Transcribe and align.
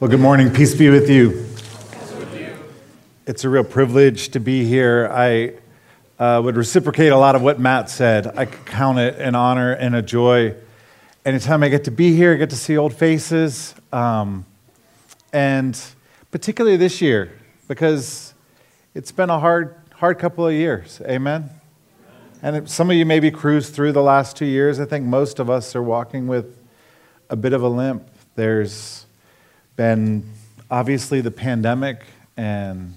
Well, 0.00 0.08
good 0.08 0.20
morning. 0.20 0.52
Peace 0.52 0.76
be 0.76 0.90
with 0.90 1.10
you. 1.10 1.44
It's 3.26 3.42
a 3.42 3.48
real 3.48 3.64
privilege 3.64 4.28
to 4.28 4.38
be 4.38 4.64
here. 4.64 5.08
I 5.10 5.54
uh, 6.22 6.40
would 6.40 6.56
reciprocate 6.56 7.10
a 7.10 7.16
lot 7.16 7.34
of 7.34 7.42
what 7.42 7.58
Matt 7.58 7.90
said. 7.90 8.38
I 8.38 8.46
count 8.46 9.00
it 9.00 9.18
an 9.20 9.34
honor 9.34 9.72
and 9.72 9.96
a 9.96 10.02
joy. 10.02 10.54
Anytime 11.24 11.64
I 11.64 11.68
get 11.68 11.82
to 11.86 11.90
be 11.90 12.14
here, 12.14 12.32
I 12.32 12.36
get 12.36 12.50
to 12.50 12.56
see 12.56 12.78
old 12.78 12.94
faces. 12.94 13.74
Um, 13.92 14.46
and 15.32 15.76
particularly 16.30 16.76
this 16.76 17.00
year, 17.00 17.32
because 17.66 18.34
it's 18.94 19.10
been 19.10 19.30
a 19.30 19.40
hard, 19.40 19.74
hard 19.94 20.20
couple 20.20 20.46
of 20.46 20.54
years. 20.54 21.02
Amen? 21.06 21.50
And 22.40 22.70
some 22.70 22.88
of 22.88 22.96
you 22.96 23.04
maybe 23.04 23.32
cruised 23.32 23.74
through 23.74 23.90
the 23.90 24.02
last 24.04 24.36
two 24.36 24.46
years. 24.46 24.78
I 24.78 24.84
think 24.84 25.06
most 25.06 25.40
of 25.40 25.50
us 25.50 25.74
are 25.74 25.82
walking 25.82 26.28
with 26.28 26.56
a 27.28 27.34
bit 27.34 27.52
of 27.52 27.64
a 27.64 27.68
limp. 27.68 28.08
There's 28.36 29.06
been 29.78 30.28
obviously 30.72 31.20
the 31.20 31.30
pandemic, 31.30 32.02
and 32.36 32.96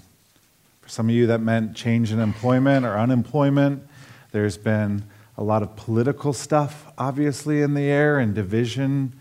for 0.80 0.88
some 0.88 1.08
of 1.08 1.14
you, 1.14 1.28
that 1.28 1.38
meant 1.38 1.76
change 1.76 2.10
in 2.10 2.18
employment 2.18 2.84
or 2.84 2.98
unemployment. 2.98 3.86
There's 4.32 4.58
been 4.58 5.04
a 5.38 5.44
lot 5.44 5.62
of 5.62 5.76
political 5.76 6.32
stuff, 6.32 6.92
obviously, 6.98 7.62
in 7.62 7.74
the 7.74 7.84
air 7.84 8.18
and 8.18 8.34
division. 8.34 9.12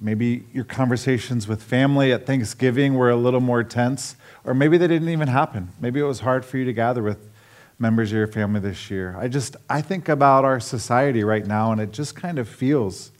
Maybe 0.00 0.44
your 0.52 0.62
conversations 0.62 1.48
with 1.48 1.64
family 1.64 2.12
at 2.12 2.26
Thanksgiving 2.26 2.94
were 2.94 3.10
a 3.10 3.16
little 3.16 3.40
more 3.40 3.64
tense, 3.64 4.14
or 4.44 4.54
maybe 4.54 4.78
they 4.78 4.86
didn't 4.86 5.08
even 5.08 5.26
happen. 5.26 5.70
Maybe 5.80 5.98
it 5.98 6.04
was 6.04 6.20
hard 6.20 6.44
for 6.44 6.58
you 6.58 6.64
to 6.64 6.72
gather 6.72 7.02
with 7.02 7.28
members 7.80 8.12
of 8.12 8.18
your 8.18 8.28
family 8.28 8.60
this 8.60 8.88
year. 8.88 9.16
I 9.18 9.26
just, 9.26 9.56
I 9.68 9.82
think 9.82 10.08
about 10.08 10.44
our 10.44 10.60
society 10.60 11.24
right 11.24 11.44
now, 11.44 11.72
and 11.72 11.80
it 11.80 11.90
just 11.90 12.14
kind 12.14 12.38
of 12.38 12.48
feels 12.48 13.10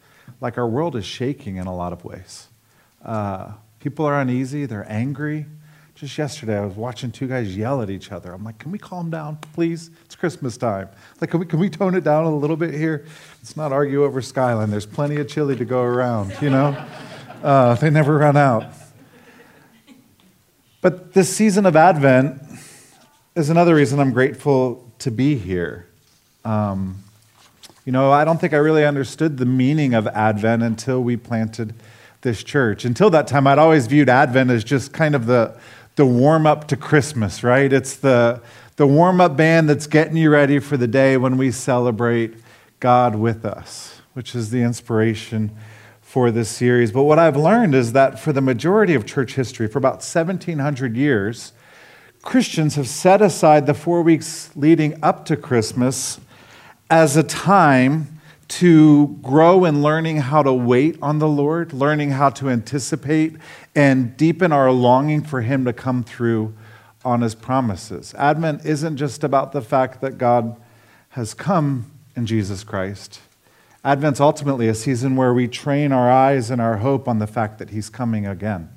like 0.40 0.58
our 0.58 0.68
world 0.68 0.94
is 0.94 1.04
shaking 1.04 1.56
in 1.56 1.66
a 1.66 1.74
lot 1.74 1.92
of 1.92 2.04
ways. 2.04 2.46
Uh, 3.04 3.54
People 3.80 4.04
are 4.04 4.20
uneasy, 4.20 4.66
they're 4.66 4.90
angry. 4.90 5.46
Just 5.94 6.16
yesterday, 6.16 6.56
I 6.56 6.64
was 6.64 6.76
watching 6.76 7.10
two 7.10 7.26
guys 7.26 7.54
yell 7.54 7.82
at 7.82 7.90
each 7.90 8.12
other. 8.12 8.32
I'm 8.32 8.44
like, 8.44 8.58
can 8.58 8.72
we 8.72 8.78
calm 8.78 9.10
down, 9.10 9.36
please? 9.52 9.90
It's 10.04 10.16
Christmas 10.16 10.56
time. 10.56 10.88
Like, 11.20 11.30
can 11.30 11.40
we, 11.40 11.46
can 11.46 11.58
we 11.58 11.68
tone 11.68 11.94
it 11.94 12.04
down 12.04 12.24
a 12.24 12.34
little 12.34 12.56
bit 12.56 12.72
here? 12.72 13.04
Let's 13.38 13.56
not 13.56 13.72
argue 13.72 14.04
over 14.04 14.22
Skyline. 14.22 14.70
There's 14.70 14.86
plenty 14.86 15.16
of 15.16 15.28
chili 15.28 15.56
to 15.56 15.64
go 15.64 15.82
around, 15.82 16.34
you 16.40 16.48
know? 16.48 16.68
Uh, 17.42 17.74
they 17.74 17.90
never 17.90 18.16
run 18.16 18.36
out. 18.36 18.64
But 20.80 21.12
this 21.12 21.34
season 21.34 21.66
of 21.66 21.76
Advent 21.76 22.40
is 23.34 23.50
another 23.50 23.74
reason 23.74 24.00
I'm 24.00 24.12
grateful 24.12 24.90
to 25.00 25.10
be 25.10 25.36
here. 25.36 25.86
Um, 26.44 27.02
you 27.84 27.92
know, 27.92 28.10
I 28.10 28.24
don't 28.24 28.40
think 28.40 28.54
I 28.54 28.58
really 28.58 28.84
understood 28.84 29.36
the 29.36 29.46
meaning 29.46 29.92
of 29.92 30.06
Advent 30.06 30.62
until 30.62 31.02
we 31.02 31.16
planted 31.16 31.74
this 32.22 32.42
church. 32.44 32.84
Until 32.84 33.10
that 33.10 33.26
time, 33.26 33.46
I'd 33.46 33.58
always 33.58 33.86
viewed 33.86 34.08
Advent 34.08 34.50
as 34.50 34.64
just 34.64 34.92
kind 34.92 35.14
of 35.14 35.26
the, 35.26 35.58
the 35.96 36.04
warm 36.04 36.46
up 36.46 36.68
to 36.68 36.76
Christmas, 36.76 37.42
right? 37.42 37.72
It's 37.72 37.96
the, 37.96 38.42
the 38.76 38.86
warm 38.86 39.20
up 39.20 39.36
band 39.36 39.68
that's 39.68 39.86
getting 39.86 40.16
you 40.16 40.30
ready 40.30 40.58
for 40.58 40.76
the 40.76 40.86
day 40.86 41.16
when 41.16 41.36
we 41.36 41.50
celebrate 41.50 42.34
God 42.78 43.14
with 43.14 43.44
us, 43.44 44.00
which 44.12 44.34
is 44.34 44.50
the 44.50 44.62
inspiration 44.62 45.50
for 46.00 46.30
this 46.30 46.48
series. 46.48 46.92
But 46.92 47.04
what 47.04 47.18
I've 47.18 47.36
learned 47.36 47.74
is 47.74 47.92
that 47.92 48.18
for 48.18 48.32
the 48.32 48.40
majority 48.40 48.94
of 48.94 49.06
church 49.06 49.34
history, 49.34 49.68
for 49.68 49.78
about 49.78 50.02
1700 50.02 50.96
years, 50.96 51.52
Christians 52.22 52.74
have 52.74 52.88
set 52.88 53.22
aside 53.22 53.66
the 53.66 53.74
four 53.74 54.02
weeks 54.02 54.50
leading 54.54 55.02
up 55.02 55.24
to 55.26 55.36
Christmas 55.36 56.20
as 56.90 57.16
a 57.16 57.22
time 57.22 58.19
to 58.50 59.16
grow 59.22 59.64
in 59.64 59.80
learning 59.80 60.16
how 60.16 60.42
to 60.42 60.52
wait 60.52 60.98
on 61.00 61.20
the 61.20 61.28
Lord, 61.28 61.72
learning 61.72 62.10
how 62.10 62.30
to 62.30 62.50
anticipate 62.50 63.36
and 63.76 64.16
deepen 64.16 64.50
our 64.50 64.72
longing 64.72 65.22
for 65.22 65.42
Him 65.42 65.64
to 65.66 65.72
come 65.72 66.02
through 66.02 66.52
on 67.04 67.20
His 67.20 67.36
promises. 67.36 68.12
Advent 68.14 68.66
isn't 68.66 68.96
just 68.96 69.22
about 69.22 69.52
the 69.52 69.62
fact 69.62 70.00
that 70.00 70.18
God 70.18 70.56
has 71.10 71.32
come 71.32 71.92
in 72.16 72.26
Jesus 72.26 72.64
Christ. 72.64 73.20
Advent's 73.84 74.20
ultimately 74.20 74.66
a 74.66 74.74
season 74.74 75.14
where 75.14 75.32
we 75.32 75.46
train 75.46 75.92
our 75.92 76.10
eyes 76.10 76.50
and 76.50 76.60
our 76.60 76.78
hope 76.78 77.06
on 77.06 77.20
the 77.20 77.28
fact 77.28 77.60
that 77.60 77.70
He's 77.70 77.88
coming 77.88 78.26
again. 78.26 78.68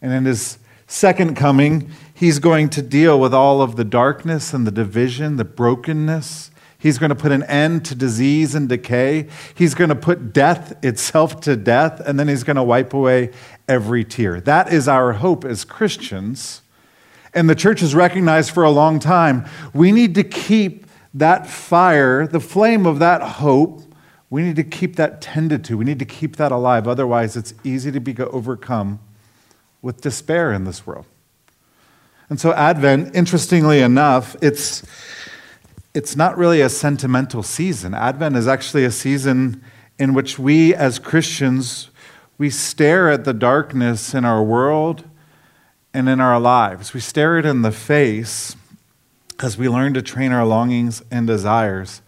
And 0.00 0.12
in 0.14 0.24
His 0.24 0.58
second 0.86 1.36
coming, 1.36 1.90
He's 2.14 2.38
going 2.38 2.70
to 2.70 2.80
deal 2.80 3.20
with 3.20 3.34
all 3.34 3.60
of 3.60 3.76
the 3.76 3.84
darkness 3.84 4.54
and 4.54 4.66
the 4.66 4.70
division, 4.70 5.36
the 5.36 5.44
brokenness 5.44 6.50
He's 6.84 6.98
going 6.98 7.08
to 7.08 7.14
put 7.14 7.32
an 7.32 7.44
end 7.44 7.86
to 7.86 7.94
disease 7.94 8.54
and 8.54 8.68
decay. 8.68 9.26
He's 9.54 9.74
going 9.74 9.88
to 9.88 9.96
put 9.96 10.34
death 10.34 10.84
itself 10.84 11.40
to 11.40 11.56
death, 11.56 11.98
and 12.00 12.20
then 12.20 12.28
he's 12.28 12.44
going 12.44 12.56
to 12.56 12.62
wipe 12.62 12.92
away 12.92 13.30
every 13.66 14.04
tear. 14.04 14.38
That 14.38 14.70
is 14.70 14.86
our 14.86 15.14
hope 15.14 15.46
as 15.46 15.64
Christians. 15.64 16.60
And 17.32 17.48
the 17.48 17.54
church 17.54 17.80
has 17.80 17.94
recognized 17.94 18.50
for 18.50 18.64
a 18.64 18.70
long 18.70 18.98
time 18.98 19.46
we 19.72 19.92
need 19.92 20.14
to 20.16 20.24
keep 20.24 20.86
that 21.14 21.46
fire, 21.46 22.26
the 22.26 22.38
flame 22.38 22.84
of 22.84 22.98
that 22.98 23.22
hope, 23.22 23.80
we 24.28 24.42
need 24.42 24.56
to 24.56 24.62
keep 24.62 24.96
that 24.96 25.22
tended 25.22 25.64
to. 25.64 25.78
We 25.78 25.86
need 25.86 26.00
to 26.00 26.04
keep 26.04 26.36
that 26.36 26.52
alive. 26.52 26.86
Otherwise, 26.86 27.34
it's 27.34 27.54
easy 27.64 27.92
to 27.92 28.00
be 28.00 28.14
overcome 28.18 29.00
with 29.80 30.02
despair 30.02 30.52
in 30.52 30.64
this 30.64 30.86
world. 30.86 31.06
And 32.28 32.38
so, 32.38 32.52
Advent, 32.52 33.16
interestingly 33.16 33.80
enough, 33.80 34.36
it's 34.42 34.82
it's 35.94 36.16
not 36.16 36.36
really 36.36 36.60
a 36.60 36.68
sentimental 36.68 37.42
season. 37.42 37.94
Advent 37.94 38.36
is 38.36 38.48
actually 38.48 38.84
a 38.84 38.90
season 38.90 39.62
in 39.98 40.12
which 40.12 40.38
we 40.38 40.74
as 40.74 40.98
Christians 40.98 41.90
we 42.36 42.50
stare 42.50 43.10
at 43.10 43.24
the 43.24 43.32
darkness 43.32 44.12
in 44.12 44.24
our 44.24 44.42
world 44.42 45.04
and 45.92 46.08
in 46.08 46.20
our 46.20 46.40
lives. 46.40 46.92
We 46.92 46.98
stare 46.98 47.38
it 47.38 47.46
in 47.46 47.62
the 47.62 47.70
face 47.70 48.56
as 49.40 49.56
we 49.56 49.68
learn 49.68 49.94
to 49.94 50.02
train 50.02 50.32
our 50.32 50.44
longings 50.44 51.00
and 51.12 51.28
desires 51.28 52.02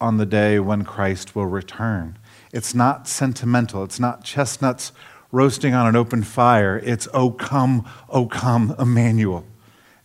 on 0.00 0.16
the 0.16 0.26
day 0.26 0.58
when 0.58 0.84
Christ 0.84 1.36
will 1.36 1.46
return. 1.46 2.18
It's 2.52 2.74
not 2.74 3.06
sentimental. 3.06 3.84
It's 3.84 4.00
not 4.00 4.24
chestnuts 4.24 4.90
roasting 5.30 5.74
on 5.74 5.86
an 5.86 5.94
open 5.94 6.24
fire. 6.24 6.80
It's, 6.84 7.06
oh 7.14 7.30
come, 7.30 7.88
oh 8.08 8.26
come, 8.26 8.74
Emmanuel 8.80 9.44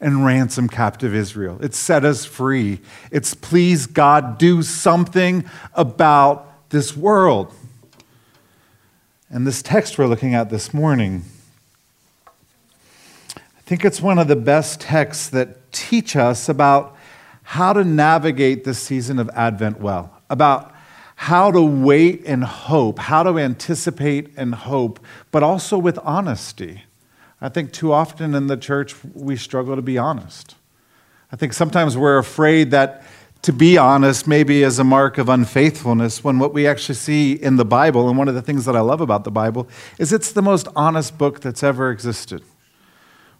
and 0.03 0.25
ransom 0.25 0.67
captive 0.67 1.15
Israel. 1.15 1.57
It 1.61 1.73
set 1.73 2.03
us 2.03 2.25
free. 2.25 2.81
It's 3.09 3.33
please 3.33 3.87
God 3.87 4.37
do 4.37 4.61
something 4.61 5.45
about 5.73 6.69
this 6.69 6.95
world. 6.95 7.53
And 9.29 9.47
this 9.47 9.61
text 9.61 9.97
we're 9.97 10.07
looking 10.07 10.35
at 10.35 10.49
this 10.49 10.73
morning, 10.73 11.23
I 13.37 13.61
think 13.65 13.85
it's 13.85 14.01
one 14.01 14.19
of 14.19 14.27
the 14.27 14.35
best 14.35 14.81
texts 14.81 15.29
that 15.29 15.71
teach 15.71 16.15
us 16.15 16.49
about 16.49 16.97
how 17.43 17.73
to 17.73 17.83
navigate 17.83 18.65
this 18.65 18.79
season 18.79 19.19
of 19.19 19.29
Advent 19.33 19.79
well, 19.79 20.21
about 20.29 20.75
how 21.15 21.49
to 21.49 21.61
wait 21.61 22.23
and 22.25 22.43
hope, 22.43 22.99
how 22.99 23.23
to 23.23 23.39
anticipate 23.39 24.31
and 24.35 24.53
hope, 24.53 24.99
but 25.31 25.43
also 25.43 25.77
with 25.77 25.97
honesty. 25.99 26.83
I 27.43 27.49
think 27.49 27.73
too 27.73 27.91
often 27.91 28.35
in 28.35 28.47
the 28.47 28.55
church 28.55 28.95
we 29.13 29.35
struggle 29.35 29.75
to 29.75 29.81
be 29.81 29.97
honest. 29.97 30.55
I 31.29 31.35
think 31.35 31.51
sometimes 31.51 31.97
we're 31.97 32.17
afraid 32.17 32.71
that 32.71 33.03
to 33.41 33.51
be 33.51 33.77
honest 33.77 34.29
maybe 34.29 34.63
is 34.63 34.79
a 34.79 34.83
mark 34.85 35.17
of 35.17 35.27
unfaithfulness 35.27 36.23
when 36.23 36.39
what 36.39 36.53
we 36.53 36.65
actually 36.65 36.95
see 36.95 37.33
in 37.33 37.57
the 37.57 37.65
Bible, 37.65 38.07
and 38.07 38.17
one 38.17 38.29
of 38.29 38.35
the 38.35 38.41
things 38.41 38.63
that 38.63 38.77
I 38.77 38.79
love 38.79 39.01
about 39.01 39.25
the 39.25 39.31
Bible, 39.31 39.67
is 39.99 40.13
it's 40.13 40.31
the 40.31 40.41
most 40.41 40.69
honest 40.73 41.17
book 41.17 41.41
that's 41.41 41.63
ever 41.63 41.91
existed. 41.91 42.41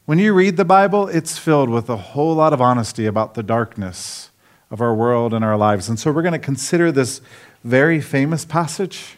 When 0.04 0.20
you 0.20 0.34
read 0.34 0.58
the 0.58 0.66
Bible, 0.66 1.08
it's 1.08 1.38
filled 1.38 1.70
with 1.70 1.90
a 1.90 1.96
whole 1.96 2.36
lot 2.36 2.52
of 2.52 2.60
honesty 2.60 3.06
about 3.06 3.36
the 3.36 3.44
darkness 3.44 4.32
of 4.70 4.82
our 4.82 4.94
world 4.94 5.34
and 5.34 5.46
our 5.46 5.56
lives. 5.56 5.88
And 5.88 5.98
so 5.98 6.12
we're 6.12 6.24
going 6.24 6.34
to 6.34 6.40
consider 6.40 6.92
this 6.92 7.22
very 7.64 8.02
famous 8.02 8.44
passage 8.44 9.16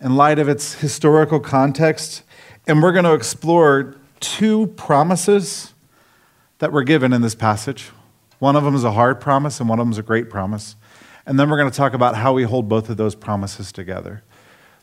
in 0.00 0.14
light 0.14 0.38
of 0.38 0.48
its 0.48 0.74
historical 0.74 1.40
context, 1.40 2.22
and 2.68 2.80
we're 2.80 2.92
going 2.92 3.04
to 3.04 3.14
explore 3.14 3.96
two 4.22 4.68
promises 4.68 5.74
that 6.60 6.72
were 6.72 6.84
given 6.84 7.12
in 7.12 7.20
this 7.20 7.34
passage. 7.34 7.90
One 8.38 8.56
of 8.56 8.64
them 8.64 8.74
is 8.74 8.84
a 8.84 8.92
hard 8.92 9.20
promise, 9.20 9.60
and 9.60 9.68
one 9.68 9.78
of 9.78 9.84
them 9.84 9.92
is 9.92 9.98
a 9.98 10.02
great 10.02 10.30
promise. 10.30 10.76
And 11.26 11.38
then 11.38 11.50
we're 11.50 11.58
going 11.58 11.70
to 11.70 11.76
talk 11.76 11.92
about 11.92 12.16
how 12.16 12.32
we 12.32 12.44
hold 12.44 12.68
both 12.68 12.88
of 12.88 12.96
those 12.96 13.14
promises 13.14 13.70
together. 13.70 14.22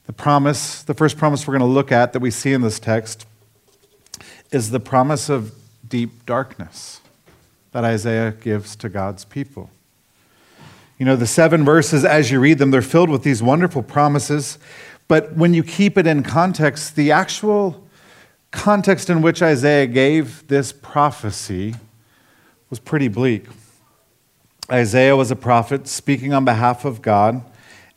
The 0.05 0.13
promise, 0.13 0.83
the 0.83 0.93
first 0.93 1.17
promise 1.17 1.47
we're 1.47 1.57
going 1.57 1.67
to 1.67 1.73
look 1.73 1.91
at 1.91 2.13
that 2.13 2.19
we 2.19 2.31
see 2.31 2.53
in 2.53 2.61
this 2.61 2.79
text 2.79 3.25
is 4.51 4.71
the 4.71 4.79
promise 4.79 5.29
of 5.29 5.53
deep 5.87 6.25
darkness 6.25 7.01
that 7.71 7.83
Isaiah 7.83 8.31
gives 8.31 8.75
to 8.77 8.89
God's 8.89 9.25
people. 9.25 9.69
You 10.97 11.05
know, 11.05 11.15
the 11.15 11.27
seven 11.27 11.63
verses, 11.63 12.03
as 12.03 12.31
you 12.31 12.39
read 12.39 12.57
them, 12.57 12.71
they're 12.71 12.81
filled 12.81 13.09
with 13.09 13.23
these 13.23 13.41
wonderful 13.41 13.83
promises. 13.83 14.57
But 15.07 15.33
when 15.33 15.53
you 15.53 15.63
keep 15.63 15.97
it 15.97 16.05
in 16.05 16.23
context, 16.23 16.95
the 16.95 17.11
actual 17.11 17.87
context 18.51 19.09
in 19.09 19.21
which 19.21 19.41
Isaiah 19.41 19.87
gave 19.87 20.47
this 20.47 20.71
prophecy 20.71 21.75
was 22.69 22.79
pretty 22.79 23.07
bleak. 23.07 23.45
Isaiah 24.71 25.15
was 25.15 25.31
a 25.31 25.35
prophet 25.35 25.87
speaking 25.87 26.33
on 26.33 26.45
behalf 26.45 26.85
of 26.85 27.01
God. 27.01 27.43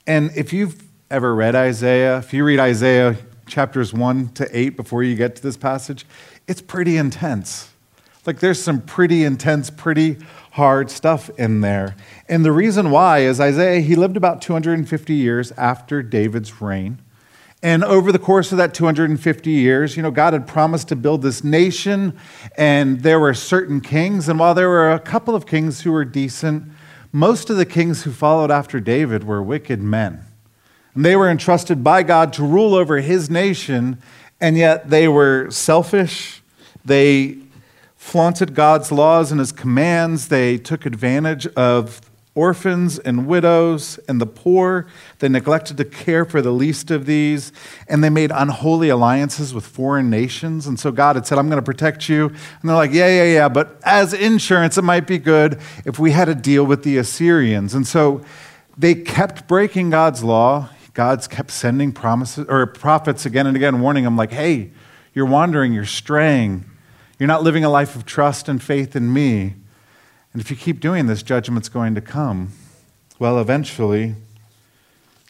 And 0.07 0.31
if 0.37 0.53
you've 0.53 0.83
ever 1.11 1.35
read 1.35 1.55
Isaiah, 1.55 2.19
if 2.19 2.33
you 2.33 2.45
read 2.45 2.59
Isaiah 2.59 3.17
chapters 3.47 3.93
1 3.93 4.29
to 4.31 4.49
8 4.51 4.71
before 4.71 5.03
you 5.03 5.15
get 5.15 5.37
to 5.37 5.43
this 5.43 5.57
passage, 5.57 6.07
it's 6.49 6.63
pretty 6.63 6.97
intense. 6.97 7.71
Like 8.25 8.41
there's 8.41 8.63
some 8.63 8.81
pretty 8.81 9.25
intense, 9.25 9.69
pretty 9.69 10.17
hard 10.53 10.91
stuff 10.91 11.29
in 11.39 11.61
there. 11.61 11.97
And 12.29 12.45
the 12.45 12.53
reason 12.53 12.91
why 12.91 13.21
is 13.21 13.41
Isaiah, 13.41 13.81
he 13.81 13.95
lived 13.95 14.17
about 14.17 14.41
250 14.41 15.15
years 15.15 15.53
after 15.53 16.03
David's 16.03 16.63
reign. 16.63 17.01
And 17.63 17.85
over 17.85 18.11
the 18.11 18.19
course 18.19 18.51
of 18.51 18.59
that 18.59 18.75
250 18.75 19.51
years, 19.51 19.97
you 19.97 20.03
know, 20.03 20.11
God 20.11 20.33
had 20.33 20.49
promised 20.49 20.89
to 20.89 20.97
build 20.97 21.23
this 21.23 21.45
nation, 21.45 22.19
and 22.59 23.01
there 23.03 23.21
were 23.21 23.35
certain 23.35 23.81
kings. 23.81 24.29
And 24.29 24.39
while 24.39 24.55
there 24.55 24.69
were 24.69 24.91
a 24.91 24.99
couple 24.99 25.37
of 25.37 25.47
kings 25.47 25.83
who 25.83 25.93
were 25.93 26.05
decent, 26.05 26.65
most 27.13 27.51
of 27.51 27.57
the 27.57 27.67
kings 27.67 28.03
who 28.03 28.11
followed 28.11 28.51
after 28.51 28.81
David 28.81 29.25
were 29.25 29.43
wicked 29.43 29.81
men. 29.81 30.25
And 30.95 31.05
they 31.05 31.15
were 31.15 31.31
entrusted 31.31 31.85
by 31.85 32.03
God 32.03 32.33
to 32.35 32.43
rule 32.43 32.75
over 32.75 32.99
his 32.99 33.31
nation, 33.31 34.03
and 34.41 34.57
yet 34.57 34.91
they 34.91 35.07
were 35.07 35.49
selfish. 35.51 36.43
They 36.85 37.39
flaunted 37.97 38.55
God's 38.55 38.91
laws 38.91 39.31
and 39.31 39.39
his 39.39 39.53
commands. 39.53 40.29
They 40.29 40.59
took 40.59 40.85
advantage 40.85 41.47
of 41.49 42.01
orphans 42.35 42.99
and 42.99 43.27
widows 43.27 43.99
and 44.09 44.21
the 44.21 44.27
poor. 44.27 44.87
They 45.19 45.29
neglected 45.29 45.77
to 45.77 45.85
care 45.85 46.25
for 46.25 46.41
the 46.41 46.51
least 46.51 46.91
of 46.91 47.05
these, 47.05 47.53
and 47.89 48.03
they 48.03 48.11
made 48.11 48.31
unholy 48.31 48.89
alliances 48.89 49.53
with 49.53 49.67
foreign 49.67 50.09
nations. 50.09 50.67
And 50.67 50.81
so 50.81 50.91
God 50.91 51.17
had 51.17 51.27
said, 51.27 51.39
I'm 51.39 51.49
going 51.49 51.61
to 51.61 51.65
protect 51.65 52.09
you. 52.09 52.29
And 52.29 52.69
they're 52.71 52.77
like, 52.77 52.93
Yeah, 52.93 53.09
yeah, 53.09 53.33
yeah, 53.33 53.49
but 53.49 53.79
as 53.85 54.15
insurance, 54.15 54.79
it 54.79 54.83
might 54.83 55.07
be 55.07 55.19
good 55.19 55.61
if 55.85 55.99
we 55.99 56.13
had 56.13 56.29
a 56.29 56.35
deal 56.35 56.65
with 56.65 56.85
the 56.85 56.97
Assyrians. 56.97 57.75
And 57.75 57.87
so 57.87 58.23
they 58.77 58.95
kept 58.95 59.47
breaking 59.47 59.91
God's 59.91 60.25
law. 60.25 60.71
God's 60.95 61.27
kept 61.27 61.51
sending 61.51 61.93
promises 61.93 62.47
or 62.49 62.67
prophets 62.67 63.25
again 63.25 63.47
and 63.47 63.57
again, 63.57 63.81
warning 63.81 64.05
them, 64.05 64.17
like, 64.17 64.33
hey, 64.33 64.71
you're 65.15 65.27
wandering, 65.27 65.73
you're 65.73 65.85
straying, 65.87 66.65
you're 67.19 67.27
not 67.27 67.43
living 67.43 67.65
a 67.65 67.71
life 67.71 67.97
of 67.97 68.05
trust 68.05 68.49
and 68.49 68.63
faith 68.63 68.95
in 68.97 69.13
me. 69.13 69.55
And 70.33 70.41
if 70.41 70.51
you 70.51 70.57
keep 70.57 70.81
doing 70.81 71.07
this, 71.07 71.23
judgment's 71.23 71.69
going 71.69 71.95
to 71.95 72.01
come. 72.01 72.53
Well, 73.19 73.39
eventually, 73.39 74.15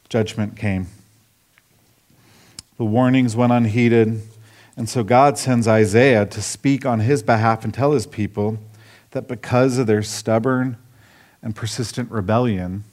judgment 0.09 0.55
came. 0.55 0.87
The 2.77 2.85
warnings 2.85 3.35
went 3.35 3.51
unheeded, 3.51 4.21
and 4.75 4.89
so 4.89 5.03
God 5.03 5.37
sends 5.37 5.67
Isaiah 5.67 6.25
to 6.25 6.41
speak 6.41 6.85
on 6.85 7.01
his 7.01 7.21
behalf 7.21 7.63
and 7.63 7.73
tell 7.73 7.91
his 7.91 8.07
people 8.07 8.57
that 9.11 9.27
because 9.27 9.77
of 9.77 9.87
their 9.87 10.01
stubborn 10.01 10.77
and 11.41 11.55
persistent 11.55 12.09
rebellion, 12.09 12.83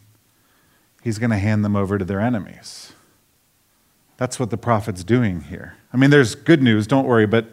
he's 1.02 1.18
going 1.18 1.30
to 1.30 1.38
hand 1.38 1.64
them 1.64 1.76
over 1.76 1.96
to 1.96 2.04
their 2.04 2.20
enemies. 2.20 2.92
That's 4.16 4.38
what 4.38 4.50
the 4.50 4.58
prophet's 4.58 5.02
doing 5.02 5.42
here. 5.42 5.76
I 5.94 5.96
mean, 5.96 6.10
there's 6.10 6.34
good 6.34 6.62
news, 6.62 6.86
don't 6.86 7.06
worry, 7.06 7.26
but 7.26 7.46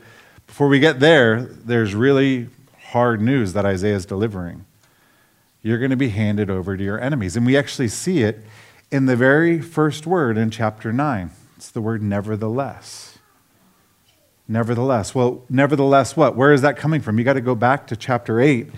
before 0.47 0.67
we 0.67 0.79
get 0.79 0.99
there, 0.99 1.41
there's 1.41 1.95
really 1.95 2.49
hard 2.91 3.21
news 3.21 3.51
that 3.53 3.65
Isaiah 3.65 3.95
is 3.95 4.05
delivering. 4.05 4.65
You're 5.61 5.77
going 5.77 5.91
to 5.91 5.97
be 5.97 6.09
handed 6.09 6.49
over 6.49 6.77
to 6.77 6.83
your 6.83 6.99
enemies. 6.99 7.35
And 7.35 7.45
we 7.45 7.57
actually 7.57 7.89
see 7.89 8.23
it 8.23 8.39
in 8.89 9.07
the 9.07 9.17
very 9.17 9.59
first 9.59 10.07
word 10.07 10.37
in 10.37 10.51
chapter 10.51 10.93
9. 10.93 11.31
It's 11.57 11.69
the 11.69 11.81
word 11.81 12.01
nevertheless. 12.01 13.17
Nevertheless. 14.47 15.13
Well, 15.13 15.43
nevertheless, 15.49 16.15
what? 16.15 16.37
Where 16.37 16.53
is 16.53 16.61
that 16.61 16.77
coming 16.77 17.01
from? 17.01 17.17
You 17.17 17.25
got 17.25 17.33
to 17.33 17.41
go 17.41 17.55
back 17.55 17.87
to 17.87 17.97
chapter 17.97 18.39
8. 18.39 18.69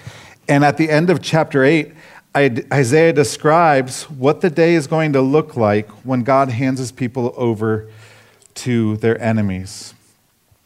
And 0.48 0.66
at 0.66 0.78
the 0.78 0.90
end 0.90 1.12
of 1.12 1.22
chapter 1.22 1.64
8, 1.64 1.94
Isaiah 2.36 3.14
describes 3.14 4.10
what 4.10 4.42
the 4.42 4.50
day 4.50 4.74
is 4.74 4.88
going 4.88 5.14
to 5.14 5.22
look 5.22 5.56
like 5.56 5.88
when 6.04 6.24
God 6.24 6.50
hands 6.50 6.80
his 6.80 6.92
people 6.92 7.32
over 7.38 7.92
to 8.56 8.98
their 8.98 9.22
enemies. 9.22 9.94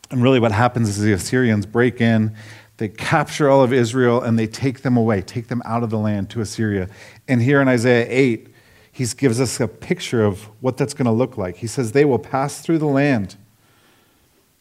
And 0.10 0.24
really, 0.24 0.40
what 0.40 0.54
happens 0.54 0.88
is 0.88 1.00
the 1.00 1.12
Assyrians 1.12 1.66
break 1.66 2.00
in 2.00 2.36
they 2.78 2.90
capture 2.90 3.50
all 3.50 3.62
of 3.62 3.72
Israel 3.72 4.22
and 4.22 4.38
they 4.38 4.48
take 4.48 4.82
them 4.82 4.98
away, 4.98 5.22
take 5.22 5.48
them 5.48 5.62
out 5.66 5.84
of 5.84 5.90
the 5.90 5.98
land 5.98 6.30
to 6.32 6.42
Assyria. 6.42 6.90
And 7.28 7.42
here 7.42 7.62
in 7.62 7.68
Isaiah 7.68 8.08
8, 8.10 8.48
he 8.92 9.06
gives 9.06 9.40
us 9.40 9.60
a 9.60 9.68
picture 9.68 10.24
of 10.24 10.44
what 10.62 10.78
that's 10.78 10.94
going 10.94 11.06
to 11.06 11.12
look 11.12 11.38
like. 11.38 11.58
He 11.58 11.68
says, 11.68 11.92
They 11.92 12.06
will 12.06 12.20
pass 12.20 12.62
through 12.62 12.80
the 12.80 12.88
land. 12.88 13.36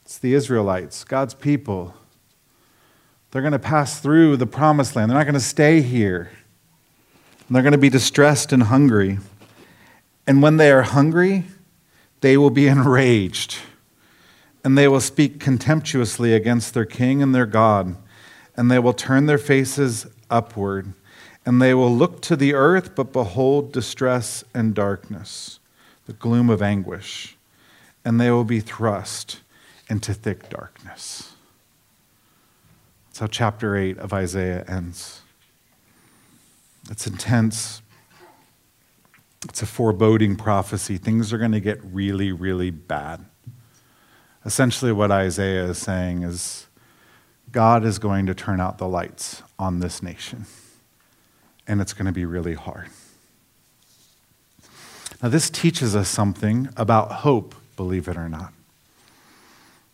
It's 0.05 0.19
the 0.19 0.35
Israelites, 0.35 1.05
God's 1.05 1.35
people. 1.35 1.95
They're 3.31 3.43
going 3.43 3.53
to 3.53 3.59
pass 3.59 4.01
through 4.01 4.37
the 4.37 4.47
promised 4.47 4.95
land. 4.95 5.11
They're 5.11 5.19
not 5.19 5.25
going 5.25 5.35
to 5.35 5.41
stay 5.41 5.81
here. 5.81 6.31
And 7.47 7.57
they're 7.57 7.63
going 7.63 7.73
to 7.73 7.79
be 7.79 7.89
distressed 7.89 8.53
and 8.53 8.65
hungry. 8.65 9.19
And 10.27 10.43
when 10.43 10.59
they 10.59 10.71
are 10.71 10.83
hungry, 10.83 11.45
they 12.21 12.37
will 12.37 12.51
be 12.51 12.67
enraged. 12.69 13.59
And 14.65 14.77
they 14.77 14.87
will 14.87 15.01
speak 15.01 15.41
contemptuously 15.41 16.35
against 16.35 16.75
their 16.75 16.85
king 16.85 17.23
and 17.23 17.35
their 17.35 17.47
God 17.47 17.97
and 18.57 18.71
they 18.71 18.79
will 18.79 18.93
turn 18.93 19.27
their 19.27 19.39
faces 19.39 20.07
upward, 20.31 20.93
and 21.45 21.61
they 21.61 21.75
will 21.75 21.95
look 21.95 22.21
to 22.23 22.37
the 22.37 22.55
earth, 22.55 22.95
but 22.95 23.13
behold 23.13 23.73
distress 23.73 24.45
and 24.55 24.75
darkness, 24.75 25.59
the 26.07 26.13
gloom 26.13 26.51
of 26.51 26.63
anguish, 26.63 27.37
and 28.05 28.21
they 28.21 28.31
will 28.31 28.45
be 28.45 28.61
thrust 28.61 29.41
into 29.89 30.15
thick 30.15 30.49
darkness. 30.49 31.35
That's 33.09 33.19
how 33.19 33.27
chapter 33.27 33.77
8 33.77 33.99
of 33.99 34.13
Isaiah 34.13 34.65
ends. 34.67 35.21
It's 36.91 37.07
intense. 37.07 37.83
It's 39.45 39.63
a 39.63 39.67
foreboding 39.67 40.37
prophecy. 40.37 40.97
Things 40.97 41.33
are 41.33 41.39
going 41.39 41.53
to 41.53 41.61
get 41.61 41.79
really, 41.85 42.33
really 42.33 42.71
bad. 42.71 43.25
Essentially, 44.45 44.93
what 44.93 45.11
Isaiah 45.11 45.65
is 45.65 45.79
saying 45.79 46.23
is 46.23 46.67
God 47.53 47.85
is 47.85 47.99
going 47.99 48.27
to 48.27 48.35
turn 48.35 48.61
out 48.61 48.79
the 48.79 48.89
lights 48.89 49.43
on 49.59 49.81
this 49.81 50.03
nation, 50.03 50.47
and 51.69 51.81
it's 51.81 51.93
going 51.93 52.07
to 52.07 52.13
be 52.13 52.25
really 52.25 52.55
hard. 52.55 52.89
Now, 55.23 55.29
this 55.29 55.51
teaches 55.51 55.95
us 55.95 56.09
something 56.09 56.71
about 56.77 57.13
hope, 57.13 57.55
believe 57.77 58.09
it 58.09 58.17
or 58.17 58.29
not. 58.29 58.53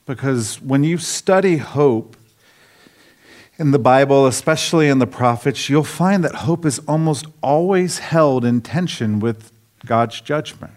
Because 0.06 0.62
when 0.62 0.84
you 0.84 0.96
study 0.96 1.58
hope 1.58 2.16
in 3.58 3.72
the 3.72 3.78
Bible, 3.78 4.26
especially 4.26 4.88
in 4.88 5.00
the 5.00 5.06
prophets, 5.06 5.68
you'll 5.68 5.84
find 5.84 6.24
that 6.24 6.36
hope 6.36 6.64
is 6.64 6.78
almost 6.88 7.26
always 7.42 7.98
held 7.98 8.44
in 8.44 8.62
tension 8.62 9.20
with 9.20 9.52
God's 9.84 10.20
judgment. 10.20 10.72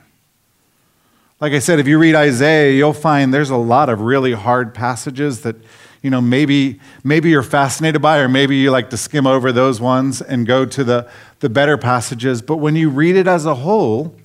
Like 1.41 1.53
I 1.53 1.59
said, 1.59 1.79
if 1.79 1.87
you 1.87 1.97
read 1.97 2.13
Isaiah, 2.13 2.71
you'll 2.71 2.93
find 2.93 3.33
there's 3.33 3.49
a 3.49 3.57
lot 3.57 3.89
of 3.89 4.01
really 4.01 4.33
hard 4.33 4.75
passages 4.75 5.41
that 5.41 5.55
you 6.03 6.11
know, 6.11 6.21
maybe, 6.21 6.79
maybe 7.03 7.29
you're 7.29 7.41
fascinated 7.41 7.99
by, 7.99 8.19
or 8.19 8.29
maybe 8.29 8.57
you 8.57 8.69
like 8.69 8.91
to 8.91 8.97
skim 8.97 9.25
over 9.25 9.51
those 9.51 9.81
ones 9.81 10.21
and 10.21 10.45
go 10.45 10.65
to 10.65 10.83
the, 10.83 11.09
the 11.39 11.49
better 11.49 11.77
passages. 11.77 12.43
But 12.43 12.57
when 12.57 12.75
you 12.75 12.89
read 12.89 13.15
it 13.15 13.27
as 13.27 13.47
a 13.47 13.55
whole, 13.55 14.15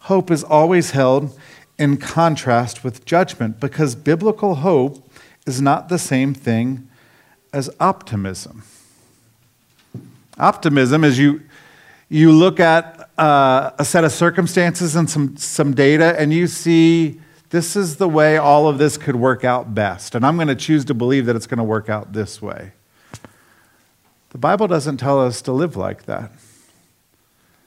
hope 0.00 0.32
is 0.32 0.42
always 0.42 0.90
held 0.90 1.38
in 1.78 1.96
contrast 1.96 2.82
with 2.82 3.04
judgment 3.04 3.60
because 3.60 3.94
biblical 3.94 4.56
hope 4.56 5.08
is 5.46 5.60
not 5.60 5.88
the 5.88 5.98
same 5.98 6.34
thing 6.34 6.88
as 7.52 7.70
optimism. 7.78 8.64
Optimism 10.38 11.04
is 11.04 11.20
you, 11.20 11.42
you 12.08 12.32
look 12.32 12.58
at 12.58 13.01
uh, 13.18 13.70
a 13.78 13.84
set 13.84 14.04
of 14.04 14.12
circumstances 14.12 14.96
and 14.96 15.08
some, 15.08 15.36
some 15.36 15.74
data 15.74 16.18
and 16.18 16.32
you 16.32 16.46
see 16.46 17.20
this 17.52 17.76
is 17.76 17.96
the 17.96 18.08
way 18.08 18.38
all 18.38 18.66
of 18.66 18.78
this 18.78 18.96
could 18.96 19.14
work 19.14 19.44
out 19.44 19.74
best. 19.74 20.14
And 20.14 20.24
I'm 20.24 20.36
going 20.36 20.48
to 20.48 20.56
choose 20.56 20.86
to 20.86 20.94
believe 20.94 21.26
that 21.26 21.36
it's 21.36 21.46
going 21.46 21.58
to 21.58 21.64
work 21.64 21.90
out 21.90 22.14
this 22.14 22.40
way. 22.40 22.72
The 24.30 24.38
Bible 24.38 24.66
doesn't 24.66 24.96
tell 24.96 25.20
us 25.20 25.42
to 25.42 25.52
live 25.52 25.76
like 25.76 26.04
that. 26.04 26.32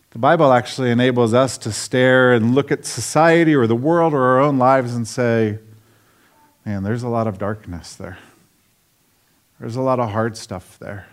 The 0.10 0.18
Bible 0.18 0.52
actually 0.52 0.90
enables 0.90 1.36
us 1.36 1.60
to 1.60 1.72
stare 1.72 2.34
and 2.34 2.56
look 2.56 2.72
at 2.72 2.84
society 2.84 3.54
or 3.54 3.68
the 3.68 3.76
world 3.76 4.16
or 4.16 4.24
our 4.24 4.40
own 4.40 4.58
lives 4.58 4.96
and 4.96 5.08
say, 5.08 5.60
man, 6.66 6.82
there's 6.82 7.04
a 7.04 7.08
lot 7.08 7.28
of 7.28 7.38
darkness 7.38 7.94
there. 7.94 8.18
There's 9.60 9.76
a 9.76 9.82
lot 9.82 10.00
of 10.00 10.10
hard 10.10 10.36
stuff 10.36 10.80
there. 10.80 11.06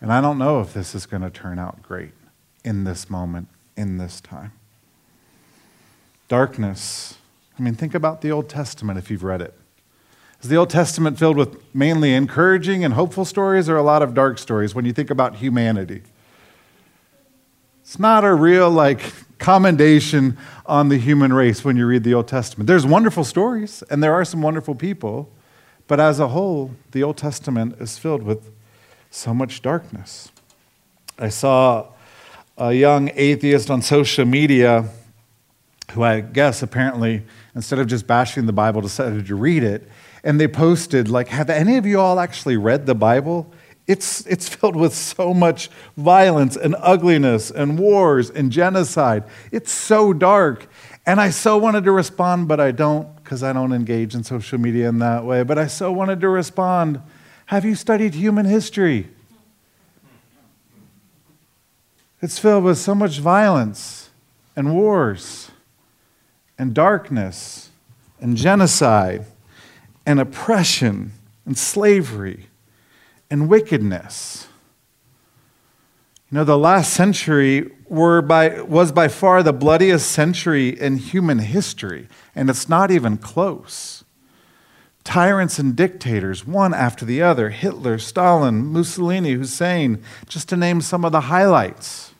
And 0.00 0.12
I 0.12 0.20
don't 0.20 0.38
know 0.38 0.60
if 0.60 0.72
this 0.72 0.94
is 0.94 1.06
going 1.06 1.22
to 1.22 1.30
turn 1.30 1.58
out 1.58 1.82
great 1.82 2.12
in 2.64 2.84
this 2.84 3.10
moment, 3.10 3.48
in 3.76 3.98
this 3.98 4.20
time. 4.20 4.52
Darkness 6.28 7.18
I 7.58 7.62
mean, 7.62 7.74
think 7.74 7.94
about 7.94 8.20
the 8.20 8.32
Old 8.32 8.48
Testament 8.48 8.98
if 8.98 9.10
you've 9.10 9.22
read 9.22 9.40
it. 9.40 9.54
Is 10.42 10.48
the 10.48 10.56
Old 10.56 10.70
Testament 10.70 11.18
filled 11.18 11.36
with 11.36 11.62
mainly 11.74 12.12
encouraging 12.12 12.84
and 12.84 12.94
hopeful 12.94 13.24
stories 13.24 13.68
or 13.68 13.76
a 13.76 13.82
lot 13.82 14.02
of 14.02 14.12
dark 14.12 14.38
stories 14.38 14.74
when 14.74 14.84
you 14.84 14.92
think 14.92 15.10
about 15.10 15.36
humanity? 15.36 16.02
It's 17.82 17.98
not 17.98 18.24
a 18.24 18.34
real, 18.34 18.70
like, 18.70 19.00
commendation 19.38 20.36
on 20.66 20.88
the 20.88 20.98
human 20.98 21.32
race 21.32 21.64
when 21.64 21.76
you 21.76 21.86
read 21.86 22.02
the 22.02 22.14
Old 22.14 22.28
Testament. 22.28 22.66
There's 22.66 22.84
wonderful 22.84 23.24
stories, 23.24 23.82
and 23.90 24.02
there 24.02 24.12
are 24.12 24.24
some 24.24 24.42
wonderful 24.42 24.74
people, 24.74 25.30
but 25.86 26.00
as 26.00 26.18
a 26.18 26.28
whole, 26.28 26.72
the 26.90 27.02
Old 27.02 27.16
Testament 27.16 27.76
is 27.80 27.98
filled 27.98 28.22
with 28.22 28.50
so 29.10 29.32
much 29.32 29.62
darkness. 29.62 30.30
I 31.18 31.28
saw 31.28 31.86
a 32.56 32.72
young 32.72 33.10
atheist 33.14 33.70
on 33.70 33.82
social 33.82 34.24
media 34.24 34.88
who 35.92 36.02
I 36.02 36.20
guess 36.20 36.62
apparently, 36.62 37.22
instead 37.54 37.78
of 37.78 37.86
just 37.86 38.06
bashing 38.06 38.46
the 38.46 38.52
Bible, 38.52 38.80
decided 38.80 39.26
to 39.26 39.34
read 39.34 39.62
it. 39.62 39.88
And 40.22 40.40
they 40.40 40.48
posted, 40.48 41.08
like, 41.08 41.28
have 41.28 41.50
any 41.50 41.76
of 41.76 41.86
you 41.86 42.00
all 42.00 42.18
actually 42.18 42.56
read 42.56 42.86
the 42.86 42.94
Bible? 42.94 43.52
It's, 43.86 44.26
it's 44.26 44.48
filled 44.48 44.76
with 44.76 44.94
so 44.94 45.34
much 45.34 45.70
violence 45.96 46.56
and 46.56 46.74
ugliness 46.78 47.50
and 47.50 47.78
wars 47.78 48.30
and 48.30 48.50
genocide. 48.50 49.24
It's 49.52 49.70
so 49.70 50.12
dark. 50.12 50.66
And 51.04 51.20
I 51.20 51.30
so 51.30 51.58
wanted 51.58 51.84
to 51.84 51.92
respond, 51.92 52.48
but 52.48 52.60
I 52.60 52.70
don't 52.70 53.14
because 53.16 53.42
I 53.42 53.52
don't 53.52 53.72
engage 53.72 54.14
in 54.14 54.24
social 54.24 54.58
media 54.58 54.88
in 54.88 54.98
that 55.00 55.24
way. 55.24 55.42
But 55.42 55.58
I 55.58 55.66
so 55.66 55.92
wanted 55.92 56.20
to 56.22 56.28
respond 56.28 57.00
Have 57.46 57.66
you 57.66 57.74
studied 57.74 58.14
human 58.14 58.46
history? 58.46 59.08
It's 62.24 62.38
filled 62.38 62.64
with 62.64 62.78
so 62.78 62.94
much 62.94 63.18
violence 63.18 64.08
and 64.56 64.74
wars 64.74 65.50
and 66.56 66.72
darkness 66.72 67.68
and 68.18 68.34
genocide 68.34 69.26
and 70.06 70.18
oppression 70.18 71.12
and 71.44 71.58
slavery 71.58 72.46
and 73.30 73.46
wickedness. 73.46 74.48
You 76.30 76.38
know, 76.38 76.44
the 76.44 76.56
last 76.56 76.94
century 76.94 77.70
by, 77.90 78.62
was 78.62 78.90
by 78.90 79.08
far 79.08 79.42
the 79.42 79.52
bloodiest 79.52 80.10
century 80.10 80.70
in 80.70 80.96
human 80.96 81.40
history, 81.40 82.08
and 82.34 82.48
it's 82.48 82.70
not 82.70 82.90
even 82.90 83.18
close. 83.18 84.02
Tyrants 85.04 85.58
and 85.58 85.76
dictators, 85.76 86.46
one 86.46 86.72
after 86.72 87.04
the 87.04 87.20
other 87.20 87.50
Hitler, 87.50 87.98
Stalin, 87.98 88.64
Mussolini, 88.64 89.32
Hussein, 89.32 90.02
just 90.26 90.48
to 90.48 90.56
name 90.56 90.80
some 90.80 91.04
of 91.04 91.12
the 91.12 91.20
highlights. 91.20 92.12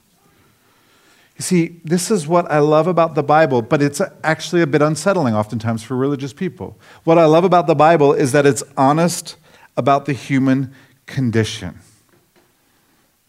You 1.36 1.42
see, 1.42 1.80
this 1.84 2.10
is 2.10 2.28
what 2.28 2.50
I 2.50 2.60
love 2.60 2.86
about 2.86 3.16
the 3.16 3.22
Bible, 3.22 3.60
but 3.60 3.82
it's 3.82 4.00
actually 4.22 4.62
a 4.62 4.66
bit 4.66 4.82
unsettling 4.82 5.34
oftentimes 5.34 5.82
for 5.82 5.96
religious 5.96 6.32
people. 6.32 6.76
What 7.02 7.18
I 7.18 7.24
love 7.24 7.42
about 7.44 7.66
the 7.66 7.74
Bible 7.74 8.12
is 8.12 8.32
that 8.32 8.46
it's 8.46 8.62
honest 8.76 9.36
about 9.76 10.06
the 10.06 10.12
human 10.12 10.72
condition. 11.06 11.80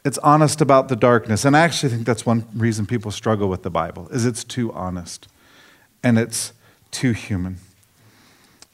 It's 0.04 0.20
honest 0.20 0.62
about 0.62 0.88
the 0.88 0.96
darkness. 0.96 1.46
And 1.46 1.58
I 1.58 1.62
actually 1.62 1.90
think 1.90 2.06
that's 2.06 2.28
one 2.28 2.46
reason 2.54 2.86
people 2.86 3.10
struggle 3.10 3.50
with 3.50 3.64
the 3.64 3.72
Bible 3.72 4.08
is 4.10 4.26
it's 4.26 4.44
too 4.44 4.72
honest 4.74 5.28
and 6.04 6.20
it's 6.20 6.54
too 6.92 7.12
human. 7.12 7.58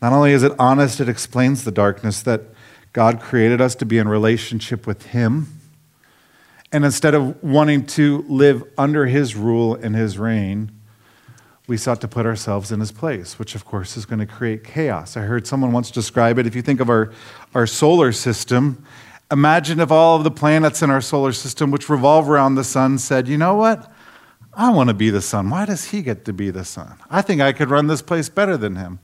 Not 0.02 0.12
only 0.12 0.34
is 0.34 0.44
it 0.44 0.52
honest, 0.60 1.00
it 1.00 1.08
explains 1.08 1.64
the 1.64 1.72
darkness 1.72 2.22
that 2.24 2.42
God 2.92 3.22
created 3.22 3.62
us 3.62 3.76
to 3.76 3.86
be 3.86 3.98
in 3.98 4.10
relationship 4.10 4.86
with 4.86 5.08
him. 5.08 5.61
And 6.72 6.86
instead 6.86 7.14
of 7.14 7.42
wanting 7.44 7.86
to 7.88 8.24
live 8.30 8.64
under 8.78 9.06
his 9.06 9.36
rule 9.36 9.76
and 9.76 9.96
his 9.96 10.18
reign, 10.18 10.72
we 11.68 11.78
sought 11.78 12.02
to 12.02 12.08
put 12.08 12.26
ourselves 12.26 12.72
in 12.72 12.80
his 12.80 12.92
place, 12.92 13.38
which 13.38 13.56
of 13.56 13.66
course 13.66 13.96
is 13.98 14.06
going 14.06 14.20
to 14.20 14.26
create 14.26 14.64
chaos. 14.64 15.16
I 15.16 15.22
heard 15.22 15.46
someone 15.46 15.72
once 15.72 15.92
describe 15.92 16.38
it. 16.38 16.48
If 16.48 16.56
you 16.56 16.62
think 16.62 16.80
of 16.80 16.90
our, 16.90 17.12
our 17.54 17.68
solar 17.68 18.12
system, 18.12 18.86
imagine 19.32 19.80
if 19.80 19.92
all 19.92 20.18
of 20.18 20.24
the 20.24 20.32
planets 20.32 20.82
in 20.82 20.90
our 20.90 21.02
solar 21.02 21.32
system, 21.34 21.72
which 21.72 21.90
revolve 21.90 22.30
around 22.30 22.56
the 22.56 22.64
sun, 22.64 22.98
said, 22.98 23.28
you 23.28 23.38
know 23.38 23.56
what? 23.56 23.92
I 24.54 24.70
want 24.72 24.90
to 24.90 24.94
be 24.94 25.10
the 25.10 25.22
sun. 25.22 25.50
Why 25.50 25.66
does 25.66 25.86
he 25.86 26.02
get 26.02 26.26
to 26.26 26.34
be 26.34 26.50
the 26.52 26.66
sun? 26.66 26.98
I 27.10 27.22
think 27.22 27.42
I 27.42 27.54
could 27.54 27.70
run 27.70 27.88
this 27.88 28.02
place 28.02 28.28
better 28.28 28.58
than 28.58 28.76
him. 28.76 29.00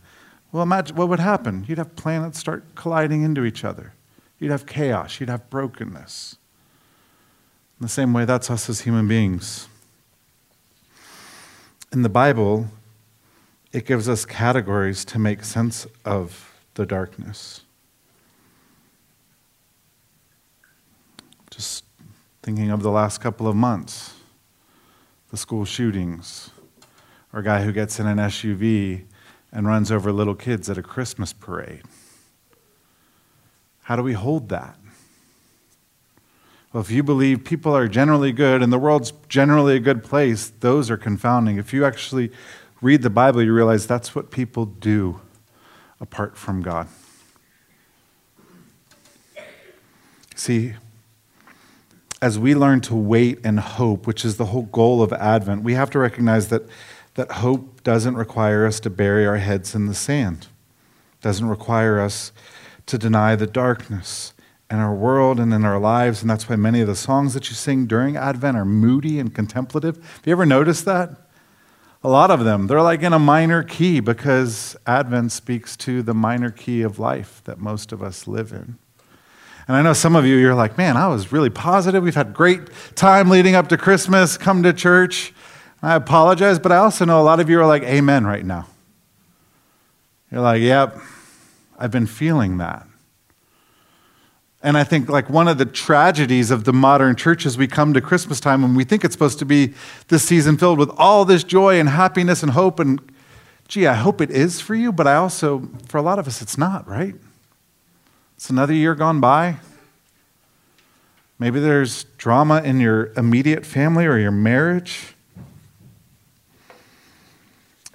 Well, 0.51 0.63
imagine 0.63 0.95
what 0.95 1.09
would 1.09 1.19
happen. 1.19 1.65
You'd 1.67 1.77
have 1.77 1.95
planets 1.95 2.39
start 2.39 2.75
colliding 2.75 3.23
into 3.23 3.45
each 3.45 3.63
other. 3.63 3.93
You'd 4.39 4.51
have 4.51 4.65
chaos. 4.65 5.19
You'd 5.19 5.29
have 5.29 5.49
brokenness. 5.49 6.37
In 7.79 7.85
the 7.85 7.89
same 7.89 8.11
way, 8.11 8.25
that's 8.25 8.49
us 8.49 8.69
as 8.69 8.81
human 8.81 9.07
beings. 9.07 9.67
In 11.91 12.01
the 12.01 12.09
Bible, 12.09 12.67
it 13.71 13.85
gives 13.85 14.09
us 14.09 14.25
categories 14.25 15.05
to 15.05 15.19
make 15.19 15.43
sense 15.43 15.85
of 16.03 16.53
the 16.73 16.85
darkness. 16.85 17.61
Just 21.51 21.83
thinking 22.41 22.71
of 22.71 22.81
the 22.81 22.91
last 22.91 23.19
couple 23.19 23.47
of 23.47 23.55
months 23.55 24.13
the 25.29 25.37
school 25.37 25.65
shootings, 25.65 26.51
or 27.33 27.41
a 27.41 27.43
guy 27.43 27.63
who 27.63 27.73
gets 27.73 27.99
in 27.99 28.07
an 28.07 28.17
SUV 28.17 29.03
and 29.51 29.67
runs 29.67 29.91
over 29.91 30.11
little 30.11 30.35
kids 30.35 30.69
at 30.69 30.77
a 30.77 30.83
Christmas 30.83 31.33
parade. 31.33 31.83
How 33.83 33.95
do 33.95 34.03
we 34.03 34.13
hold 34.13 34.49
that? 34.49 34.77
Well, 36.77 36.83
if 36.83 36.91
you 36.91 37.01
believe 37.01 37.43
people 37.43 37.75
are 37.75 37.87
generally 37.87 38.31
good 38.31 38.61
and 38.61 38.71
the 38.71 38.77
world's 38.77 39.11
generally 39.27 39.77
a 39.77 39.79
good 39.79 40.03
place, 40.03 40.51
those 40.59 40.91
are 40.91 40.95
confounding. 40.95 41.57
If 41.57 41.73
you 41.73 41.83
actually 41.83 42.29
read 42.81 43.01
the 43.01 43.09
Bible, 43.09 43.41
you 43.41 43.51
realize 43.51 43.87
that's 43.87 44.13
what 44.13 44.29
people 44.29 44.67
do 44.67 45.19
apart 45.99 46.37
from 46.37 46.61
God. 46.61 46.87
See, 50.35 50.75
as 52.21 52.37
we 52.37 52.53
learn 52.53 52.81
to 52.81 52.93
wait 52.93 53.39
and 53.43 53.59
hope, 53.59 54.05
which 54.05 54.23
is 54.23 54.37
the 54.37 54.45
whole 54.45 54.67
goal 54.71 55.01
of 55.01 55.11
Advent, 55.13 55.63
we 55.63 55.73
have 55.73 55.89
to 55.89 55.97
recognize 55.97 56.49
that, 56.49 56.61
that 57.15 57.31
hope 57.31 57.81
doesn't 57.81 58.13
require 58.13 58.67
us 58.67 58.79
to 58.81 58.91
bury 58.91 59.25
our 59.25 59.37
heads 59.37 59.73
in 59.73 59.87
the 59.87 59.95
sand, 59.95 60.45
doesn't 61.23 61.49
require 61.49 61.99
us 61.99 62.31
to 62.85 62.99
deny 62.99 63.35
the 63.35 63.47
darkness 63.47 64.33
in 64.69 64.77
our 64.77 64.93
world 64.93 65.39
and 65.39 65.53
in 65.53 65.63
our 65.63 65.79
lives. 65.79 66.21
And 66.21 66.29
that's 66.29 66.49
why 66.49 66.55
many 66.55 66.81
of 66.81 66.87
the 66.87 66.95
songs 66.95 67.33
that 67.33 67.49
you 67.49 67.55
sing 67.55 67.85
during 67.85 68.17
Advent 68.17 68.57
are 68.57 68.65
moody 68.65 69.19
and 69.19 69.33
contemplative. 69.33 69.95
Have 69.95 70.21
you 70.25 70.31
ever 70.31 70.45
noticed 70.45 70.85
that? 70.85 71.11
A 72.03 72.09
lot 72.09 72.29
of 72.29 72.43
them, 72.43 72.67
they're 72.67 72.81
like 72.81 73.01
in 73.01 73.11
a 73.11 73.19
minor 73.19 73.63
key 73.63 73.99
because 73.99 74.77
Advent 74.85 75.31
speaks 75.31 75.75
to 75.77 76.03
the 76.03 76.13
minor 76.13 76.51
key 76.51 76.81
of 76.81 76.99
life 76.99 77.41
that 77.45 77.59
most 77.59 77.91
of 77.91 78.03
us 78.03 78.27
live 78.27 78.51
in. 78.51 78.77
And 79.67 79.75
I 79.75 79.81
know 79.81 79.93
some 79.93 80.15
of 80.15 80.25
you, 80.25 80.35
you're 80.35 80.55
like, 80.55 80.77
man, 80.77 80.95
I 80.95 81.07
was 81.07 81.31
really 81.33 81.49
positive. 81.49 82.03
We've 82.03 82.15
had 82.15 82.33
great 82.33 82.61
time 82.95 83.29
leading 83.29 83.55
up 83.55 83.67
to 83.69 83.77
Christmas, 83.77 84.37
come 84.37 84.63
to 84.63 84.71
church. 84.71 85.33
I 85.81 85.95
apologize, 85.95 86.59
but 86.59 86.71
I 86.71 86.77
also 86.77 87.03
know 87.03 87.19
a 87.19 87.23
lot 87.23 87.39
of 87.39 87.49
you 87.49 87.59
are 87.59 87.65
like, 87.65 87.83
amen 87.83 88.25
right 88.25 88.45
now. 88.45 88.67
You're 90.31 90.41
like, 90.41 90.61
yep, 90.61 90.97
I've 91.77 91.91
been 91.91 92.07
feeling 92.07 92.57
that. 92.57 92.86
And 94.63 94.77
I 94.77 94.83
think 94.83 95.07
like 95.07 95.29
one 95.29 95.47
of 95.47 95.57
the 95.57 95.65
tragedies 95.65 96.49
of 96.49 96.63
the 96.63 96.73
modern 96.73 97.15
church 97.15 97.45
is 97.45 97.57
we 97.57 97.67
come 97.67 97.93
to 97.93 98.01
Christmas 98.01 98.39
time 98.39 98.63
and 98.63 98.75
we 98.75 98.83
think 98.83 99.05
it's 99.05 99.13
supposed 99.13 99.39
to 99.39 99.45
be 99.45 99.73
this 100.07 100.27
season 100.27 100.57
filled 100.57 100.79
with 100.79 100.89
all 100.97 101.25
this 101.25 101.43
joy 101.43 101.79
and 101.79 101.89
happiness 101.89 102.41
and 102.41 102.51
hope. 102.51 102.79
And 102.79 102.99
gee, 103.67 103.85
I 103.85 103.93
hope 103.93 104.19
it 104.19 104.31
is 104.31 104.59
for 104.59 104.73
you, 104.73 104.91
but 104.91 105.05
I 105.05 105.15
also, 105.15 105.69
for 105.87 105.97
a 105.97 106.01
lot 106.01 106.17
of 106.17 106.27
us, 106.27 106.41
it's 106.41 106.57
not, 106.57 106.87
right? 106.87 107.15
It's 108.35 108.49
another 108.49 108.73
year 108.73 108.95
gone 108.95 109.19
by. 109.19 109.57
Maybe 111.39 111.59
there's 111.59 112.05
drama 112.17 112.61
in 112.63 112.79
your 112.79 113.13
immediate 113.13 113.63
family 113.63 114.07
or 114.07 114.17
your 114.17 114.31
marriage. 114.31 115.13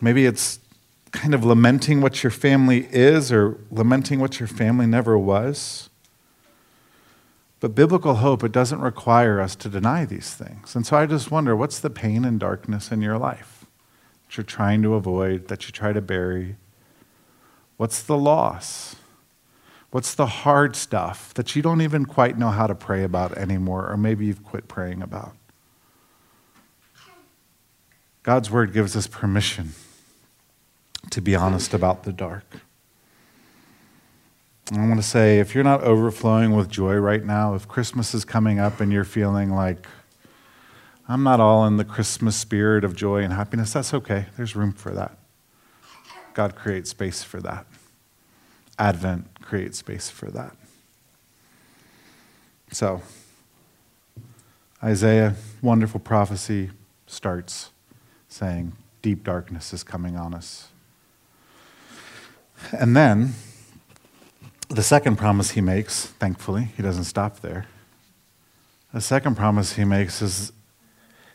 Maybe 0.01 0.27
it's 0.27 0.61
kind 1.11 1.35
of 1.35 1.45
lamenting 1.45 2.01
what 2.01 2.23
your 2.23 2.31
family 2.31 2.89
is 2.91 3.33
or 3.33 3.59
lamenting 3.71 4.21
what 4.21 4.39
your 4.39 4.47
family 4.47 4.87
never 4.87 5.19
was. 5.19 5.91
But 7.63 7.77
biblical 7.77 8.17
hope, 8.17 8.43
it 8.43 8.51
doesn't 8.51 8.81
require 8.81 9.41
us 9.41 9.55
to 9.55 9.69
deny 9.69 10.05
these 10.05 10.35
things. 10.35 10.75
And 10.75 10.85
so 10.85 10.97
I 10.97 11.07
just 11.07 11.31
wonder 11.31 11.55
what's 11.55 11.79
the 11.79 11.91
pain 11.91 12.25
and 12.25 12.41
darkness 12.41 12.91
in 12.91 13.01
your 13.01 13.19
life 13.19 13.67
that 14.27 14.37
you're 14.37 14.43
trying 14.43 14.83
to 14.83 14.95
avoid, 14.95 15.47
that 15.47 15.67
you 15.67 15.73
try 15.73 15.93
to 15.93 16.01
bury? 16.01 16.57
What's 17.77 18.03
the 18.03 18.19
loss? 18.19 18.97
What's 19.93 20.13
the 20.13 20.27
hard 20.27 20.75
stuff 20.75 21.33
that 21.35 21.55
you 21.55 21.63
don't 21.63 21.83
even 21.83 22.05
quite 22.05 22.37
know 22.37 22.51
how 22.51 22.67
to 22.67 22.75
pray 22.75 23.05
about 23.05 23.39
anymore, 23.39 23.89
or 23.89 23.97
maybe 23.97 24.27
you've 24.27 24.43
quit 24.43 24.67
praying 24.67 25.01
about? 25.01 25.37
God's 28.25 28.51
word 28.51 28.73
gives 28.73 28.97
us 28.97 29.07
permission 29.07 29.71
to 31.11 31.21
be 31.21 31.37
honest 31.37 31.73
about 31.75 32.03
the 32.03 32.13
dark. 32.13 32.63
I 34.75 34.89
want 34.89 34.97
to 34.97 35.07
say 35.07 35.39
if 35.39 35.55
you're 35.55 35.65
not 35.65 35.83
overflowing 35.83 36.57
with 36.57 36.71
joy 36.71 36.95
right 36.95 37.23
now, 37.23 37.55
if 37.55 37.69
Christmas 37.69 38.15
is 38.15 38.25
coming 38.25 38.59
up 38.59 38.81
and 38.81 38.91
you're 38.91 39.05
feeling 39.05 39.51
like, 39.51 39.87
I'm 41.07 41.23
not 41.23 41.41
all 41.41 41.67
in 41.67 41.77
the 41.77 41.85
Christmas 41.85 42.37
spirit 42.37 42.83
of 42.83 42.97
joy 42.97 43.19
and 43.23 43.35
happiness, 43.35 43.75
that's 43.75 43.93
okay. 43.93 44.27
There's 44.37 44.57
room 44.57 44.73
for 44.73 44.93
that. 44.93 45.19
God 46.33 46.57
creates 46.57 46.89
space 46.89 47.23
for 47.23 47.41
that. 47.43 47.67
Advent 48.79 49.43
creates 49.43 49.79
space 49.79 50.09
for 50.09 50.31
that. 50.31 50.57
So, 52.71 53.03
Isaiah, 54.83 55.35
wonderful 55.61 56.01
prophecy, 56.01 56.71
starts 57.07 57.71
saying, 58.27 58.73
Deep 59.03 59.23
darkness 59.23 59.75
is 59.75 59.83
coming 59.83 60.17
on 60.17 60.33
us. 60.33 60.69
And 62.73 62.97
then, 62.97 63.35
the 64.73 64.83
second 64.83 65.17
promise 65.17 65.51
he 65.51 65.61
makes, 65.61 66.07
thankfully, 66.07 66.69
he 66.77 66.83
doesn't 66.83 67.05
stop 67.05 67.41
there. 67.41 67.67
The 68.95 69.03
second 69.03 69.37
promise 69.37 69.75
he 69.75 69.85
makes 69.85 70.23
is 70.23 70.53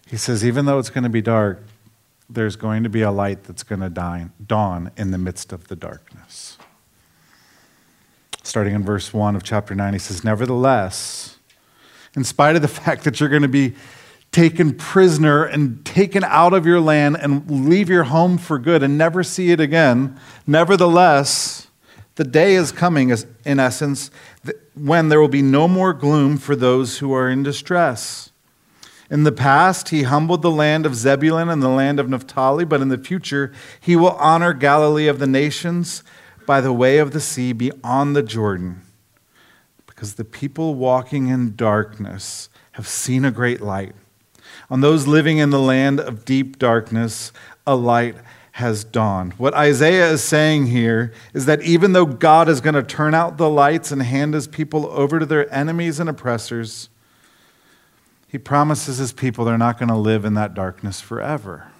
he 0.08 0.18
says, 0.18 0.46
even 0.46 0.66
though 0.66 0.80
it's 0.80 0.90
going 0.90 1.04
to 1.04 1.10
be 1.10 1.22
dark, 1.22 1.64
there's 2.30 2.56
going 2.56 2.84
to 2.84 2.90
be 2.90 3.02
a 3.02 3.12
light 3.12 3.44
that's 3.44 3.64
going 3.64 3.82
to 3.82 4.30
dawn 4.46 4.92
in 4.98 5.12
the 5.12 5.18
midst 5.18 5.52
of 5.52 5.68
the 5.68 5.76
darkness. 5.76 6.58
Starting 8.42 8.74
in 8.74 8.84
verse 8.84 9.14
1 9.14 9.36
of 9.36 9.44
chapter 9.44 9.76
9, 9.76 9.94
he 9.94 10.00
says, 10.00 10.24
Nevertheless, 10.24 11.38
in 12.16 12.24
spite 12.24 12.56
of 12.56 12.62
the 12.62 12.68
fact 12.68 13.04
that 13.04 13.20
you're 13.20 13.30
going 13.30 13.42
to 13.42 13.48
be 13.48 13.76
taken 14.32 14.74
prisoner 14.74 15.44
and 15.44 15.86
taken 15.86 16.24
out 16.24 16.54
of 16.54 16.66
your 16.66 16.80
land 16.80 17.18
and 17.20 17.70
leave 17.70 17.90
your 17.90 18.06
home 18.06 18.38
for 18.38 18.58
good 18.58 18.82
and 18.84 18.98
never 18.98 19.24
see 19.24 19.52
it 19.52 19.60
again, 19.60 20.18
nevertheless, 20.46 21.67
the 22.18 22.24
day 22.24 22.56
is 22.56 22.72
coming, 22.72 23.16
in 23.46 23.60
essence, 23.60 24.12
when 24.76 25.10
there 25.10 25.22
will 25.22 25.28
be 25.28 25.44
no 25.44 25.68
more 25.68 25.94
gloom 25.94 26.38
for 26.38 26.56
those 26.56 26.98
who 26.98 27.14
are 27.14 27.30
in 27.30 27.44
distress. 27.44 28.32
In 29.10 29.24
the 29.24 29.32
past, 29.32 29.90
he 29.90 30.02
humbled 30.02 30.42
the 30.42 30.52
land 30.52 30.88
of 30.88 30.96
Zebulun 30.96 31.48
and 31.48 31.62
the 31.62 31.70
land 31.70 32.00
of 32.00 32.10
Naphtali, 32.10 32.66
but 32.66 32.82
in 32.82 32.90
the 32.90 32.98
future, 32.98 33.54
he 33.80 33.96
will 33.96 34.12
honor 34.14 34.52
Galilee 34.52 35.08
of 35.08 35.20
the 35.20 35.28
nations 35.28 36.04
by 36.48 36.60
the 36.60 36.74
way 36.74 36.98
of 36.98 37.12
the 37.12 37.22
sea 37.22 37.54
beyond 37.54 38.16
the 38.16 38.24
Jordan. 38.24 38.82
Because 39.86 40.16
the 40.16 40.26
people 40.26 40.74
walking 40.74 41.28
in 41.28 41.56
darkness 41.56 42.50
have 42.72 42.88
seen 42.88 43.26
a 43.26 43.32
great 43.32 43.62
light. 43.62 43.94
On 44.72 44.82
those 44.82 45.06
living 45.06 45.38
in 45.38 45.52
the 45.52 45.60
land 45.60 46.00
of 46.00 46.26
deep 46.26 46.58
darkness, 46.58 47.32
a 47.68 47.76
light 47.76 48.16
has 48.58 48.84
dawned. 48.84 49.34
What 49.34 49.54
Isaiah 49.54 50.10
is 50.10 50.24
saying 50.24 50.66
here 50.66 51.14
is 51.32 51.46
that 51.46 51.62
even 51.62 51.94
though 51.94 52.08
God 52.08 52.50
is 52.50 52.60
going 52.60 52.74
to 52.74 52.82
turn 52.82 53.14
out 53.14 53.38
the 53.38 53.52
lights 53.52 53.92
and 53.92 54.02
hand 54.02 54.34
his 54.34 54.48
people 54.48 54.88
over 54.88 55.20
to 55.20 55.28
their 55.28 55.54
enemies 55.54 56.00
and 56.00 56.10
oppressors, 56.10 56.90
he 58.28 58.40
promises 58.40 58.98
his 58.98 59.14
people 59.14 59.46
they're 59.46 59.60
not 59.60 59.78
going 59.78 59.90
to 59.90 59.96
live 59.96 60.26
in 60.26 60.34
that 60.34 60.56
darkness 60.56 61.00
forever. 61.00 61.72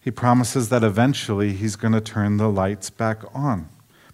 He 0.00 0.10
promises 0.10 0.70
that 0.70 0.82
eventually 0.82 1.52
he's 1.52 1.76
going 1.76 1.92
to 1.92 2.00
turn 2.00 2.38
the 2.38 2.48
lights 2.48 2.88
back 2.88 3.22
on. 3.34 3.68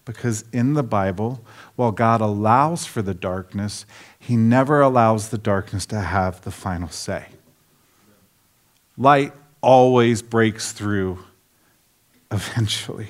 Because 0.04 0.44
in 0.52 0.74
the 0.74 0.82
Bible, 0.82 1.44
while 1.76 1.92
God 1.92 2.20
allows 2.20 2.84
for 2.84 3.00
the 3.00 3.14
darkness, 3.14 3.86
he 4.18 4.34
never 4.34 4.80
allows 4.80 5.28
the 5.28 5.38
darkness 5.38 5.86
to 5.86 6.00
have 6.00 6.40
the 6.40 6.50
final 6.50 6.88
say. 6.88 7.26
Light 8.98 9.32
always 9.62 10.22
breaks 10.22 10.72
through 10.72 11.18
eventually. 12.30 13.08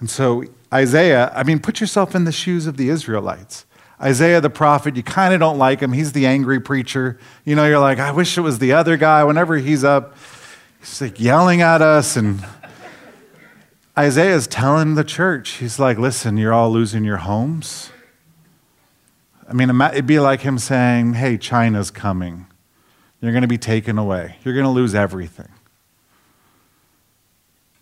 And 0.00 0.10
so, 0.10 0.44
Isaiah, 0.72 1.32
I 1.34 1.44
mean, 1.44 1.60
put 1.60 1.80
yourself 1.80 2.14
in 2.14 2.24
the 2.24 2.32
shoes 2.32 2.66
of 2.66 2.76
the 2.76 2.88
Israelites. 2.88 3.64
Isaiah 4.00 4.40
the 4.40 4.50
prophet, 4.50 4.96
you 4.96 5.02
kind 5.02 5.32
of 5.32 5.40
don't 5.40 5.56
like 5.56 5.80
him. 5.80 5.92
He's 5.92 6.12
the 6.12 6.26
angry 6.26 6.60
preacher. 6.60 7.18
You 7.44 7.54
know, 7.54 7.66
you're 7.66 7.78
like, 7.78 7.98
I 7.98 8.10
wish 8.10 8.36
it 8.36 8.42
was 8.42 8.58
the 8.58 8.72
other 8.72 8.96
guy. 8.96 9.24
Whenever 9.24 9.56
he's 9.56 9.84
up, 9.84 10.16
he's 10.80 11.00
like 11.00 11.20
yelling 11.20 11.62
at 11.62 11.80
us. 11.80 12.16
And 12.16 12.44
Isaiah 13.98 14.34
is 14.34 14.46
telling 14.46 14.96
the 14.96 15.04
church, 15.04 15.52
he's 15.52 15.78
like, 15.78 15.96
listen, 15.96 16.36
you're 16.36 16.52
all 16.52 16.70
losing 16.70 17.04
your 17.04 17.18
homes. 17.18 17.90
I 19.48 19.52
mean, 19.52 19.80
it'd 19.80 20.06
be 20.06 20.20
like 20.20 20.40
him 20.40 20.58
saying, 20.58 21.14
hey, 21.14 21.38
China's 21.38 21.90
coming. 21.90 22.46
You're 23.24 23.32
going 23.32 23.40
to 23.40 23.48
be 23.48 23.56
taken 23.56 23.96
away. 23.96 24.36
You're 24.44 24.52
going 24.52 24.66
to 24.66 24.70
lose 24.70 24.94
everything. 24.94 25.48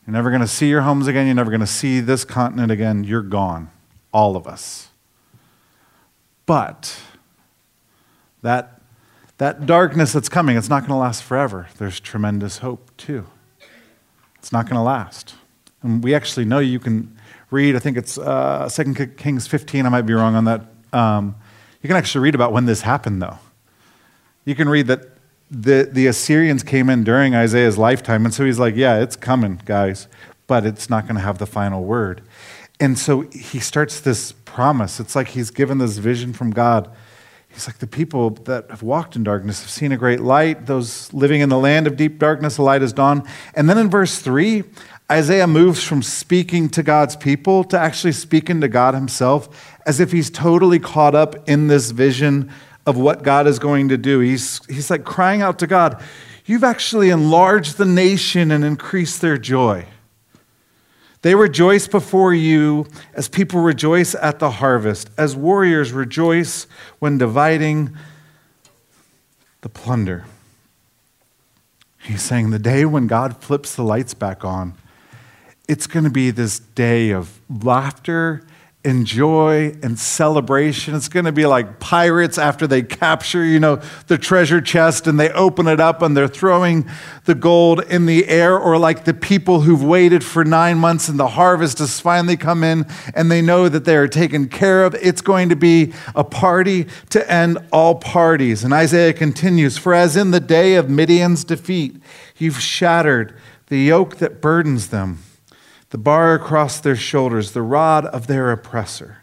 You're 0.06 0.12
never 0.12 0.30
going 0.30 0.40
to 0.40 0.46
see 0.46 0.68
your 0.68 0.82
homes 0.82 1.08
again. 1.08 1.26
You're 1.26 1.34
never 1.34 1.50
going 1.50 1.58
to 1.58 1.66
see 1.66 1.98
this 1.98 2.24
continent 2.24 2.70
again. 2.70 3.02
You're 3.02 3.22
gone. 3.22 3.68
All 4.12 4.36
of 4.36 4.46
us. 4.46 4.90
But 6.46 6.96
that, 8.42 8.82
that 9.38 9.66
darkness 9.66 10.12
that's 10.12 10.28
coming, 10.28 10.56
it's 10.56 10.68
not 10.68 10.82
going 10.82 10.90
to 10.90 10.96
last 10.96 11.24
forever. 11.24 11.66
There's 11.76 11.98
tremendous 11.98 12.58
hope, 12.58 12.96
too. 12.96 13.26
It's 14.36 14.52
not 14.52 14.66
going 14.66 14.76
to 14.76 14.82
last. 14.82 15.34
And 15.82 16.04
we 16.04 16.14
actually 16.14 16.44
know 16.44 16.60
you 16.60 16.78
can 16.78 17.18
read, 17.50 17.74
I 17.74 17.80
think 17.80 17.96
it's 17.96 18.16
uh, 18.16 18.70
2 18.72 18.94
Kings 19.16 19.48
15, 19.48 19.86
I 19.86 19.88
might 19.88 20.02
be 20.02 20.12
wrong 20.12 20.36
on 20.36 20.44
that. 20.44 20.60
Um, 20.92 21.34
you 21.82 21.88
can 21.88 21.96
actually 21.96 22.22
read 22.22 22.36
about 22.36 22.52
when 22.52 22.66
this 22.66 22.82
happened, 22.82 23.20
though. 23.20 23.40
You 24.44 24.54
can 24.54 24.68
read 24.68 24.86
that 24.86 25.11
the, 25.52 25.86
the 25.92 26.06
Assyrians 26.06 26.62
came 26.62 26.88
in 26.88 27.04
during 27.04 27.34
Isaiah's 27.34 27.76
lifetime, 27.76 28.24
and 28.24 28.32
so 28.32 28.44
he's 28.44 28.58
like, 28.58 28.74
Yeah, 28.74 29.00
it's 29.00 29.16
coming, 29.16 29.60
guys, 29.66 30.08
but 30.46 30.64
it's 30.64 30.88
not 30.88 31.04
going 31.04 31.16
to 31.16 31.20
have 31.20 31.38
the 31.38 31.46
final 31.46 31.84
word. 31.84 32.22
And 32.80 32.98
so 32.98 33.20
he 33.30 33.60
starts 33.60 34.00
this 34.00 34.32
promise. 34.32 34.98
It's 34.98 35.14
like 35.14 35.28
he's 35.28 35.50
given 35.50 35.78
this 35.78 35.98
vision 35.98 36.32
from 36.32 36.50
God. 36.50 36.90
He's 37.50 37.68
like, 37.68 37.78
The 37.78 37.86
people 37.86 38.30
that 38.30 38.70
have 38.70 38.82
walked 38.82 39.14
in 39.14 39.24
darkness 39.24 39.60
have 39.60 39.70
seen 39.70 39.92
a 39.92 39.98
great 39.98 40.20
light. 40.20 40.64
Those 40.64 41.12
living 41.12 41.42
in 41.42 41.50
the 41.50 41.58
land 41.58 41.86
of 41.86 41.96
deep 41.96 42.18
darkness, 42.18 42.56
the 42.56 42.62
light 42.62 42.80
has 42.80 42.94
dawned. 42.94 43.26
And 43.54 43.68
then 43.68 43.76
in 43.76 43.90
verse 43.90 44.20
3, 44.20 44.64
Isaiah 45.10 45.46
moves 45.46 45.84
from 45.84 46.02
speaking 46.02 46.70
to 46.70 46.82
God's 46.82 47.16
people 47.16 47.64
to 47.64 47.78
actually 47.78 48.12
speaking 48.12 48.62
to 48.62 48.68
God 48.68 48.94
himself 48.94 49.76
as 49.84 50.00
if 50.00 50.12
he's 50.12 50.30
totally 50.30 50.78
caught 50.78 51.14
up 51.14 51.46
in 51.46 51.66
this 51.66 51.90
vision 51.90 52.50
of 52.86 52.96
what 52.96 53.22
God 53.22 53.46
is 53.46 53.58
going 53.58 53.88
to 53.88 53.96
do. 53.96 54.20
He's, 54.20 54.64
he's 54.66 54.90
like 54.90 55.04
crying 55.04 55.42
out 55.42 55.58
to 55.60 55.66
God, 55.66 56.02
You've 56.44 56.64
actually 56.64 57.10
enlarged 57.10 57.78
the 57.78 57.84
nation 57.84 58.50
and 58.50 58.64
increased 58.64 59.20
their 59.20 59.38
joy. 59.38 59.86
They 61.22 61.36
rejoice 61.36 61.86
before 61.86 62.34
you 62.34 62.86
as 63.14 63.28
people 63.28 63.60
rejoice 63.60 64.16
at 64.16 64.40
the 64.40 64.50
harvest, 64.50 65.08
as 65.16 65.36
warriors 65.36 65.92
rejoice 65.92 66.66
when 66.98 67.16
dividing 67.16 67.96
the 69.60 69.68
plunder. 69.68 70.24
He's 72.00 72.22
saying 72.22 72.50
the 72.50 72.58
day 72.58 72.84
when 72.84 73.06
God 73.06 73.36
flips 73.36 73.76
the 73.76 73.84
lights 73.84 74.14
back 74.14 74.44
on, 74.44 74.74
it's 75.68 75.86
going 75.86 76.02
to 76.02 76.10
be 76.10 76.32
this 76.32 76.58
day 76.58 77.10
of 77.12 77.40
laughter 77.48 78.44
and 78.84 79.06
joy 79.06 79.76
and 79.82 79.96
celebration. 79.96 80.96
It's 80.96 81.08
going 81.08 81.26
to 81.26 81.32
be 81.32 81.46
like 81.46 81.78
pirates 81.78 82.36
after 82.36 82.66
they 82.66 82.82
capture, 82.82 83.44
you 83.44 83.60
know, 83.60 83.80
the 84.08 84.18
treasure 84.18 84.60
chest 84.60 85.06
and 85.06 85.20
they 85.20 85.30
open 85.30 85.68
it 85.68 85.78
up 85.78 86.02
and 86.02 86.16
they're 86.16 86.26
throwing 86.26 86.88
the 87.24 87.36
gold 87.36 87.84
in 87.84 88.06
the 88.06 88.26
air, 88.26 88.58
or 88.58 88.78
like 88.78 89.04
the 89.04 89.14
people 89.14 89.60
who've 89.60 89.84
waited 89.84 90.24
for 90.24 90.44
nine 90.44 90.78
months 90.78 91.08
and 91.08 91.18
the 91.18 91.28
harvest 91.28 91.78
has 91.78 92.00
finally 92.00 92.36
come 92.36 92.64
in 92.64 92.84
and 93.14 93.30
they 93.30 93.40
know 93.40 93.68
that 93.68 93.84
they 93.84 93.96
are 93.96 94.08
taken 94.08 94.48
care 94.48 94.84
of. 94.84 94.96
It's 94.96 95.20
going 95.20 95.48
to 95.50 95.56
be 95.56 95.92
a 96.16 96.24
party 96.24 96.88
to 97.10 97.30
end 97.30 97.58
all 97.70 97.94
parties. 97.94 98.64
And 98.64 98.74
Isaiah 98.74 99.12
continues 99.12 99.78
For 99.78 99.94
as 99.94 100.16
in 100.16 100.32
the 100.32 100.40
day 100.40 100.74
of 100.74 100.90
Midian's 100.90 101.44
defeat, 101.44 102.02
you've 102.36 102.60
shattered 102.60 103.36
the 103.68 103.78
yoke 103.78 104.16
that 104.16 104.40
burdens 104.40 104.88
them 104.88 105.18
the 105.92 105.98
bar 105.98 106.34
across 106.34 106.80
their 106.80 106.96
shoulders, 106.96 107.52
the 107.52 107.60
rod 107.60 108.06
of 108.06 108.26
their 108.26 108.50
oppressor. 108.50 109.18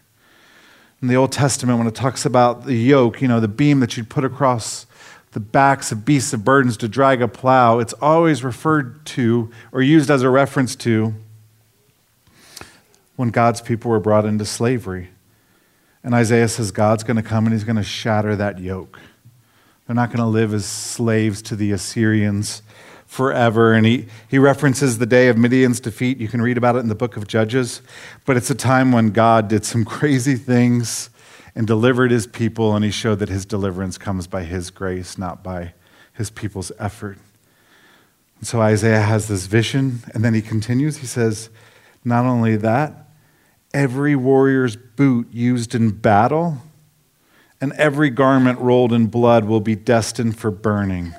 In 1.02 1.08
the 1.08 1.16
Old 1.16 1.32
Testament, 1.32 1.80
when 1.80 1.88
it 1.88 1.96
talks 1.96 2.28
about 2.28 2.66
the 2.66 2.76
yoke, 2.76 3.24
you 3.24 3.28
know, 3.28 3.40
the 3.40 3.48
beam 3.48 3.80
that 3.80 3.98
you'd 3.98 4.08
put 4.08 4.24
across 4.24 4.86
the 5.32 5.40
backs 5.40 5.92
of 5.92 6.06
beasts 6.06 6.32
of 6.32 6.46
burdens 6.46 6.78
to 6.78 6.88
drag 6.88 7.24
a 7.24 7.28
plow, 7.28 7.80
it's 7.80 7.94
always 7.94 8.44
referred 8.44 9.04
to 9.08 9.52
or 9.72 9.82
used 9.82 10.12
as 10.12 10.22
a 10.22 10.30
reference 10.30 10.76
to 10.76 11.16
when 13.16 13.30
God's 13.30 13.62
people 13.62 13.90
were 13.90 14.00
brought 14.00 14.26
into 14.26 14.46
slavery. 14.46 15.10
And 16.04 16.14
Isaiah 16.14 16.48
says 16.48 16.70
God's 16.70 17.04
going 17.04 17.18
to 17.18 17.24
come 17.24 17.48
and 17.48 17.54
he's 17.54 17.64
going 17.64 17.78
to 17.78 17.84
shatter 17.84 18.36
that 18.36 18.60
yoke. 18.60 19.00
They're 19.88 19.96
not 19.96 20.10
going 20.10 20.20
to 20.20 20.26
live 20.26 20.54
as 20.54 20.66
slaves 20.66 21.42
to 21.44 21.56
the 21.56 21.72
Assyrians 21.72 22.62
forever. 23.10 23.74
And 23.74 23.88
he, 23.88 24.06
he 24.28 24.38
references 24.38 25.00
the 25.00 25.08
day 25.08 25.30
of 25.30 25.38
Midian's 25.38 25.80
defeat. 25.80 26.20
You 26.20 26.28
can 26.28 26.44
read 26.44 26.60
about 26.60 26.76
it 26.76 26.80
in 26.80 26.90
the 26.90 26.96
book 26.96 27.18
of 27.18 27.28
Judges. 27.28 27.82
But 28.24 28.38
it's 28.38 28.52
a 28.52 28.56
time 28.56 28.92
when 28.92 29.10
God 29.10 29.48
did 29.48 29.66
some 29.66 29.84
crazy 29.98 30.36
things 30.36 31.10
and 31.56 31.66
delivered 31.66 32.12
his 32.12 32.28
people, 32.28 32.76
and 32.76 32.86
he 32.86 32.92
showed 32.92 33.18
that 33.18 33.28
his 33.28 33.48
deliverance 33.48 33.98
comes 33.98 34.28
by 34.28 34.44
his 34.44 34.70
grace, 34.70 35.18
not 35.18 35.44
by 35.44 35.74
his 36.14 36.30
people's 36.30 36.72
effort. 36.78 37.18
And 38.38 38.48
so 38.48 38.62
Isaiah 38.62 39.02
has 39.02 39.28
this 39.28 39.48
vision, 39.48 40.02
and 40.14 40.24
then 40.24 40.36
he 40.36 40.42
continues. 40.44 40.98
He 40.98 41.08
says, 41.08 41.50
Not 42.06 42.26
only 42.26 42.58
that, 42.58 43.08
every 43.74 44.16
warrior's 44.16 44.76
boot 44.76 45.28
used 45.32 45.74
in 45.74 45.90
battle 45.90 46.60
and 47.60 47.74
every 47.74 48.12
garment 48.12 48.60
rolled 48.60 48.94
in 48.94 49.08
blood 49.08 49.46
will 49.46 49.60
be 49.60 49.76
destined 49.76 50.38
for 50.38 50.52
burning 50.52 51.14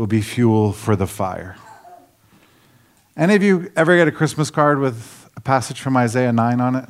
will 0.00 0.06
be 0.06 0.22
fuel 0.22 0.72
for 0.72 0.96
the 0.96 1.06
fire. 1.06 1.56
Any 3.18 3.34
of 3.34 3.42
you 3.42 3.70
ever 3.76 3.94
get 3.98 4.08
a 4.08 4.10
Christmas 4.10 4.50
card 4.50 4.78
with 4.78 5.28
a 5.36 5.42
passage 5.42 5.78
from 5.78 5.94
Isaiah 5.94 6.32
9 6.32 6.58
on 6.58 6.76
it? 6.76 6.88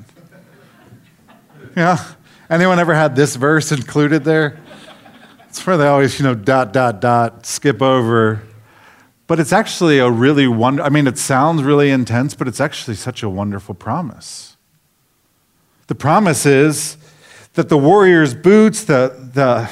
Yeah? 1.74 1.98
Anyone 2.48 2.78
ever 2.78 2.94
had 2.94 3.16
this 3.16 3.34
verse 3.34 3.72
included 3.72 4.22
there? 4.22 4.60
It's 5.48 5.66
where 5.66 5.76
they 5.76 5.88
always, 5.88 6.20
you 6.20 6.24
know, 6.24 6.36
dot, 6.36 6.72
dot, 6.72 7.00
dot, 7.00 7.46
skip 7.46 7.82
over. 7.82 8.42
But 9.26 9.40
it's 9.40 9.52
actually 9.52 9.98
a 9.98 10.08
really 10.08 10.46
wonder. 10.46 10.84
I 10.84 10.88
mean, 10.88 11.08
it 11.08 11.18
sounds 11.18 11.64
really 11.64 11.90
intense, 11.90 12.34
but 12.34 12.46
it's 12.46 12.60
actually 12.60 12.94
such 12.94 13.24
a 13.24 13.28
wonderful 13.28 13.74
promise. 13.74 14.56
The 15.88 15.96
promise 15.96 16.46
is 16.46 16.96
that 17.54 17.68
the 17.70 17.76
warrior's 17.76 18.34
boots, 18.36 18.84
the, 18.84 19.30
the 19.34 19.68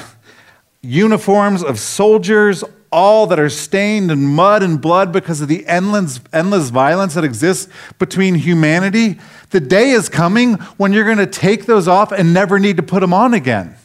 uniforms 0.81 1.63
of 1.63 1.79
soldiers, 1.79 2.65
all 2.91 3.27
that 3.27 3.39
are 3.39 3.49
stained 3.49 4.11
in 4.11 4.25
mud 4.25 4.63
and 4.63 4.81
blood 4.81 5.11
because 5.11 5.41
of 5.41 5.47
the 5.47 5.65
endless, 5.67 6.19
endless 6.33 6.69
violence 6.69 7.13
that 7.13 7.23
exists 7.23 7.71
between 7.99 8.35
humanity, 8.35 9.19
the 9.51 9.59
day 9.59 9.91
is 9.91 10.09
coming 10.09 10.55
when 10.77 10.93
you're 10.93 11.05
going 11.05 11.17
to 11.17 11.27
take 11.27 11.65
those 11.65 11.87
off 11.87 12.11
and 12.11 12.33
never 12.33 12.59
need 12.59 12.77
to 12.77 12.83
put 12.83 13.01
them 13.01 13.13
on 13.13 13.33
again. 13.33 13.75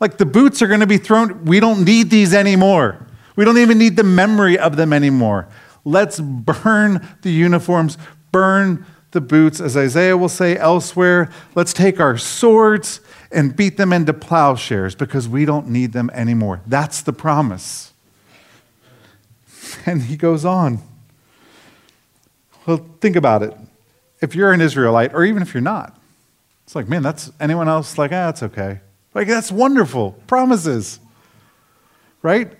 Like 0.00 0.18
the 0.18 0.26
boots 0.26 0.62
are 0.62 0.66
going 0.66 0.80
to 0.80 0.86
be 0.86 0.98
thrown, 0.98 1.44
we 1.44 1.60
don't 1.60 1.84
need 1.84 2.10
these 2.10 2.34
anymore. 2.34 3.06
We 3.36 3.44
don't 3.44 3.58
even 3.58 3.78
need 3.78 3.96
the 3.96 4.04
memory 4.04 4.58
of 4.58 4.76
them 4.76 4.92
anymore. 4.92 5.48
Let's 5.84 6.20
burn 6.20 7.06
the 7.22 7.30
uniforms, 7.30 7.98
burn 8.30 8.84
the 9.10 9.20
boots, 9.20 9.60
as 9.60 9.76
Isaiah 9.76 10.16
will 10.16 10.28
say 10.28 10.56
elsewhere. 10.56 11.30
Let's 11.54 11.72
take 11.72 12.00
our 12.00 12.18
swords 12.18 13.00
and 13.30 13.56
beat 13.56 13.76
them 13.76 13.92
into 13.92 14.12
plowshares 14.12 14.94
because 14.94 15.28
we 15.28 15.44
don't 15.44 15.68
need 15.68 15.92
them 15.92 16.10
anymore. 16.12 16.60
That's 16.66 17.00
the 17.02 17.12
promise. 17.12 17.93
And 19.86 20.02
he 20.02 20.16
goes 20.16 20.44
on. 20.44 20.78
Well, 22.66 22.84
think 23.00 23.16
about 23.16 23.42
it. 23.42 23.54
If 24.20 24.34
you're 24.34 24.52
an 24.52 24.60
Israelite, 24.60 25.14
or 25.14 25.24
even 25.24 25.42
if 25.42 25.52
you're 25.52 25.60
not, 25.60 25.98
it's 26.64 26.74
like, 26.74 26.88
man, 26.88 27.02
that's 27.02 27.30
anyone 27.38 27.68
else 27.68 27.98
like, 27.98 28.10
ah, 28.10 28.26
that's 28.26 28.42
okay. 28.42 28.80
Like, 29.12 29.28
that's 29.28 29.52
wonderful. 29.52 30.12
Promises. 30.26 30.98
Right? 32.22 32.52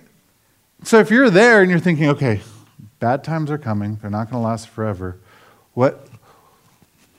So 0.83 0.98
if 0.98 1.11
you're 1.11 1.31
there 1.31 1.62
and 1.62 1.70
you're 1.70 1.81
thinking, 1.81 2.09
okay, 2.11 2.42
bad 2.98 3.24
times 3.24 3.50
are 3.50 3.59
coming, 3.59 3.98
they're 4.03 4.11
not 4.11 4.31
going 4.31 4.42
to 4.42 4.46
last 4.46 4.68
forever, 4.68 5.18
what, 5.72 6.07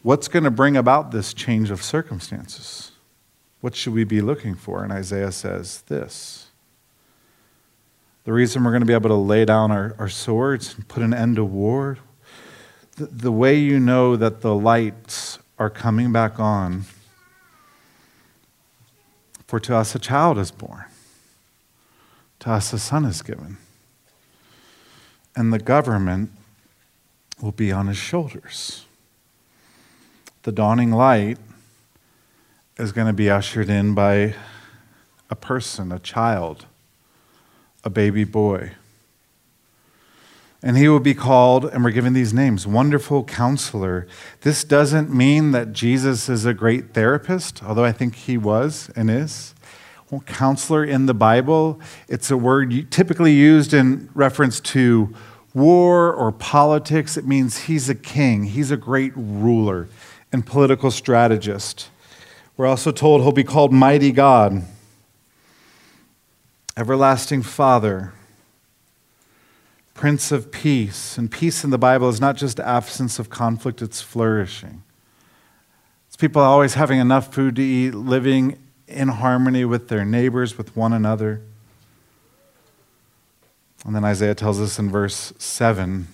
what's 0.03 0.27
going 0.27 0.43
to 0.43 0.51
bring 0.51 0.77
about 0.77 1.12
this 1.12 1.34
change 1.34 1.71
of 1.71 1.81
circumstances? 1.81 2.91
What 3.62 3.75
should 3.75 3.93
we 3.93 4.03
be 4.03 4.21
looking 4.21 4.53
for? 4.53 4.84
And 4.84 4.93
Isaiah 4.93 5.31
says 5.31 5.81
this. 5.88 6.44
The 8.26 8.34
reason 8.34 8.64
we're 8.64 8.72
going 8.72 8.82
to 8.82 8.88
be 8.88 8.94
able 8.94 9.10
to 9.10 9.16
lay 9.16 9.46
down 9.46 9.72
our, 9.72 9.96
our 9.98 10.10
swords 10.10 10.76
and 10.76 10.88
put 10.88 11.02
an 11.02 11.14
end 11.14 11.38
to 11.38 11.46
war, 11.46 11.98
the, 12.98 13.06
the 13.06 13.32
way 13.32 13.56
you 13.56 13.80
know 13.80 14.16
that 14.16 14.42
the 14.42 14.54
lights 14.54 15.40
are 15.58 15.70
coming 15.70 16.12
back 16.12 16.40
on, 16.40 16.86
for 19.48 19.60
to 19.60 19.76
us 19.76 19.96
a 19.96 20.00
child 20.00 20.38
is 20.38 20.52
born 20.52 20.86
to 22.46 22.52
us 22.52 22.72
a 22.74 22.78
son 22.78 23.06
is 23.06 23.24
given. 23.24 23.58
And 25.36 25.52
the 25.52 25.58
government 25.58 26.30
will 27.42 27.52
be 27.52 27.72
on 27.72 27.88
his 27.88 27.98
shoulders. 27.98 28.86
The 30.44 30.52
dawning 30.52 30.92
light 30.92 31.40
is 32.78 32.92
going 32.92 33.08
to 33.08 33.14
be 33.14 33.32
ushered 33.32 33.68
in 33.68 33.96
by 33.96 34.36
a 35.28 35.36
person, 35.36 35.92
a 35.92 35.98
child, 35.98 36.68
a 37.86 37.89
baby 37.89 38.26
boy. 38.26 38.71
And 40.62 40.78
he 40.78 40.89
will 40.89 41.00
be 41.00 41.13
called, 41.13 41.65
and 41.65 41.84
we're 41.84 41.91
given 41.91 42.13
these 42.13 42.34
names 42.34 42.65
Wonderful 42.65 43.24
Counselor. 43.24 44.08
This 44.41 44.63
doesn't 44.63 45.13
mean 45.13 45.52
that 45.52 45.71
Jesus 45.71 46.28
is 46.28 46.43
a 46.43 46.54
great 46.54 46.93
therapist, 46.93 47.63
although 47.63 47.86
I 47.86 47.91
think 47.91 48.15
he 48.15 48.38
was 48.38 48.89
and 48.95 49.10
is 49.10 49.54
counselor 50.26 50.84
in 50.84 51.06
the 51.06 51.13
Bible. 51.13 51.80
It's 52.08 52.32
a 52.32 52.38
word 52.38 52.91
typically 52.91 53.34
used 53.34 53.74
in 53.74 54.10
reference 54.13 54.60
to 54.62 55.13
war 55.54 56.13
or 56.13 56.32
politics. 56.32 57.17
It 57.17 57.26
means 57.26 57.63
he's 57.63 57.89
a 57.89 57.95
king, 57.95 58.45
he's 58.45 58.71
a 58.71 58.78
great 58.78 59.13
ruler 59.15 59.88
and 60.32 60.45
political 60.45 60.91
strategist. 60.91 61.89
We're 62.58 62.67
also 62.67 62.91
told 62.91 63.21
he'll 63.21 63.32
be 63.32 63.43
called 63.43 63.74
Mighty 63.74 64.12
God, 64.12 64.63
Everlasting 66.78 67.42
Father, 67.42 68.12
Prince 69.94 70.32
of 70.34 70.52
Peace. 70.52 71.18
And 71.18 71.32
peace 71.32 71.64
in 71.64 71.70
the 71.70 71.78
Bible 71.78 72.10
is 72.10 72.20
not 72.20 72.36
just 72.36 72.60
absence 72.60 73.18
of 73.18 73.30
conflict, 73.30 73.82
it's 73.82 74.02
flourishing. 74.02 74.84
It's 76.08 76.18
people 76.18 76.42
always 76.42 76.74
having 76.74 77.00
enough 77.00 77.34
food 77.34 77.56
to 77.56 77.62
eat, 77.62 77.92
living 77.92 78.60
in 78.88 79.08
harmony 79.08 79.64
with 79.64 79.88
their 79.88 80.04
neighbors, 80.04 80.58
with 80.58 80.76
one 80.76 80.92
another. 80.92 81.42
And 83.86 83.96
then 83.96 84.04
Isaiah 84.04 84.36
tells 84.36 84.60
us 84.60 84.78
in 84.78 84.90
verse 84.90 85.34
7 85.38 86.08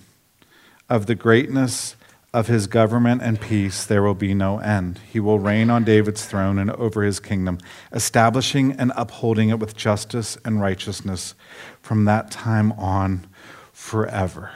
of 0.88 1.06
the 1.06 1.14
greatness 1.14 1.96
of 2.34 2.46
his 2.46 2.66
government 2.66 3.20
and 3.22 3.40
peace 3.40 3.84
there 3.84 4.02
will 4.02 4.14
be 4.14 4.32
no 4.32 4.58
end. 4.58 5.00
He 5.12 5.20
will 5.20 5.38
reign 5.38 5.68
on 5.68 5.84
David's 5.84 6.24
throne 6.24 6.58
and 6.58 6.70
over 6.72 7.02
his 7.02 7.20
kingdom, 7.20 7.58
establishing 7.92 8.72
and 8.72 8.92
upholding 8.96 9.50
it 9.50 9.58
with 9.58 9.76
justice 9.76 10.38
and 10.44 10.60
righteousness 10.60 11.34
from 11.80 12.06
that 12.06 12.30
time 12.30 12.72
on 12.72 13.26
forever. 13.72 14.50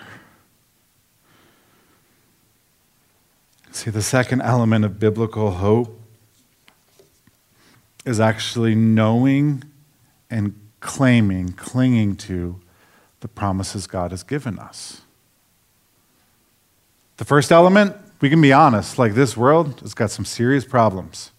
See, 3.73 3.91
the 3.91 4.03
second 4.03 4.41
element 4.41 4.87
of 4.87 4.99
biblical 4.99 5.51
hope 5.51 6.01
is 8.07 8.19
actually 8.19 8.75
knowing 8.75 9.65
and 10.31 10.59
claiming, 10.81 11.53
clinging 11.53 12.17
to 12.17 12.59
the 13.21 13.29
promises 13.29 13.87
God 13.87 14.13
has 14.13 14.23
given 14.23 14.59
us. 14.59 15.03
The 17.17 17.25
first 17.25 17.51
element, 17.51 17.97
we 18.21 18.29
can 18.29 18.41
be 18.41 18.53
honest, 18.53 18.99
like 18.99 19.15
this 19.15 19.37
world 19.37 19.81
has 19.81 19.95
got 19.95 20.11
some 20.11 20.25
serious 20.25 20.65
problems. 20.65 21.31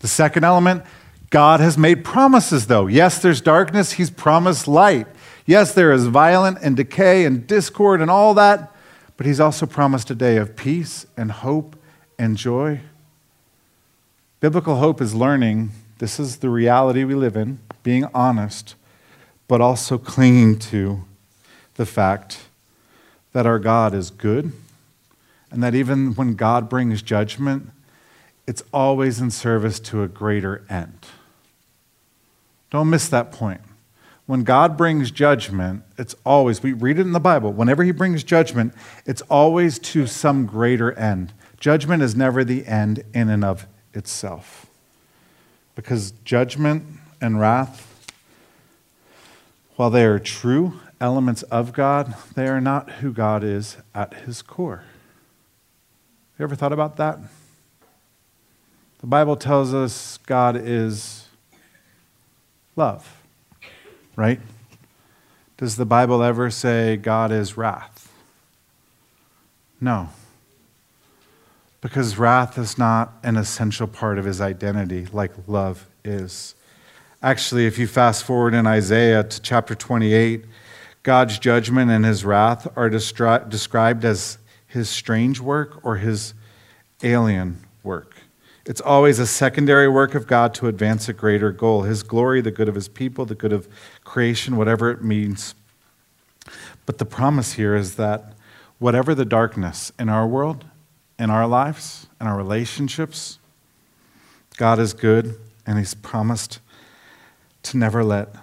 The 0.00 0.08
second 0.08 0.44
element, 0.44 0.84
God 1.30 1.60
has 1.60 1.78
made 1.78 2.04
promises, 2.04 2.66
though. 2.66 2.86
Yes, 2.86 3.18
there's 3.18 3.40
darkness, 3.40 3.92
He's 3.92 4.10
promised 4.10 4.68
light. 4.68 5.06
Yes, 5.46 5.72
there 5.72 5.92
is 5.92 6.06
violence 6.06 6.58
and 6.62 6.76
decay 6.76 7.24
and 7.24 7.46
discord 7.46 8.02
and 8.02 8.10
all 8.10 8.34
that, 8.34 8.70
but 9.16 9.24
He's 9.24 9.40
also 9.40 9.64
promised 9.64 10.10
a 10.10 10.14
day 10.14 10.36
of 10.36 10.56
peace 10.56 11.06
and 11.16 11.32
hope 11.32 11.76
and 12.18 12.36
joy. 12.36 12.80
Biblical 14.40 14.76
hope 14.76 15.00
is 15.00 15.14
learning 15.14 15.70
this 15.98 16.18
is 16.18 16.38
the 16.38 16.50
reality 16.50 17.04
we 17.04 17.14
live 17.14 17.36
in, 17.36 17.60
being 17.82 18.04
honest, 18.12 18.74
but 19.46 19.60
also 19.60 19.98
clinging 19.98 20.58
to 20.58 21.04
the 21.74 21.86
fact 21.86 22.40
that 23.32 23.46
our 23.46 23.60
God 23.60 23.94
is 23.94 24.10
good 24.10 24.52
and 25.52 25.62
that 25.62 25.74
even 25.74 26.14
when 26.14 26.34
God 26.34 26.68
brings 26.68 27.02
judgment, 27.02 27.70
it's 28.46 28.62
always 28.72 29.20
in 29.20 29.30
service 29.30 29.78
to 29.80 30.02
a 30.02 30.08
greater 30.08 30.64
end. 30.68 31.06
Don't 32.70 32.90
miss 32.90 33.08
that 33.08 33.32
point. 33.32 33.60
When 34.26 34.44
God 34.44 34.76
brings 34.76 35.10
judgment, 35.10 35.82
it's 35.98 36.14
always, 36.24 36.62
we 36.62 36.72
read 36.72 36.98
it 36.98 37.02
in 37.02 37.12
the 37.12 37.20
Bible, 37.20 37.52
whenever 37.52 37.84
He 37.84 37.92
brings 37.92 38.24
judgment, 38.24 38.72
it's 39.04 39.22
always 39.22 39.78
to 39.80 40.06
some 40.06 40.46
greater 40.46 40.92
end. 40.92 41.32
Judgment 41.60 42.02
is 42.02 42.16
never 42.16 42.44
the 42.44 42.66
end 42.66 43.04
in 43.12 43.28
and 43.28 43.44
of 43.44 43.66
itself. 43.94 44.66
Because 45.74 46.12
judgment 46.24 46.84
and 47.20 47.38
wrath, 47.38 47.88
while 49.76 49.90
they 49.90 50.04
are 50.04 50.18
true 50.18 50.80
elements 51.00 51.42
of 51.44 51.72
God, 51.72 52.14
they 52.34 52.46
are 52.46 52.60
not 52.60 52.90
who 52.90 53.12
God 53.12 53.42
is 53.42 53.76
at 53.94 54.14
his 54.14 54.40
core. 54.40 54.84
You 56.42 56.46
ever 56.46 56.56
thought 56.56 56.72
about 56.72 56.96
that? 56.96 57.20
The 58.98 59.06
Bible 59.06 59.36
tells 59.36 59.72
us 59.72 60.18
God 60.26 60.56
is 60.56 61.28
love, 62.74 63.22
right? 64.16 64.40
Does 65.56 65.76
the 65.76 65.84
Bible 65.84 66.20
ever 66.20 66.50
say 66.50 66.96
God 66.96 67.30
is 67.30 67.56
wrath? 67.56 68.12
No 69.80 70.08
because 71.80 72.18
wrath 72.18 72.58
is 72.58 72.76
not 72.76 73.12
an 73.22 73.36
essential 73.36 73.86
part 73.86 74.18
of 74.18 74.24
his 74.24 74.40
identity 74.40 75.06
like 75.12 75.30
love 75.46 75.86
is. 76.04 76.56
Actually, 77.22 77.66
if 77.66 77.78
you 77.78 77.86
fast 77.86 78.24
forward 78.24 78.52
in 78.52 78.66
Isaiah 78.66 79.22
to 79.22 79.40
chapter 79.40 79.76
28, 79.76 80.44
God's 81.04 81.38
judgment 81.38 81.92
and 81.92 82.04
his 82.04 82.24
wrath 82.24 82.66
are 82.76 82.90
described 82.90 84.04
as 84.04 84.38
his 84.72 84.88
strange 84.88 85.40
work 85.40 85.84
or 85.84 85.96
his 85.96 86.34
alien 87.02 87.64
work. 87.82 88.16
It's 88.64 88.80
always 88.80 89.18
a 89.18 89.26
secondary 89.26 89.88
work 89.88 90.14
of 90.14 90.26
God 90.26 90.54
to 90.54 90.68
advance 90.68 91.08
a 91.08 91.12
greater 91.12 91.50
goal 91.50 91.82
his 91.82 92.02
glory, 92.02 92.40
the 92.40 92.50
good 92.50 92.68
of 92.68 92.74
his 92.74 92.88
people, 92.88 93.24
the 93.26 93.34
good 93.34 93.52
of 93.52 93.68
creation, 94.04 94.56
whatever 94.56 94.90
it 94.90 95.02
means. 95.02 95.54
But 96.86 96.98
the 96.98 97.04
promise 97.04 97.54
here 97.54 97.74
is 97.74 97.96
that 97.96 98.32
whatever 98.78 99.14
the 99.14 99.24
darkness 99.24 99.92
in 99.98 100.08
our 100.08 100.26
world, 100.26 100.64
in 101.18 101.28
our 101.30 101.46
lives, 101.46 102.06
in 102.20 102.26
our 102.26 102.36
relationships. 102.36 103.38
God 104.56 104.78
is 104.78 104.92
good, 104.92 105.38
and 105.66 105.78
He's 105.78 105.94
promised 105.94 106.60
to 107.64 107.76
never 107.76 108.02
let 108.02 108.34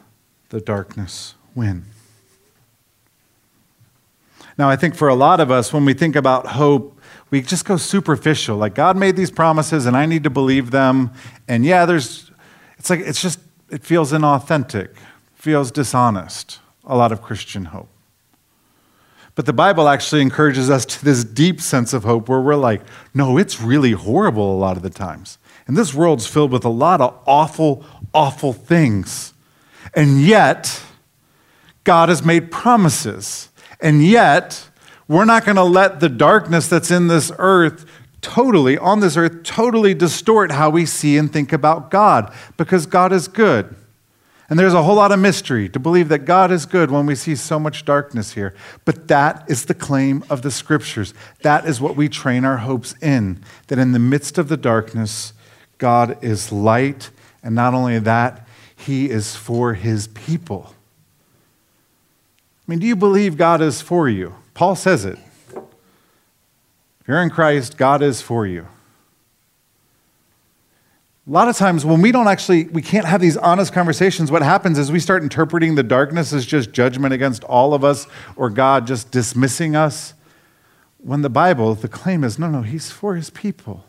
the 0.49 0.61
darkness 0.61 1.35
win. 1.55 1.85
Now, 4.59 4.69
I 4.69 4.75
think 4.75 4.93
for 4.93 5.07
a 5.07 5.15
lot 5.15 5.39
of 5.39 5.51
us, 5.51 5.71
when 5.71 5.85
we 5.85 5.93
think 5.93 6.17
about 6.17 6.45
hope, 6.45 6.99
we 7.29 7.41
just 7.41 7.63
go 7.63 7.77
superficial. 7.77 8.57
Like, 8.57 8.75
God 8.75 8.97
made 8.97 9.15
these 9.15 9.31
promises, 9.31 9.85
and 9.85 9.95
I 9.95 10.05
need 10.05 10.25
to 10.25 10.29
believe 10.29 10.71
them. 10.71 11.11
And 11.47 11.63
yeah, 11.63 11.85
there's, 11.85 12.29
it's 12.77 12.89
like, 12.89 12.99
it's 12.99 13.21
just, 13.21 13.39
it 13.69 13.85
feels 13.85 14.11
inauthentic, 14.11 14.89
feels 15.33 15.71
dishonest. 15.71 16.59
a 16.83 16.97
lot 16.97 17.13
of 17.13 17.21
Christian 17.21 17.65
hope. 17.65 17.87
But 19.35 19.45
the 19.45 19.53
Bible 19.53 19.87
actually 19.87 20.21
encourages 20.21 20.69
us 20.69 20.85
to 20.87 21.05
this 21.05 21.23
deep 21.23 21.61
sense 21.61 21.93
of 21.93 22.03
hope 22.03 22.27
where 22.27 22.41
we're 22.41 22.55
like, 22.55 22.81
no, 23.13 23.37
it's 23.37 23.61
really 23.61 23.93
horrible 23.93 24.53
a 24.53 24.59
lot 24.59 24.75
of 24.75 24.83
the 24.83 24.89
times. 24.89 25.37
And 25.67 25.77
this 25.77 25.93
world's 25.93 26.27
filled 26.27 26.51
with 26.51 26.65
a 26.65 26.69
lot 26.69 26.99
of 26.99 27.17
awful, 27.25 27.85
awful 28.13 28.51
things. 28.51 29.33
And 29.93 30.21
yet, 30.21 30.81
God 31.85 32.09
has 32.09 32.25
made 32.25 32.51
promises. 32.51 33.48
And 33.79 34.05
yet, 34.05 34.69
we're 35.07 35.25
not 35.25 35.45
going 35.45 35.55
to 35.55 35.63
let 35.63 35.99
the 35.99 36.09
darkness 36.09 36.67
that's 36.67 36.91
in 36.91 37.07
this 37.07 37.31
earth 37.37 37.85
totally, 38.21 38.77
on 38.77 38.99
this 38.99 39.17
earth, 39.17 39.43
totally 39.43 39.93
distort 39.93 40.51
how 40.51 40.69
we 40.69 40.85
see 40.85 41.17
and 41.17 41.31
think 41.31 41.53
about 41.53 41.89
God 41.89 42.33
because 42.57 42.85
God 42.85 43.11
is 43.11 43.27
good. 43.27 43.75
And 44.49 44.57
there's 44.57 44.73
a 44.73 44.81
whole 44.81 44.95
lot 44.95 45.11
of 45.11 45.19
mystery 45.19 45.69
to 45.69 45.79
believe 45.79 46.09
that 46.09 46.25
God 46.25 46.51
is 46.51 46.65
good 46.65 46.89
when 46.89 47.05
we 47.05 47.13
see 47.13 47.35
so 47.35 47.59
much 47.59 47.85
darkness 47.85 48.33
here. 48.33 48.55
But 48.83 49.07
that 49.07 49.45
is 49.47 49.65
the 49.65 49.75
claim 49.75 50.23
of 50.27 50.41
the 50.41 50.49
scriptures. 50.49 51.13
That 51.43 51.65
is 51.65 51.79
what 51.79 51.95
we 51.95 52.09
train 52.09 52.45
our 52.45 52.57
hopes 52.57 52.95
in. 52.99 53.43
That 53.67 53.77
in 53.77 53.91
the 53.91 53.99
midst 53.99 54.39
of 54.39 54.49
the 54.49 54.57
darkness, 54.57 55.33
God 55.77 56.17
is 56.23 56.51
light. 56.51 57.11
And 57.43 57.53
not 57.53 57.75
only 57.75 57.99
that, 57.99 58.47
He 58.75 59.11
is 59.11 59.35
for 59.35 59.75
His 59.75 60.07
people. 60.07 60.73
I 62.69 62.71
mean, 62.71 62.77
do 62.77 62.85
you 62.85 62.95
believe 62.95 63.35
God 63.35 63.61
is 63.61 63.81
for 63.81 64.07
you? 64.07 64.35
Paul 64.53 64.75
says 64.75 65.03
it. 65.03 65.17
If 65.55 67.07
you're 67.07 67.23
in 67.23 67.31
Christ, 67.31 67.77
God 67.77 68.03
is 68.03 68.21
for 68.21 68.45
you. 68.45 68.67
A 71.27 71.31
lot 71.31 71.47
of 71.47 71.57
times 71.57 71.83
when 71.83 71.99
we 71.99 72.11
don't 72.11 72.27
actually, 72.27 72.65
we 72.65 72.83
can't 72.83 73.07
have 73.07 73.21
these 73.21 73.37
honest 73.37 73.73
conversations, 73.73 74.31
what 74.31 74.43
happens 74.43 74.77
is 74.77 74.91
we 74.91 74.99
start 74.99 75.23
interpreting 75.23 75.73
the 75.73 75.81
darkness 75.81 76.31
as 76.31 76.45
just 76.45 76.71
judgment 76.71 77.11
against 77.11 77.43
all 77.45 77.73
of 77.73 77.83
us 77.83 78.05
or 78.35 78.51
God 78.51 78.85
just 78.85 79.09
dismissing 79.09 79.75
us. 79.75 80.13
When 80.99 81.23
the 81.23 81.29
Bible, 81.29 81.73
the 81.73 81.87
claim 81.87 82.23
is 82.23 82.37
no, 82.37 82.51
no, 82.51 82.61
he's 82.61 82.91
for 82.91 83.15
his 83.15 83.31
people. 83.31 83.83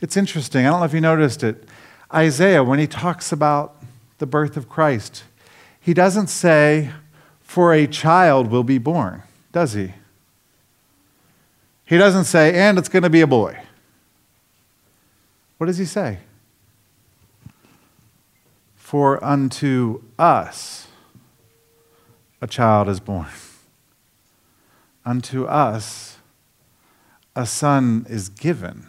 It's 0.00 0.16
interesting. 0.16 0.64
I 0.64 0.70
don't 0.70 0.80
know 0.80 0.86
if 0.86 0.94
you 0.94 1.02
noticed 1.02 1.44
it. 1.44 1.68
Isaiah, 2.14 2.64
when 2.64 2.78
he 2.78 2.86
talks 2.86 3.30
about 3.30 3.76
the 4.16 4.26
birth 4.26 4.56
of 4.56 4.70
Christ, 4.70 5.24
he 5.78 5.92
doesn't 5.92 6.28
say, 6.28 6.92
for 7.48 7.72
a 7.72 7.86
child 7.86 8.48
will 8.48 8.62
be 8.62 8.76
born, 8.76 9.22
does 9.52 9.72
he? 9.72 9.94
He 11.86 11.96
doesn't 11.96 12.24
say, 12.24 12.54
and 12.54 12.76
it's 12.76 12.90
going 12.90 13.04
to 13.04 13.10
be 13.10 13.22
a 13.22 13.26
boy. 13.26 13.58
What 15.56 15.66
does 15.66 15.78
he 15.78 15.86
say? 15.86 16.18
For 18.76 19.24
unto 19.24 20.02
us 20.18 20.88
a 22.42 22.46
child 22.46 22.86
is 22.90 23.00
born. 23.00 23.28
Unto 25.06 25.46
us 25.46 26.18
a 27.34 27.46
son 27.46 28.04
is 28.10 28.28
given. 28.28 28.88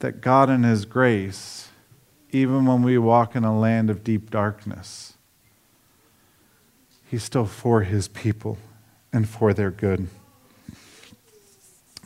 That 0.00 0.20
God 0.20 0.50
in 0.50 0.62
his 0.62 0.84
grace, 0.84 1.65
even 2.32 2.66
when 2.66 2.82
we 2.82 2.98
walk 2.98 3.36
in 3.36 3.44
a 3.44 3.58
land 3.58 3.90
of 3.90 4.04
deep 4.04 4.30
darkness, 4.30 5.14
he's 7.08 7.22
still 7.22 7.46
for 7.46 7.82
his 7.82 8.08
people 8.08 8.58
and 9.12 9.28
for 9.28 9.54
their 9.54 9.70
good. 9.70 10.08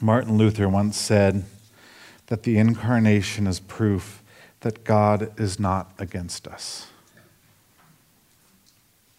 Martin 0.00 0.38
Luther 0.38 0.68
once 0.68 0.96
said 0.96 1.44
that 2.26 2.44
the 2.44 2.58
incarnation 2.58 3.46
is 3.46 3.60
proof 3.60 4.22
that 4.60 4.84
God 4.84 5.32
is 5.38 5.58
not 5.58 5.92
against 5.98 6.46
us. 6.46 6.86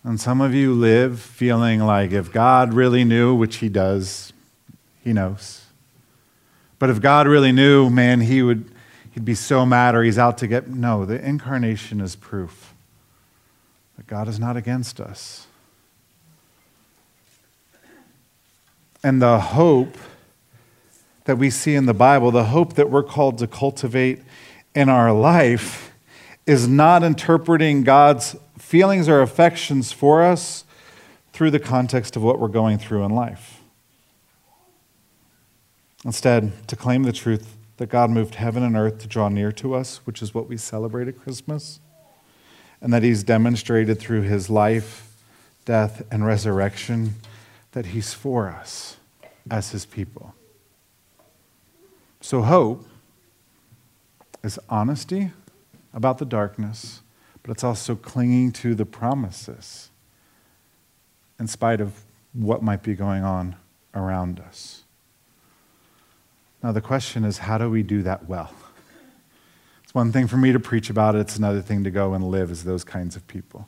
And 0.04 0.20
some 0.20 0.42
of 0.42 0.54
you 0.54 0.74
live 0.74 1.20
feeling 1.20 1.82
like 1.82 2.12
if 2.12 2.32
God 2.32 2.74
really 2.74 3.04
knew, 3.04 3.36
which 3.36 3.58
he 3.58 3.70
does, 3.70 4.34
he 5.04 5.14
knows. 5.14 5.66
But 6.80 6.90
if 6.90 7.02
God 7.02 7.28
really 7.28 7.52
knew, 7.52 7.90
man, 7.92 8.22
he 8.22 8.42
would 8.42 8.66
he'd 9.12 9.26
be 9.26 9.36
so 9.36 9.65
mad 9.65 9.95
or 9.95 10.04
he's 10.04 10.17
out 10.17 10.38
to 10.39 10.47
get 10.47 10.67
no, 10.67 11.06
the 11.06 11.24
incarnation 11.24 12.02
is 12.02 12.15
proof 12.15 12.74
that 13.97 14.08
God 14.08 14.28
is 14.28 14.39
not 14.39 14.58
against 14.58 15.00
us. 15.00 15.47
And 19.04 19.21
the 19.21 19.39
hope 19.39 19.97
that 21.26 21.38
we 21.38 21.50
see 21.50 21.76
in 21.76 21.86
the 21.86 21.93
Bible, 21.93 22.32
the 22.32 22.45
hope 22.45 22.74
that 22.74 22.89
we're 22.89 23.04
called 23.04 23.38
to 23.39 23.47
cultivate 23.47 24.21
in 24.74 24.89
our 24.89 25.12
life, 25.12 25.91
is 26.45 26.67
not 26.67 27.04
interpreting 27.04 27.84
God's 27.84 28.36
feelings 28.58 29.08
or 29.08 29.21
affections 29.21 29.91
for 29.91 30.24
us 30.24 30.65
through 31.34 31.52
the 31.52 31.60
context 31.60 32.15
of 32.15 32.24
what 32.24 32.39
we're 32.39 32.47
going 32.47 32.78
through 32.78 33.04
in 33.04 33.12
life. 33.12 33.62
Instead, 36.04 36.67
to 36.67 36.76
claim 36.76 37.04
the 37.04 37.12
truth 37.12 37.56
that 37.82 37.89
God 37.89 38.12
moved 38.12 38.36
heaven 38.36 38.62
and 38.62 38.78
earth 38.78 39.00
to 39.00 39.08
draw 39.08 39.28
near 39.28 39.52
to 39.54 39.74
us, 39.74 40.02
which 40.06 40.22
is 40.22 40.36
what 40.36 40.48
we 40.48 40.56
celebrate 40.56 41.08
at 41.08 41.20
Christmas, 41.20 41.80
and 42.80 42.94
that 42.94 43.02
He's 43.02 43.24
demonstrated 43.24 44.00
through 44.00 44.22
His 44.22 44.52
life, 44.52 45.12
death, 45.65 46.04
and 46.12 46.24
resurrection 46.24 47.15
that 47.72 47.88
He's 47.88 48.13
for 48.13 48.50
us 48.50 48.98
as 49.50 49.72
His 49.72 49.88
people. 49.88 50.36
So, 52.20 52.44
hope 52.44 52.86
is 54.44 54.60
honesty 54.70 55.32
about 55.91 56.20
the 56.20 56.26
darkness, 56.26 57.02
but 57.41 57.50
it's 57.50 57.63
also 57.63 57.96
clinging 57.96 58.52
to 58.52 58.76
the 58.76 58.86
promises 58.86 59.89
in 61.39 61.48
spite 61.48 61.82
of 61.82 62.04
what 62.34 62.62
might 62.62 62.84
be 62.84 62.94
going 62.94 63.24
on 63.24 63.56
around 63.96 64.39
us. 64.39 64.81
Now, 66.63 66.71
the 66.71 66.82
question 66.82 67.24
is 67.24 67.39
how 67.39 67.58
do 67.58 67.69
we 67.69 67.84
do 67.84 68.04
that 68.04 68.28
well? 68.28 68.54
It's 69.84 69.93
one 69.93 70.12
thing 70.12 70.28
for 70.28 70.38
me 70.38 70.52
to 70.52 70.60
preach 70.60 70.89
about 70.89 71.15
it, 71.15 71.19
it's 71.19 71.38
another 71.38 71.62
thing 71.62 71.84
to 71.84 71.91
go 71.91 72.13
and 72.13 72.24
live 72.24 72.52
as 72.52 72.63
those 72.63 72.84
kinds 72.84 73.15
of 73.15 73.28
people. 73.28 73.67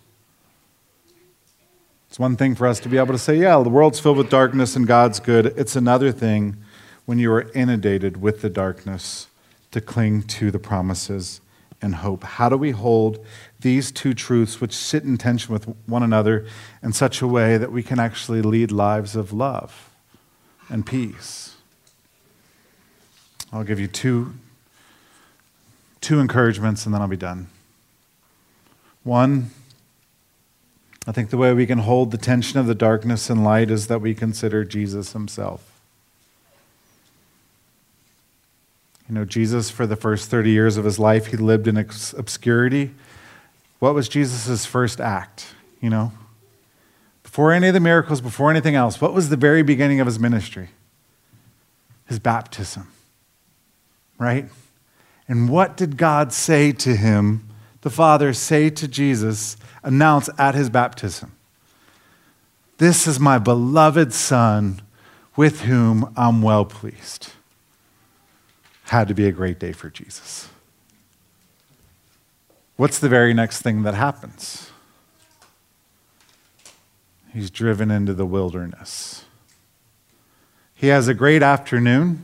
It's 2.08 2.20
one 2.20 2.36
thing 2.36 2.54
for 2.54 2.68
us 2.68 2.80
to 2.82 2.90
be 2.90 2.98
able 2.98 3.14
to 3.14 3.20
say, 3.20 3.36
yeah, 3.36 3.62
the 3.64 3.70
world's 3.70 4.00
filled 4.00 4.18
with 4.18 4.30
darkness 4.30 4.76
and 4.76 4.86
God's 4.86 5.20
good. 5.20 5.48
It's 5.58 5.76
another 5.76 6.12
thing 6.12 6.58
when 7.06 7.20
you 7.20 7.32
are 7.34 7.52
inundated 7.54 8.22
with 8.22 8.42
the 8.42 8.50
darkness 8.50 9.28
to 9.72 9.82
cling 9.82 10.22
to 10.24 10.52
the 10.52 10.60
promises 10.60 11.42
and 11.82 11.96
hope? 11.96 12.24
How 12.24 12.50
do 12.50 12.58
we 12.58 12.72
hold 12.72 13.24
these 13.60 13.92
two 13.92 14.14
truths, 14.14 14.62
which 14.62 14.74
sit 14.74 15.04
in 15.04 15.18
tension 15.18 15.52
with 15.52 15.66
one 15.86 16.02
another, 16.02 16.46
in 16.82 16.94
such 16.94 17.22
a 17.22 17.28
way 17.28 17.58
that 17.58 17.72
we 17.72 17.84
can 17.84 18.00
actually 18.00 18.42
lead 18.42 18.72
lives 18.72 19.16
of 19.16 19.34
love 19.34 19.90
and 20.70 20.86
peace? 20.86 21.53
I'll 23.54 23.64
give 23.64 23.80
you 23.80 23.88
two, 23.88 24.34
two 26.02 26.20
encouragements 26.20 26.86
and 26.86 26.94
then 26.94 27.02
I'll 27.02 27.08
be 27.08 27.16
done. 27.16 27.48
One, 29.04 29.52
I 31.06 31.12
think 31.12 31.30
the 31.30 31.38
way 31.38 31.54
we 31.54 31.68
can 31.68 31.80
hold 31.80 32.12
the 32.12 32.18
tension 32.18 32.60
of 32.60 32.66
the 32.66 32.76
darkness 32.76 33.30
and 33.30 33.44
light 33.44 33.70
is 33.70 33.88
that 33.88 34.02
we 34.02 34.16
consider 34.16 34.64
Jesus 34.66 35.14
himself. 35.14 35.70
You 39.10 39.16
know, 39.16 39.26
Jesus, 39.26 39.70
for 39.70 39.86
the 39.86 39.98
first 39.98 40.30
30 40.30 40.50
years 40.50 40.78
of 40.78 40.86
his 40.86 40.98
life, 40.98 41.28
he 41.28 41.38
lived 41.38 41.68
in 41.68 41.78
obscurity. 41.78 42.92
What 43.80 43.94
was 43.94 44.08
Jesus' 44.08 44.66
first 44.66 45.02
act? 45.02 45.54
You 45.82 45.90
know, 45.90 46.14
before 47.22 47.52
any 47.52 47.68
of 47.68 47.74
the 47.74 47.82
miracles, 47.82 48.22
before 48.22 48.50
anything 48.50 48.76
else, 48.76 49.02
what 49.02 49.14
was 49.14 49.28
the 49.28 49.36
very 49.36 49.62
beginning 49.62 50.00
of 50.00 50.08
his 50.08 50.18
ministry? 50.18 50.70
His 52.08 52.20
baptism, 52.20 52.88
right? 54.24 54.48
And 55.28 55.50
what 55.50 55.78
did 55.78 55.98
God 55.98 56.34
say 56.34 56.72
to 56.72 56.96
him, 56.96 57.48
the 57.82 57.90
Father 57.90 58.34
say 58.34 58.70
to 58.72 58.88
Jesus, 58.88 59.58
announce 59.84 60.30
at 60.38 60.56
his 60.56 60.70
baptism? 60.70 61.34
This 62.78 63.08
is 63.08 63.20
my 63.20 63.38
beloved 63.38 64.14
Son 64.14 64.82
with 65.36 65.62
whom 65.62 66.12
I'm 66.18 66.42
well 66.42 66.66
pleased 66.66 67.32
had 68.94 69.08
to 69.08 69.16
be 69.16 69.26
a 69.26 69.32
great 69.32 69.58
day 69.58 69.72
for 69.72 69.90
Jesus. 69.90 70.50
What's 72.76 73.00
the 73.00 73.10
very 73.10 73.34
next 73.34 73.64
thing 73.64 73.82
that 73.84 73.96
happens? 73.96 74.70
He's 77.34 77.50
driven 77.50 77.90
into 77.90 78.14
the 78.14 78.26
wilderness. 78.26 79.26
He 80.76 80.88
has 80.88 81.08
a 81.08 81.16
great 81.16 81.42
afternoon, 81.42 82.24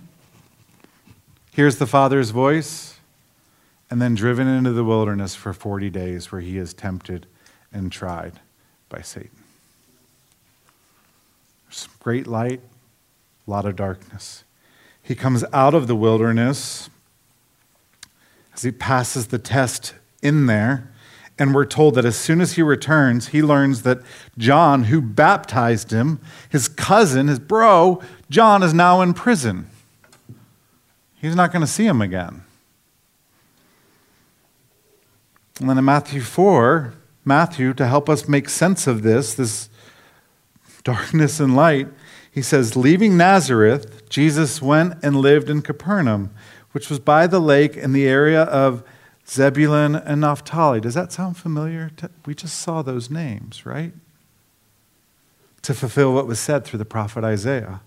hears 1.60 1.76
the 1.76 1.86
Father's 1.86 2.30
voice, 2.30 2.96
and 3.92 4.02
then 4.02 4.16
driven 4.16 4.48
into 4.48 4.72
the 4.72 4.86
wilderness 4.86 5.36
for 5.36 5.52
40 5.52 5.90
days 5.90 6.32
where 6.32 6.40
he 6.40 6.58
is 6.58 6.74
tempted 6.74 7.26
and 7.74 7.92
tried 7.92 8.40
by 8.88 9.02
Satan. 9.02 9.44
There's 11.68 11.90
great 12.00 12.28
light, 12.28 12.62
a 13.46 13.52
lot 13.52 13.66
of 13.66 13.76
darkness. 13.76 14.46
He 15.04 15.16
comes 15.16 15.44
out 15.52 15.74
of 15.74 15.88
the 15.88 15.98
wilderness 15.98 16.90
as 18.56 18.62
he 18.62 18.72
passes 18.72 19.28
the 19.28 19.38
test 19.38 19.96
in 20.22 20.46
there, 20.46 20.90
And 21.38 21.54
we're 21.54 21.66
told 21.66 21.96
that 21.96 22.06
as 22.06 22.16
soon 22.16 22.40
as 22.40 22.54
he 22.54 22.62
returns, 22.62 23.28
he 23.28 23.42
learns 23.42 23.82
that 23.82 24.00
John, 24.38 24.86
who 24.86 25.02
baptized 25.02 25.92
him, 25.92 26.22
his 26.50 26.70
cousin, 26.70 27.28
his 27.28 27.40
bro, 27.40 28.02
John, 28.30 28.64
is 28.64 28.74
now 28.74 29.02
in 29.02 29.14
prison. 29.14 29.69
He's 31.22 31.36
not 31.36 31.52
going 31.52 31.62
to 31.62 31.68
see 31.68 31.86
him 31.86 32.02
again. 32.02 32.44
And 35.60 35.70
then 35.70 35.78
in 35.78 35.86
Matthew 35.86 36.22
4, 36.22 36.94
Matthew, 37.26 37.74
to 37.74 37.86
help 37.86 38.10
us 38.10 38.28
make 38.28 38.48
sense 38.48 38.88
of 38.88 39.02
this, 39.02 39.34
this 39.34 39.70
darkness 40.84 41.40
and 41.40 41.56
light, 41.56 41.88
he 42.32 42.42
says, 42.42 42.78
Leaving 42.78 43.18
Nazareth, 43.18 44.08
Jesus 44.10 44.62
went 44.62 44.94
and 45.04 45.18
lived 45.18 45.50
in 45.50 45.62
Capernaum, 45.62 46.34
which 46.72 46.90
was 46.90 47.00
by 47.00 47.28
the 47.28 47.40
lake 47.40 47.76
in 47.76 47.92
the 47.92 48.08
area 48.08 48.44
of 48.44 48.84
Zebulun 49.28 49.96
and 49.96 50.22
Naphtali. 50.22 50.80
Does 50.80 50.94
that 50.94 51.12
sound 51.12 51.36
familiar? 51.36 51.92
We 52.26 52.34
just 52.34 52.60
saw 52.60 52.82
those 52.82 53.10
names, 53.10 53.66
right? 53.66 53.92
To 55.64 55.74
fulfill 55.74 56.14
what 56.14 56.26
was 56.26 56.40
said 56.40 56.64
through 56.64 56.80
the 56.80 56.86
prophet 56.86 57.24
Isaiah. 57.26 57.82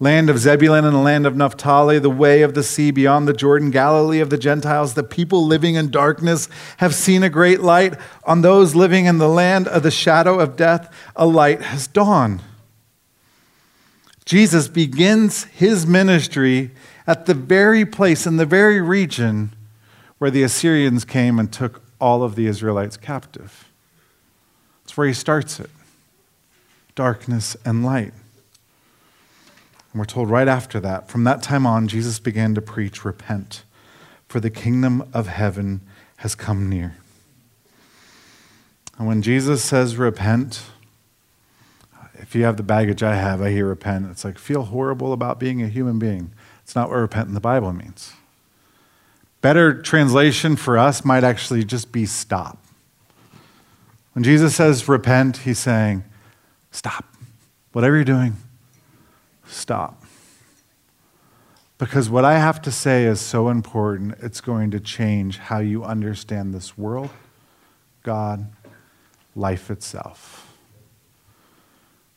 Land 0.00 0.30
of 0.30 0.38
Zebulun 0.38 0.84
and 0.84 0.94
the 0.94 1.00
land 1.00 1.26
of 1.26 1.36
Naphtali, 1.36 1.98
the 1.98 2.08
way 2.08 2.42
of 2.42 2.54
the 2.54 2.62
sea 2.62 2.92
beyond 2.92 3.26
the 3.26 3.32
Jordan, 3.32 3.70
Galilee 3.70 4.20
of 4.20 4.30
the 4.30 4.38
Gentiles, 4.38 4.94
the 4.94 5.02
people 5.02 5.44
living 5.44 5.74
in 5.74 5.90
darkness 5.90 6.48
have 6.76 6.94
seen 6.94 7.24
a 7.24 7.28
great 7.28 7.60
light. 7.60 7.94
On 8.22 8.42
those 8.42 8.76
living 8.76 9.06
in 9.06 9.18
the 9.18 9.28
land 9.28 9.66
of 9.66 9.82
the 9.82 9.90
shadow 9.90 10.38
of 10.38 10.54
death, 10.54 10.94
a 11.16 11.26
light 11.26 11.62
has 11.62 11.88
dawned. 11.88 12.42
Jesus 14.24 14.68
begins 14.68 15.44
his 15.44 15.84
ministry 15.84 16.70
at 17.06 17.26
the 17.26 17.34
very 17.34 17.84
place 17.84 18.24
in 18.24 18.36
the 18.36 18.46
very 18.46 18.80
region 18.80 19.52
where 20.18 20.30
the 20.30 20.44
Assyrians 20.44 21.04
came 21.04 21.40
and 21.40 21.52
took 21.52 21.82
all 22.00 22.22
of 22.22 22.36
the 22.36 22.46
Israelites 22.46 22.96
captive. 22.96 23.68
That's 24.82 24.96
where 24.96 25.08
he 25.08 25.14
starts 25.14 25.58
it 25.58 25.70
darkness 26.94 27.56
and 27.64 27.84
light. 27.84 28.12
And 29.92 29.98
we're 29.98 30.04
told 30.04 30.30
right 30.30 30.48
after 30.48 30.80
that, 30.80 31.08
from 31.08 31.24
that 31.24 31.42
time 31.42 31.66
on, 31.66 31.88
Jesus 31.88 32.18
began 32.18 32.54
to 32.54 32.60
preach, 32.60 33.04
Repent, 33.04 33.64
for 34.28 34.40
the 34.40 34.50
kingdom 34.50 35.08
of 35.12 35.26
heaven 35.26 35.80
has 36.18 36.34
come 36.34 36.68
near. 36.68 36.96
And 38.98 39.06
when 39.06 39.22
Jesus 39.22 39.62
says 39.62 39.96
repent, 39.96 40.64
if 42.14 42.34
you 42.34 42.44
have 42.44 42.56
the 42.56 42.64
baggage 42.64 43.02
I 43.02 43.14
have, 43.14 43.40
I 43.40 43.50
hear 43.50 43.66
repent. 43.66 44.10
It's 44.10 44.24
like 44.24 44.38
feel 44.38 44.64
horrible 44.64 45.12
about 45.12 45.38
being 45.38 45.62
a 45.62 45.68
human 45.68 46.00
being. 46.00 46.32
It's 46.62 46.74
not 46.74 46.90
what 46.90 46.96
repent 46.96 47.28
in 47.28 47.34
the 47.34 47.40
Bible 47.40 47.72
means. 47.72 48.12
Better 49.40 49.80
translation 49.80 50.56
for 50.56 50.76
us 50.76 51.04
might 51.04 51.22
actually 51.22 51.62
just 51.64 51.92
be 51.92 52.04
stop. 52.06 52.58
When 54.14 54.24
Jesus 54.24 54.56
says 54.56 54.88
repent, 54.88 55.38
he's 55.38 55.60
saying, 55.60 56.02
stop. 56.72 57.04
Whatever 57.70 57.94
you're 57.94 58.04
doing, 58.04 58.36
stop. 59.48 60.04
Because 61.78 62.10
what 62.10 62.24
I 62.24 62.38
have 62.38 62.60
to 62.62 62.72
say 62.72 63.04
is 63.04 63.20
so 63.20 63.48
important, 63.48 64.16
it's 64.20 64.40
going 64.40 64.70
to 64.72 64.80
change 64.80 65.38
how 65.38 65.58
you 65.60 65.84
understand 65.84 66.52
this 66.52 66.76
world, 66.76 67.10
God, 68.02 68.50
life 69.36 69.70
itself. 69.70 70.56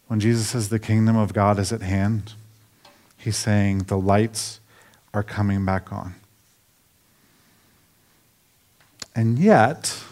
When 0.07 0.19
Jesus 0.19 0.49
says 0.49 0.69
the 0.69 0.79
kingdom 0.79 1.15
of 1.15 1.33
God 1.33 1.59
is 1.59 1.71
at 1.71 1.81
hand, 1.81 2.33
he's 3.17 3.37
saying 3.37 3.83
the 3.83 3.97
lights 3.97 4.59
are 5.13 5.23
coming 5.23 5.63
back 5.63 5.93
on. 5.93 6.15
And 9.15 9.37
yet, 9.37 10.03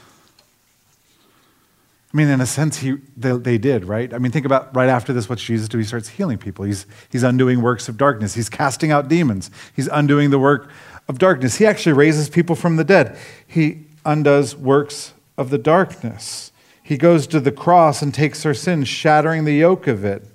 I 2.11 2.17
mean, 2.17 2.27
in 2.27 2.41
a 2.41 2.45
sense, 2.47 2.77
he, 2.77 2.97
they, 3.15 3.37
they, 3.37 3.57
did, 3.59 3.85
right? 3.85 4.11
I 4.11 4.17
mean, 4.17 4.31
think 4.31 4.45
about 4.45 4.75
right 4.75 4.89
after 4.89 5.13
this, 5.13 5.29
what's 5.29 5.43
Jesus 5.43 5.67
do? 5.67 5.77
He 5.77 5.83
starts 5.83 6.09
healing 6.09 6.39
people. 6.39 6.65
He's, 6.65 6.87
he's 7.11 7.21
undoing 7.21 7.61
works 7.61 7.87
of 7.87 7.97
darkness. 7.97 8.33
He's 8.33 8.49
casting 8.49 8.91
out 8.91 9.07
demons. 9.07 9.51
He's 9.75 9.87
undoing 9.87 10.31
the 10.31 10.39
work 10.39 10.71
of 11.07 11.19
darkness. 11.19 11.57
He 11.57 11.67
actually 11.67 11.93
raises 11.93 12.27
people 12.27 12.55
from 12.55 12.77
the 12.77 12.83
dead. 12.83 13.15
He 13.45 13.85
undoes 14.05 14.55
works 14.55 15.13
of 15.37 15.51
the 15.51 15.59
darkness. 15.59 16.51
He 16.81 16.97
goes 16.97 17.27
to 17.27 17.39
the 17.39 17.51
cross 17.51 18.01
and 18.01 18.11
takes 18.11 18.43
our 18.43 18.55
sins, 18.55 18.87
shattering 18.87 19.45
the 19.45 19.53
yoke 19.53 19.85
of 19.85 20.03
it. 20.03 20.25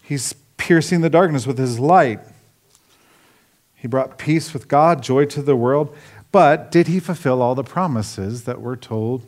He's 0.00 0.34
piercing 0.56 1.00
the 1.00 1.10
darkness 1.10 1.48
with 1.48 1.58
his 1.58 1.80
light. 1.80 2.20
He 3.74 3.88
brought 3.88 4.18
peace 4.18 4.52
with 4.52 4.68
God, 4.68 5.02
joy 5.02 5.24
to 5.26 5.42
the 5.42 5.56
world. 5.56 5.96
But 6.30 6.70
did 6.70 6.86
he 6.86 7.00
fulfill 7.00 7.42
all 7.42 7.56
the 7.56 7.64
promises 7.64 8.44
that 8.44 8.60
we're 8.60 8.76
told 8.76 9.26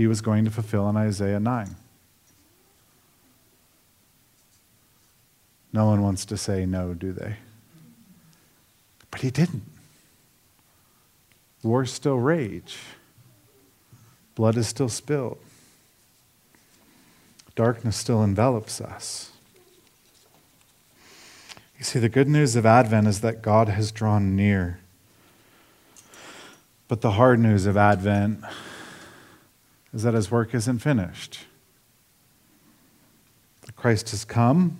he 0.00 0.06
was 0.06 0.22
going 0.22 0.46
to 0.46 0.50
fulfill 0.50 0.88
in 0.88 0.96
Isaiah 0.96 1.38
9? 1.38 1.76
No 5.74 5.84
one 5.84 6.00
wants 6.00 6.24
to 6.24 6.38
say 6.38 6.64
no, 6.64 6.94
do 6.94 7.12
they? 7.12 7.36
But 9.10 9.20
he 9.20 9.30
didn't. 9.30 9.64
Wars 11.62 11.92
still 11.92 12.16
rage. 12.16 12.78
Blood 14.34 14.56
is 14.56 14.66
still 14.66 14.88
spilled. 14.88 15.36
Darkness 17.54 17.98
still 17.98 18.24
envelops 18.24 18.80
us. 18.80 19.32
You 21.76 21.84
see, 21.84 21.98
the 21.98 22.08
good 22.08 22.26
news 22.26 22.56
of 22.56 22.64
Advent 22.64 23.06
is 23.06 23.20
that 23.20 23.42
God 23.42 23.68
has 23.68 23.92
drawn 23.92 24.34
near. 24.34 24.80
But 26.88 27.02
the 27.02 27.12
hard 27.12 27.38
news 27.38 27.66
of 27.66 27.76
Advent 27.76 28.42
is 29.92 30.02
that 30.02 30.14
his 30.14 30.30
work 30.30 30.54
isn't 30.54 30.78
finished. 30.78 31.40
Christ 33.76 34.10
has 34.10 34.24
come, 34.24 34.78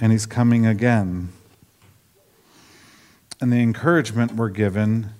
and 0.00 0.10
he's 0.10 0.26
coming 0.26 0.66
again. 0.66 1.28
And 3.40 3.52
the 3.52 3.60
encouragement 3.60 4.32
we're 4.32 4.48
given 4.48 5.10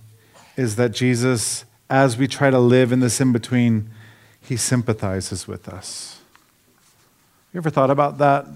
is 0.57 0.77
that 0.77 0.91
Jesus, 0.91 1.65
as 1.89 2.17
we 2.17 2.27
try 2.27 2.51
to 2.51 2.59
live 2.59 2.93
in 2.93 3.01
this 3.01 3.21
in 3.21 3.33
between, 3.33 3.91
he 4.41 4.57
sympathizes 4.57 5.47
with 5.47 5.69
us. 5.69 6.21
You 7.53 7.59
ever 7.59 7.71
thought 7.71 7.91
about 7.91 8.19
that? 8.19 8.47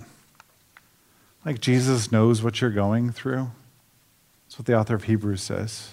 Like 1.45 1.61
Jesus 1.61 2.11
knows 2.11 2.43
what 2.43 2.61
you're 2.61 2.71
going 2.71 3.13
through? 3.13 3.51
That's 4.47 4.59
what 4.59 4.67
the 4.67 4.75
author 4.75 4.97
of 4.97 5.05
Hebrews 5.05 5.43
says. 5.43 5.91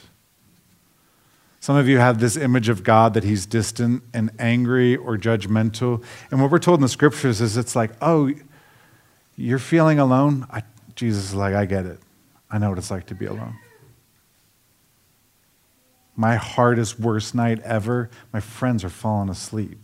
Some 1.64 1.78
of 1.78 1.88
you 1.88 1.98
have 1.98 2.20
this 2.20 2.36
image 2.36 2.68
of 2.68 2.84
God 2.84 3.14
that 3.14 3.24
he's 3.24 3.46
distant 3.46 4.04
and 4.14 4.32
angry 4.38 4.98
or 4.98 5.18
judgmental. 5.18 6.04
And 6.30 6.42
what 6.42 6.52
we're 6.52 6.60
told 6.60 6.80
in 6.80 6.82
the 6.82 6.90
scriptures 6.90 7.40
is 7.40 7.56
it's 7.56 7.74
like, 7.74 7.92
oh, 8.02 8.34
you're 9.38 9.60
feeling 9.60 9.98
alone? 9.98 10.46
I, 10.52 10.64
Jesus 10.94 11.30
is 11.30 11.36
like, 11.36 11.56
I 11.56 11.64
get 11.64 11.86
it. 11.86 12.00
I 12.52 12.58
know 12.58 12.68
what 12.68 12.80
it's 12.80 12.92
like 12.92 13.06
to 13.06 13.16
be 13.16 13.28
alone. 13.28 13.56
My 16.18 16.36
hardest, 16.36 17.00
worst 17.00 17.34
night 17.34 17.62
ever, 17.62 18.10
my 18.34 18.42
friends 18.42 18.84
are 18.84 18.90
falling 18.90 19.30
asleep. 19.30 19.78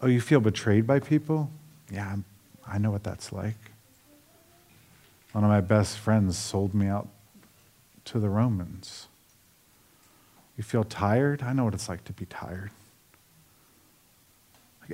Oh, 0.00 0.06
you 0.06 0.22
feel 0.22 0.40
betrayed 0.40 0.86
by 0.86 0.98
people? 0.98 1.50
Yeah, 1.92 2.16
I 2.66 2.78
know 2.78 2.90
what 2.90 3.04
that's 3.04 3.34
like. 3.34 3.72
One 5.32 5.44
of 5.44 5.50
my 5.50 5.60
best 5.60 5.98
friends 5.98 6.38
sold 6.38 6.72
me 6.72 6.86
out 6.86 7.06
to 8.06 8.18
the 8.18 8.30
Romans. 8.30 9.07
You 10.58 10.64
feel 10.64 10.82
tired? 10.82 11.40
I 11.42 11.52
know 11.52 11.64
what 11.64 11.72
it's 11.72 11.88
like 11.88 12.04
to 12.04 12.12
be 12.12 12.26
tired. 12.26 12.72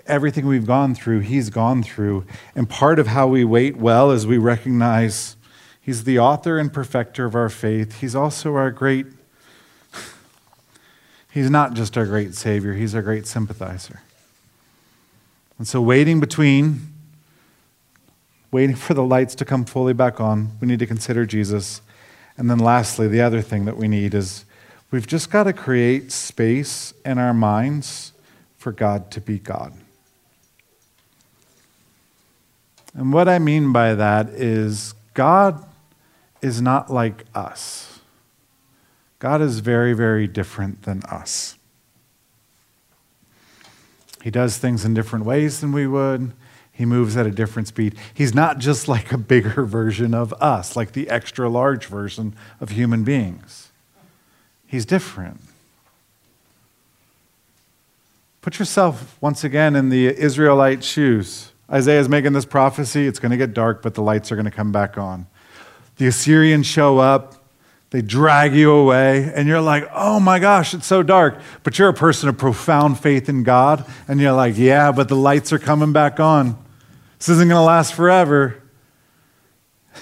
Everything 0.07 0.47
we've 0.47 0.67
gone 0.67 0.95
through, 0.95 1.21
He's 1.21 1.49
gone 1.49 1.83
through. 1.83 2.27
And 2.55 2.69
part 2.69 2.99
of 2.99 3.07
how 3.07 3.27
we 3.29 3.45
wait 3.45 3.79
well 3.79 4.11
is 4.11 4.27
we 4.27 4.37
recognize 4.37 5.37
He's 5.81 6.05
the 6.05 6.19
author 6.19 6.59
and 6.59 6.73
perfecter 6.73 7.25
of 7.25 7.35
our 7.35 7.49
faith. 7.49 8.01
He's 8.01 8.15
also 8.15 8.55
our 8.57 8.71
great, 8.71 9.07
He's 11.33 11.49
not 11.49 11.73
just 11.73 11.97
our 11.97 12.05
great 12.05 12.35
Savior, 12.35 12.75
He's 12.75 12.95
our 12.95 13.03
great 13.03 13.27
sympathizer. 13.27 14.03
And 15.57 15.67
so, 15.67 15.81
waiting 15.81 16.21
between, 16.21 16.93
waiting 18.51 18.77
for 18.77 18.93
the 18.93 19.05
lights 19.05 19.35
to 19.37 19.47
come 19.47 19.65
fully 19.65 19.95
back 19.95 20.21
on, 20.21 20.59
we 20.61 20.69
need 20.69 20.81
to 20.81 20.87
consider 20.87 21.25
Jesus. 21.25 21.81
And 22.37 22.51
then, 22.51 22.59
lastly, 22.59 23.09
the 23.09 23.23
other 23.23 23.41
thing 23.41 23.65
that 23.65 23.79
we 23.79 23.89
need 23.89 24.13
is 24.13 24.45
We've 24.95 25.09
just 25.09 25.29
got 25.29 25.43
to 25.43 25.53
create 25.53 26.13
space 26.13 26.95
in 27.05 27.19
our 27.19 27.35
minds 27.35 28.13
for 28.57 28.71
God 28.71 29.11
to 29.11 29.21
be 29.21 29.41
God. 29.41 29.73
And 32.95 33.13
what 33.13 33.29
I 33.29 33.41
mean 33.41 33.73
by 33.73 33.97
that 33.97 34.29
is 34.29 34.95
God 35.13 35.65
is 36.41 36.63
not 36.63 36.93
like 36.93 37.25
us. 37.35 37.99
God 39.19 39.43
is 39.43 39.59
very, 39.59 39.95
very 39.95 40.29
different 40.29 40.85
than 40.85 41.03
us. 41.11 41.59
He 44.23 44.31
does 44.31 44.59
things 44.59 44.85
in 44.85 44.95
different 44.95 45.25
ways 45.25 45.61
than 45.61 45.73
we 45.73 45.89
would. 45.89 46.35
He 46.71 46.85
moves 46.85 47.17
at 47.17 47.27
a 47.27 47.33
different 47.33 47.67
speed. 47.67 47.97
He's 48.15 48.33
not 48.33 48.59
just 48.59 48.87
like 48.87 49.11
a 49.11 49.19
bigger 49.19 49.65
version 49.65 50.15
of 50.15 50.33
us, 50.35 50.77
like 50.77 50.93
the 50.93 51.11
extra 51.11 51.49
large 51.49 51.87
version 51.87 52.37
of 52.61 52.69
human 52.69 53.03
beings. 53.03 53.64
He's 54.75 54.85
different. 54.85 55.41
Put 58.43 58.59
yourself 58.59 59.17
once 59.21 59.45
again 59.45 59.77
in 59.77 59.89
the 59.89 60.09
Israelite 60.09 60.83
shoes. 60.83 61.53
Isaiah 61.71 62.01
is 62.01 62.09
making 62.09 62.33
this 62.33 62.45
prophecy. 62.45 63.07
It's 63.07 63.21
going 63.21 63.31
to 63.31 63.37
get 63.37 63.55
dark, 63.55 63.83
but 63.83 63.95
the 63.95 64.03
lights 64.03 64.33
are 64.33 64.35
going 64.35 64.47
to 64.47 64.51
come 64.51 64.73
back 64.73 64.99
on. 64.99 65.29
The 65.99 66.09
Assyrians 66.09 66.67
show 66.67 66.99
up. 66.99 67.37
They 67.91 68.03
drag 68.03 68.53
you 68.53 68.73
away, 68.73 69.33
and 69.33 69.47
you're 69.47 69.61
like, 69.61 69.89
oh 69.95 70.19
my 70.19 70.41
gosh, 70.41 70.75
it's 70.75 70.87
so 70.87 71.05
dark. 71.05 71.41
But 71.63 71.79
you're 71.79 71.91
a 71.91 71.95
person 71.95 72.29
of 72.29 72.37
profound 72.37 72.99
faith 72.99 73.29
in 73.29 73.45
God, 73.45 73.87
and 74.09 74.21
you're 74.21 74.33
like, 74.33 74.59
yeah, 74.59 74.91
but 74.91 75.09
the 75.09 75.15
lights 75.15 75.53
are 75.53 75.61
coming 75.61 75.93
back 75.93 76.19
on. 76.19 76.59
This 77.21 77.29
isn't 77.29 77.49
going 77.49 77.61
to 77.61 77.65
last 77.65 77.95
forever. 77.95 78.61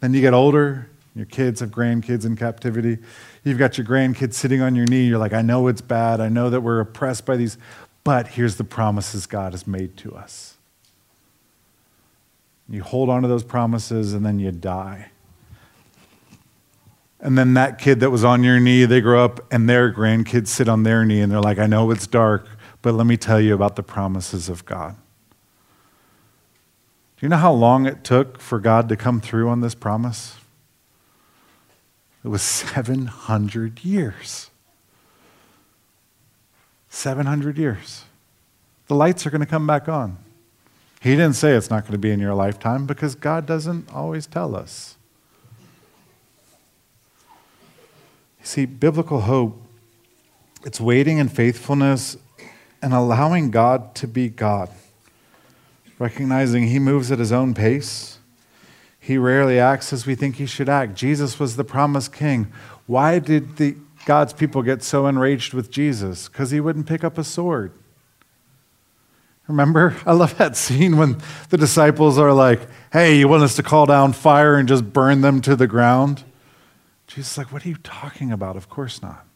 Then 0.00 0.14
you 0.14 0.22
get 0.22 0.32
older, 0.32 0.88
your 1.14 1.26
kids 1.26 1.60
have 1.60 1.68
grandkids 1.68 2.24
in 2.24 2.34
captivity. 2.34 2.96
You've 3.42 3.58
got 3.58 3.78
your 3.78 3.86
grandkids 3.86 4.34
sitting 4.34 4.60
on 4.60 4.74
your 4.74 4.86
knee. 4.86 5.04
You're 5.04 5.18
like, 5.18 5.32
I 5.32 5.42
know 5.42 5.68
it's 5.68 5.80
bad. 5.80 6.20
I 6.20 6.28
know 6.28 6.50
that 6.50 6.60
we're 6.60 6.80
oppressed 6.80 7.24
by 7.24 7.36
these, 7.36 7.56
but 8.04 8.28
here's 8.28 8.56
the 8.56 8.64
promises 8.64 9.26
God 9.26 9.52
has 9.52 9.66
made 9.66 9.96
to 9.98 10.14
us. 10.14 10.56
You 12.68 12.82
hold 12.82 13.08
on 13.08 13.22
to 13.22 13.28
those 13.28 13.42
promises 13.42 14.12
and 14.12 14.24
then 14.24 14.38
you 14.38 14.52
die. 14.52 15.10
And 17.20 17.36
then 17.36 17.54
that 17.54 17.78
kid 17.78 18.00
that 18.00 18.10
was 18.10 18.24
on 18.24 18.44
your 18.44 18.60
knee, 18.60 18.84
they 18.84 19.00
grow 19.00 19.24
up 19.24 19.52
and 19.52 19.68
their 19.68 19.92
grandkids 19.92 20.48
sit 20.48 20.68
on 20.68 20.84
their 20.84 21.04
knee 21.04 21.20
and 21.20 21.30
they're 21.30 21.40
like, 21.40 21.58
I 21.58 21.66
know 21.66 21.90
it's 21.90 22.06
dark, 22.06 22.46
but 22.80 22.94
let 22.94 23.06
me 23.06 23.16
tell 23.16 23.40
you 23.40 23.54
about 23.54 23.76
the 23.76 23.82
promises 23.82 24.48
of 24.48 24.64
God. 24.64 24.96
Do 27.16 27.26
you 27.26 27.28
know 27.28 27.36
how 27.36 27.52
long 27.52 27.84
it 27.84 28.04
took 28.04 28.40
for 28.40 28.58
God 28.58 28.88
to 28.88 28.96
come 28.96 29.20
through 29.20 29.50
on 29.50 29.60
this 29.60 29.74
promise? 29.74 30.39
It 32.24 32.28
was 32.28 32.42
700 32.42 33.84
years. 33.84 34.50
700 36.90 37.56
years. 37.56 38.04
The 38.88 38.94
lights 38.94 39.26
are 39.26 39.30
going 39.30 39.40
to 39.40 39.46
come 39.46 39.66
back 39.66 39.88
on. 39.88 40.18
He 41.00 41.10
didn't 41.10 41.34
say 41.34 41.52
it's 41.52 41.70
not 41.70 41.84
going 41.84 41.92
to 41.92 41.98
be 41.98 42.10
in 42.10 42.20
your 42.20 42.34
lifetime 42.34 42.86
because 42.86 43.14
God 43.14 43.46
doesn't 43.46 43.90
always 43.92 44.26
tell 44.26 44.54
us. 44.54 44.96
You 48.40 48.46
see, 48.46 48.66
biblical 48.66 49.22
hope, 49.22 49.62
it's 50.64 50.80
waiting 50.80 51.18
in 51.18 51.28
faithfulness 51.28 52.18
and 52.82 52.92
allowing 52.92 53.50
God 53.50 53.94
to 53.94 54.06
be 54.06 54.28
God, 54.28 54.68
recognizing 55.98 56.66
He 56.66 56.78
moves 56.78 57.10
at 57.10 57.18
His 57.18 57.32
own 57.32 57.54
pace 57.54 58.19
he 59.00 59.16
rarely 59.16 59.58
acts 59.58 59.92
as 59.92 60.06
we 60.06 60.14
think 60.14 60.36
he 60.36 60.46
should 60.46 60.68
act. 60.68 60.94
Jesus 60.94 61.40
was 61.40 61.56
the 61.56 61.64
promised 61.64 62.12
king. 62.12 62.52
Why 62.86 63.18
did 63.18 63.56
the, 63.56 63.76
God's 64.04 64.34
people 64.34 64.62
get 64.62 64.82
so 64.82 65.06
enraged 65.06 65.54
with 65.54 65.70
Jesus? 65.70 66.28
Because 66.28 66.50
he 66.50 66.60
wouldn't 66.60 66.86
pick 66.86 67.02
up 67.02 67.16
a 67.16 67.24
sword. 67.24 67.72
Remember? 69.48 69.96
I 70.06 70.12
love 70.12 70.36
that 70.36 70.54
scene 70.54 70.98
when 70.98 71.18
the 71.48 71.56
disciples 71.56 72.18
are 72.18 72.32
like, 72.32 72.60
hey, 72.92 73.18
you 73.18 73.26
want 73.26 73.42
us 73.42 73.56
to 73.56 73.62
call 73.62 73.86
down 73.86 74.12
fire 74.12 74.56
and 74.56 74.68
just 74.68 74.92
burn 74.92 75.22
them 75.22 75.40
to 75.42 75.56
the 75.56 75.66
ground? 75.66 76.22
Jesus 77.06 77.32
is 77.32 77.38
like, 77.38 77.50
what 77.50 77.64
are 77.64 77.68
you 77.68 77.78
talking 77.82 78.30
about? 78.30 78.56
Of 78.56 78.68
course 78.68 79.02
not. 79.02 79.26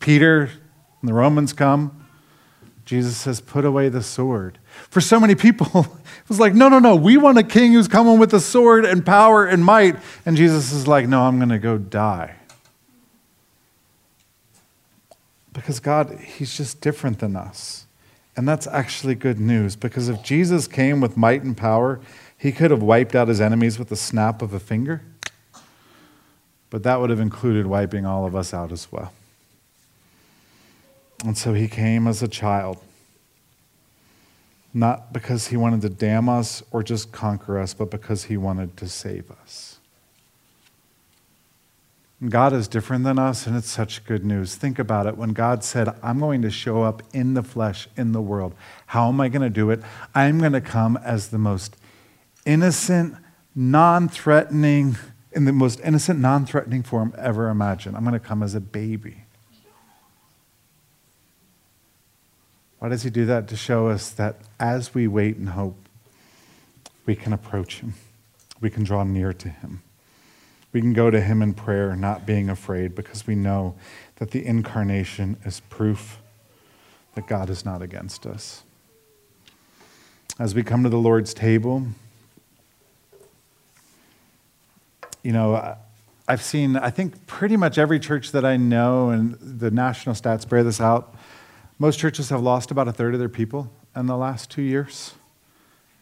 Peter 0.00 0.50
and 1.00 1.08
the 1.08 1.14
Romans 1.14 1.52
come. 1.52 2.06
Jesus 2.84 3.16
says, 3.16 3.40
put 3.40 3.64
away 3.64 3.88
the 3.88 4.02
sword. 4.02 4.58
For 4.90 5.00
so 5.00 5.18
many 5.18 5.34
people, 5.34 5.66
it 5.74 6.28
was 6.28 6.40
like, 6.40 6.54
no, 6.54 6.68
no, 6.68 6.78
no, 6.78 6.96
we 6.96 7.16
want 7.16 7.38
a 7.38 7.42
king 7.42 7.72
who's 7.72 7.88
coming 7.88 8.18
with 8.18 8.32
a 8.34 8.40
sword 8.40 8.84
and 8.84 9.04
power 9.04 9.46
and 9.46 9.64
might. 9.64 9.96
And 10.24 10.36
Jesus 10.36 10.72
is 10.72 10.86
like, 10.86 11.08
no, 11.08 11.22
I'm 11.22 11.38
going 11.38 11.50
to 11.50 11.58
go 11.58 11.78
die. 11.78 12.36
Because 15.52 15.80
God, 15.80 16.18
He's 16.20 16.56
just 16.56 16.80
different 16.80 17.18
than 17.18 17.34
us. 17.34 17.86
And 18.36 18.46
that's 18.46 18.66
actually 18.66 19.14
good 19.14 19.40
news 19.40 19.74
because 19.76 20.10
if 20.10 20.22
Jesus 20.22 20.68
came 20.68 21.00
with 21.00 21.16
might 21.16 21.42
and 21.42 21.56
power, 21.56 22.00
He 22.36 22.52
could 22.52 22.70
have 22.70 22.82
wiped 22.82 23.14
out 23.14 23.28
His 23.28 23.40
enemies 23.40 23.78
with 23.78 23.88
the 23.88 23.96
snap 23.96 24.42
of 24.42 24.52
a 24.52 24.60
finger. 24.60 25.00
But 26.68 26.82
that 26.82 27.00
would 27.00 27.08
have 27.08 27.20
included 27.20 27.66
wiping 27.66 28.04
all 28.04 28.26
of 28.26 28.36
us 28.36 28.52
out 28.52 28.70
as 28.70 28.92
well. 28.92 29.12
And 31.24 31.38
so 31.38 31.54
He 31.54 31.68
came 31.68 32.06
as 32.06 32.22
a 32.22 32.28
child 32.28 32.78
not 34.76 35.10
because 35.10 35.46
he 35.46 35.56
wanted 35.56 35.80
to 35.80 35.88
damn 35.88 36.28
us 36.28 36.62
or 36.70 36.82
just 36.82 37.10
conquer 37.10 37.58
us, 37.58 37.72
but 37.72 37.90
because 37.90 38.24
he 38.24 38.36
wanted 38.36 38.76
to 38.76 38.86
save 38.86 39.30
us. 39.30 39.78
God 42.28 42.52
is 42.52 42.68
different 42.68 43.04
than 43.04 43.18
us, 43.18 43.46
and 43.46 43.56
it's 43.56 43.70
such 43.70 44.04
good 44.04 44.22
news. 44.22 44.54
Think 44.54 44.78
about 44.78 45.06
it. 45.06 45.16
When 45.16 45.30
God 45.30 45.64
said, 45.64 45.88
I'm 46.02 46.20
going 46.20 46.42
to 46.42 46.50
show 46.50 46.82
up 46.82 47.02
in 47.14 47.32
the 47.32 47.42
flesh, 47.42 47.88
in 47.96 48.12
the 48.12 48.20
world, 48.20 48.54
how 48.86 49.08
am 49.08 49.18
I 49.18 49.28
going 49.28 49.42
to 49.42 49.50
do 49.50 49.70
it? 49.70 49.80
I'm 50.14 50.40
going 50.40 50.52
to 50.52 50.60
come 50.60 50.98
as 50.98 51.28
the 51.28 51.38
most 51.38 51.76
innocent, 52.44 53.14
non 53.54 54.10
threatening, 54.10 54.96
in 55.32 55.46
the 55.46 55.52
most 55.52 55.80
innocent, 55.84 56.20
non 56.20 56.44
threatening 56.44 56.82
form 56.82 57.14
ever 57.16 57.48
imagined. 57.48 57.96
I'm 57.96 58.04
going 58.04 58.12
to 58.12 58.20
come 58.20 58.42
as 58.42 58.54
a 58.54 58.60
baby. 58.60 59.25
Why 62.78 62.88
does 62.88 63.02
he 63.02 63.10
do 63.10 63.24
that? 63.26 63.48
To 63.48 63.56
show 63.56 63.88
us 63.88 64.10
that 64.10 64.36
as 64.60 64.94
we 64.94 65.06
wait 65.06 65.36
and 65.36 65.50
hope, 65.50 65.76
we 67.06 67.14
can 67.14 67.32
approach 67.32 67.80
him, 67.80 67.94
we 68.60 68.70
can 68.70 68.84
draw 68.84 69.04
near 69.04 69.32
to 69.32 69.48
him. 69.48 69.82
We 70.72 70.80
can 70.80 70.92
go 70.92 71.10
to 71.10 71.20
him 71.20 71.40
in 71.40 71.54
prayer, 71.54 71.96
not 71.96 72.26
being 72.26 72.50
afraid, 72.50 72.94
because 72.94 73.26
we 73.26 73.34
know 73.34 73.76
that 74.16 74.32
the 74.32 74.44
incarnation 74.44 75.36
is 75.44 75.60
proof 75.60 76.18
that 77.14 77.26
God 77.26 77.48
is 77.48 77.64
not 77.64 77.80
against 77.80 78.26
us. 78.26 78.62
As 80.38 80.54
we 80.54 80.62
come 80.62 80.82
to 80.82 80.90
the 80.90 80.98
Lord's 80.98 81.32
table, 81.32 81.86
you 85.22 85.32
know, 85.32 85.76
I've 86.28 86.42
seen, 86.42 86.76
I 86.76 86.90
think, 86.90 87.26
pretty 87.26 87.56
much 87.56 87.78
every 87.78 87.98
church 87.98 88.32
that 88.32 88.44
I 88.44 88.58
know, 88.58 89.08
and 89.08 89.38
the 89.40 89.70
national 89.70 90.14
stats 90.14 90.46
bear 90.46 90.62
this 90.62 90.80
out, 90.80 91.14
most 91.78 91.98
churches 91.98 92.30
have 92.30 92.40
lost 92.40 92.70
about 92.70 92.88
a 92.88 92.92
third 92.92 93.14
of 93.14 93.20
their 93.20 93.28
people 93.28 93.70
in 93.94 94.06
the 94.06 94.16
last 94.16 94.50
two 94.50 94.62
years. 94.62 95.14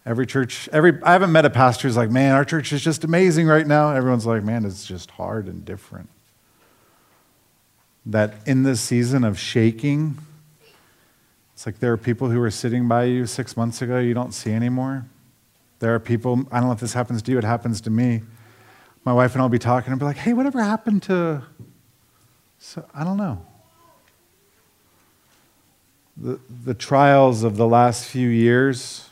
Every 0.06 0.26
church, 0.26 0.68
every 0.70 1.00
I 1.02 1.12
haven't 1.12 1.32
met 1.32 1.44
a 1.44 1.50
pastor 1.50 1.88
who's 1.88 1.96
like, 1.96 2.10
man, 2.10 2.34
our 2.34 2.44
church 2.44 2.72
is 2.72 2.82
just 2.82 3.04
amazing 3.04 3.46
right 3.46 3.66
now. 3.66 3.90
Everyone's 3.90 4.26
like, 4.26 4.44
man, 4.44 4.64
it's 4.64 4.86
just 4.86 5.12
hard 5.12 5.46
and 5.46 5.64
different. 5.64 6.10
That 8.06 8.34
in 8.46 8.62
this 8.62 8.80
season 8.80 9.24
of 9.24 9.38
shaking, 9.38 10.18
it's 11.54 11.64
like 11.64 11.78
there 11.78 11.92
are 11.92 11.96
people 11.96 12.30
who 12.30 12.38
were 12.38 12.50
sitting 12.50 12.86
by 12.86 13.04
you 13.04 13.26
six 13.26 13.56
months 13.56 13.80
ago 13.80 13.98
you 13.98 14.14
don't 14.14 14.32
see 14.32 14.52
anymore. 14.52 15.06
There 15.78 15.94
are 15.94 16.00
people, 16.00 16.46
I 16.52 16.58
don't 16.58 16.68
know 16.68 16.74
if 16.74 16.80
this 16.80 16.92
happens 16.92 17.22
to 17.22 17.32
you, 17.32 17.38
it 17.38 17.44
happens 17.44 17.80
to 17.82 17.90
me. 17.90 18.22
My 19.04 19.12
wife 19.12 19.32
and 19.32 19.42
I'll 19.42 19.48
be 19.48 19.58
talking 19.58 19.90
and 19.90 19.98
be 19.98 20.04
like, 20.04 20.16
hey, 20.16 20.34
whatever 20.34 20.62
happened 20.62 21.02
to. 21.04 21.42
So 22.58 22.86
I 22.94 23.04
don't 23.04 23.16
know 23.16 23.44
the, 26.16 26.38
the 26.64 26.74
trials 26.74 27.42
of 27.42 27.56
the 27.56 27.66
last 27.66 28.06
few 28.06 28.28
years. 28.28 29.08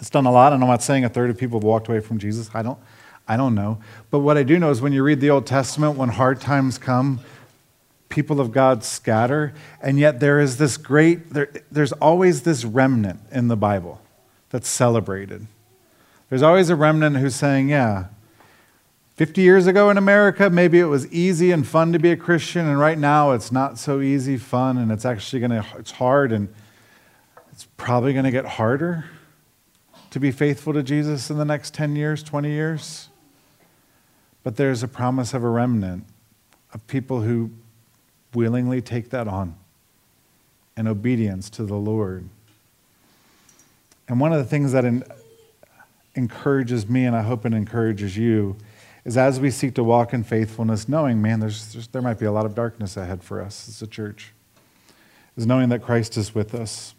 It's 0.00 0.10
done 0.10 0.26
a 0.26 0.32
lot, 0.32 0.52
and 0.52 0.62
I'm 0.62 0.68
not 0.68 0.82
saying 0.82 1.04
a 1.04 1.08
third 1.08 1.30
of 1.30 1.38
people 1.38 1.58
have 1.58 1.64
walked 1.64 1.88
away 1.88 2.00
from 2.00 2.18
Jesus. 2.18 2.50
I 2.54 2.62
don't, 2.62 2.78
I 3.26 3.36
don't 3.36 3.54
know. 3.54 3.78
But 4.10 4.20
what 4.20 4.36
I 4.36 4.42
do 4.42 4.58
know 4.58 4.70
is 4.70 4.80
when 4.80 4.92
you 4.92 5.02
read 5.02 5.20
the 5.20 5.30
Old 5.30 5.46
Testament, 5.46 5.96
when 5.96 6.10
hard 6.10 6.40
times 6.40 6.78
come, 6.78 7.20
people 8.08 8.40
of 8.40 8.52
God 8.52 8.84
scatter, 8.84 9.52
and 9.82 9.98
yet 9.98 10.20
there 10.20 10.40
is 10.40 10.56
this 10.56 10.76
great, 10.76 11.30
there, 11.30 11.50
there's 11.70 11.92
always 11.92 12.42
this 12.42 12.64
remnant 12.64 13.20
in 13.32 13.48
the 13.48 13.56
Bible 13.56 14.00
that's 14.50 14.68
celebrated. 14.68 15.46
There's 16.28 16.42
always 16.42 16.70
a 16.70 16.76
remnant 16.76 17.16
who's 17.16 17.34
saying, 17.34 17.68
yeah, 17.68 18.06
50 19.18 19.42
years 19.42 19.66
ago 19.66 19.90
in 19.90 19.98
America, 19.98 20.48
maybe 20.48 20.78
it 20.78 20.84
was 20.84 21.12
easy 21.12 21.50
and 21.50 21.66
fun 21.66 21.92
to 21.92 21.98
be 21.98 22.12
a 22.12 22.16
Christian, 22.16 22.68
and 22.68 22.78
right 22.78 22.96
now 22.96 23.32
it's 23.32 23.50
not 23.50 23.76
so 23.76 24.00
easy, 24.00 24.36
fun, 24.36 24.78
and 24.78 24.92
it's 24.92 25.04
actually 25.04 25.40
going 25.40 25.50
to, 25.50 25.66
it's 25.76 25.90
hard, 25.90 26.30
and 26.30 26.46
it's 27.50 27.66
probably 27.76 28.12
going 28.12 28.26
to 28.26 28.30
get 28.30 28.44
harder 28.44 29.06
to 30.12 30.20
be 30.20 30.30
faithful 30.30 30.72
to 30.72 30.84
Jesus 30.84 31.30
in 31.30 31.36
the 31.36 31.44
next 31.44 31.74
10 31.74 31.96
years, 31.96 32.22
20 32.22 32.48
years. 32.48 33.08
But 34.44 34.54
there's 34.54 34.84
a 34.84 34.88
promise 34.88 35.34
of 35.34 35.42
a 35.42 35.48
remnant 35.48 36.04
of 36.72 36.86
people 36.86 37.22
who 37.22 37.50
willingly 38.34 38.80
take 38.80 39.10
that 39.10 39.26
on 39.26 39.56
in 40.76 40.86
obedience 40.86 41.50
to 41.50 41.64
the 41.64 41.74
Lord. 41.74 42.28
And 44.06 44.20
one 44.20 44.32
of 44.32 44.38
the 44.38 44.44
things 44.44 44.70
that 44.70 44.84
encourages 46.14 46.88
me, 46.88 47.04
and 47.04 47.16
I 47.16 47.22
hope 47.22 47.44
it 47.44 47.52
encourages 47.52 48.16
you, 48.16 48.56
is 49.08 49.16
as 49.16 49.40
we 49.40 49.50
seek 49.50 49.74
to 49.74 49.82
walk 49.82 50.12
in 50.12 50.22
faithfulness, 50.22 50.88
knowing, 50.88 51.20
man, 51.20 51.40
there's, 51.40 51.72
there's, 51.72 51.88
there 51.88 52.02
might 52.02 52.18
be 52.18 52.26
a 52.26 52.32
lot 52.32 52.46
of 52.46 52.54
darkness 52.54 52.96
ahead 52.96 53.22
for 53.22 53.40
us 53.40 53.68
as 53.68 53.82
a 53.82 53.86
church, 53.86 54.32
is 55.36 55.46
knowing 55.46 55.70
that 55.70 55.82
Christ 55.82 56.16
is 56.16 56.34
with 56.34 56.54
us. 56.54 56.94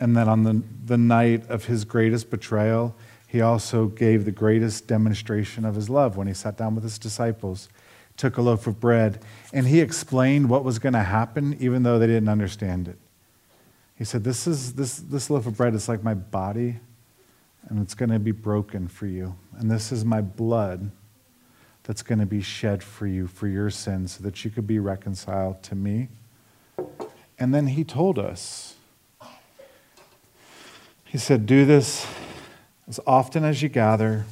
And 0.00 0.16
that 0.16 0.26
on 0.26 0.42
the, 0.42 0.62
the 0.84 0.98
night 0.98 1.48
of 1.48 1.66
his 1.66 1.84
greatest 1.84 2.28
betrayal, 2.28 2.96
he 3.28 3.40
also 3.40 3.86
gave 3.86 4.24
the 4.24 4.32
greatest 4.32 4.88
demonstration 4.88 5.64
of 5.64 5.76
his 5.76 5.88
love 5.88 6.16
when 6.16 6.26
he 6.26 6.34
sat 6.34 6.56
down 6.56 6.74
with 6.74 6.82
his 6.82 6.98
disciples 6.98 7.68
took 8.16 8.36
a 8.36 8.42
loaf 8.42 8.66
of 8.66 8.80
bread, 8.80 9.20
and 9.52 9.66
he 9.66 9.80
explained 9.80 10.48
what 10.48 10.64
was 10.64 10.78
going 10.78 10.92
to 10.92 11.02
happen, 11.02 11.56
even 11.60 11.82
though 11.82 11.98
they 11.98 12.06
didn't 12.06 12.28
understand 12.28 12.88
it. 12.88 12.98
He 13.96 14.04
said, 14.04 14.24
This, 14.24 14.46
is, 14.46 14.74
this, 14.74 14.96
this 14.96 15.30
loaf 15.30 15.46
of 15.46 15.56
bread 15.56 15.74
is 15.74 15.88
like 15.88 16.02
my 16.02 16.14
body, 16.14 16.76
and 17.68 17.80
it's 17.80 17.94
going 17.94 18.10
to 18.10 18.18
be 18.18 18.30
broken 18.30 18.88
for 18.88 19.06
you. 19.06 19.34
And 19.58 19.70
this 19.70 19.92
is 19.92 20.04
my 20.04 20.20
blood 20.20 20.90
that's 21.84 22.02
going 22.02 22.18
to 22.18 22.26
be 22.26 22.40
shed 22.40 22.82
for 22.82 23.06
you 23.06 23.26
for 23.26 23.46
your 23.46 23.70
sins 23.70 24.12
so 24.12 24.24
that 24.24 24.44
you 24.44 24.50
could 24.50 24.66
be 24.66 24.78
reconciled 24.78 25.62
to 25.64 25.74
me. 25.74 26.08
And 27.38 27.54
then 27.54 27.68
he 27.68 27.84
told 27.84 28.18
us, 28.18 28.74
He 31.04 31.18
said, 31.18 31.46
Do 31.46 31.64
this 31.64 32.06
as 32.88 33.00
often 33.06 33.44
as 33.44 33.62
you 33.62 33.68
gather 33.68 34.24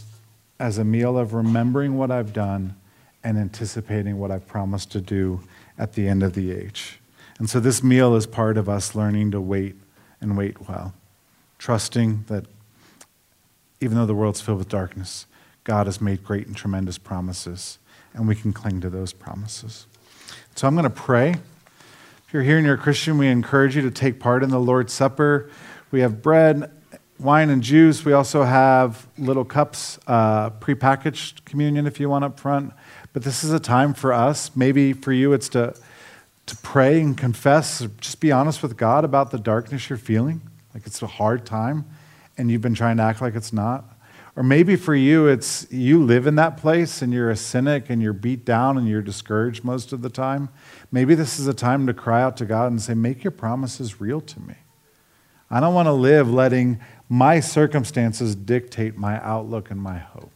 as 0.59 0.79
a 0.79 0.85
meal 0.85 1.18
of 1.18 1.35
remembering 1.35 1.97
what 1.97 2.11
I've 2.11 2.33
done 2.33 2.77
and 3.25 3.39
anticipating 3.39 4.18
what 4.18 4.31
I've 4.31 4.47
promised 4.47 4.91
to 4.93 5.01
do 5.01 5.43
at 5.79 5.95
the 5.95 6.09
end 6.09 6.23
of 6.23 6.35
the 6.35 6.53
age. 6.53 7.01
And 7.39 7.49
so 7.49 7.61
this 7.61 7.83
meal 7.83 8.14
is 8.14 8.27
part 8.27 8.57
of 8.57 8.68
us 8.68 8.95
learning 8.95 9.33
to 9.33 9.41
wait 9.41 9.77
and 10.20 10.37
wait 10.37 10.68
well, 10.68 10.95
trusting 11.59 12.25
that 12.29 12.47
even 13.83 13.97
though 13.97 14.07
the 14.07 14.14
world's 14.14 14.41
filled 14.41 14.59
with 14.59 14.68
darkness, 14.68 15.26
God 15.64 15.87
has 15.87 16.01
made 16.01 16.24
great 16.24 16.47
and 16.47 16.57
tremendous 16.57 16.99
promises, 16.99 17.78
and 18.14 18.28
we 18.28 18.35
can 18.35 18.53
cling 18.53 18.80
to 18.80 18.91
those 18.91 19.12
promises. 19.12 19.87
So 20.55 20.68
I'm 20.68 20.74
going 20.74 20.85
to 20.85 20.91
pray. 20.91 21.30
If 21.30 22.33
you're 22.33 22.43
here 22.43 22.57
and 22.57 22.64
you're 22.64 22.76
a 22.76 22.78
Christian, 22.78 23.18
we 23.18 23.28
encourage 23.28 23.74
you 23.74 23.83
to 23.83 23.91
take 23.91 24.20
part 24.20 24.43
in 24.43 24.51
the 24.51 24.61
Lord's 24.61 24.93
Supper. 24.93 25.51
We 25.91 26.01
have 26.01 26.22
bread, 26.22 26.70
wine, 27.18 27.51
and 27.51 27.62
juice. 27.62 28.05
We 28.05 28.12
also 28.12 28.45
have 28.45 29.07
little 29.18 29.45
cups, 29.45 29.99
uh, 30.07 30.51
prepackaged 30.51 31.45
communion 31.45 31.87
if 31.87 32.01
you 32.01 32.09
want 32.09 32.24
up 32.24 32.39
front. 32.39 32.72
But 33.12 33.24
this 33.24 33.45
is 33.45 33.53
a 33.53 33.61
time 33.61 33.95
for 33.95 34.12
us. 34.12 34.55
Maybe 34.57 34.93
for 34.93 35.12
you, 35.12 35.33
it's 35.33 35.49
to, 35.51 35.74
to 36.47 36.57
pray 36.59 37.01
and 37.01 37.16
confess, 37.16 37.87
just 38.01 38.20
be 38.20 38.33
honest 38.33 38.62
with 38.62 38.76
God 38.76 39.05
about 39.05 39.30
the 39.30 39.39
darkness 39.39 39.91
you're 39.91 39.99
feeling. 39.99 40.41
Like 40.74 40.87
it's 40.87 41.03
a 41.03 41.07
hard 41.07 41.45
time, 41.45 41.85
and 42.37 42.51
you've 42.51 42.62
been 42.62 42.74
trying 42.74 42.97
to 42.97 43.03
act 43.03 43.20
like 43.20 43.35
it's 43.35 43.53
not. 43.53 43.85
Or 44.35 44.43
maybe 44.43 44.76
for 44.76 44.95
you, 44.95 45.26
it's 45.26 45.70
you 45.70 46.03
live 46.03 46.26
in 46.26 46.37
that 46.37 46.57
place 46.57 47.03
and 47.03 47.12
you're 47.12 47.30
a 47.30 47.37
cynic 47.37 47.91
and 47.91 48.01
you're 48.01 48.14
beat 48.14 48.45
down 48.47 48.78
and 48.78 48.89
you're 48.89 49.03
discouraged 49.03 49.62
most 49.62 49.93
of 49.93 50.01
the 50.01 50.09
time. 50.09 50.49
Maybe 50.91 51.14
this 51.14 51.39
is 51.39 51.47
a 51.47 51.55
time 51.55 51.87
to 51.87 51.93
cry 51.93 52.22
out 52.22 52.39
to 52.39 52.47
God 52.47 52.70
and 52.70 52.80
say, 52.80 52.95
Make 52.95 53.22
your 53.24 53.30
promises 53.30 54.01
real 54.01 54.22
to 54.22 54.41
me. 54.41 54.55
I 55.51 55.61
don't 55.61 55.74
want 55.74 55.87
to 55.87 55.93
live 55.93 56.33
letting 56.33 56.80
my 57.11 57.41
circumstances 57.41 58.35
dictate 58.35 58.97
my 58.97 59.22
outlook 59.22 59.70
and 59.70 59.80
my 59.80 59.99
hope. 59.99 60.30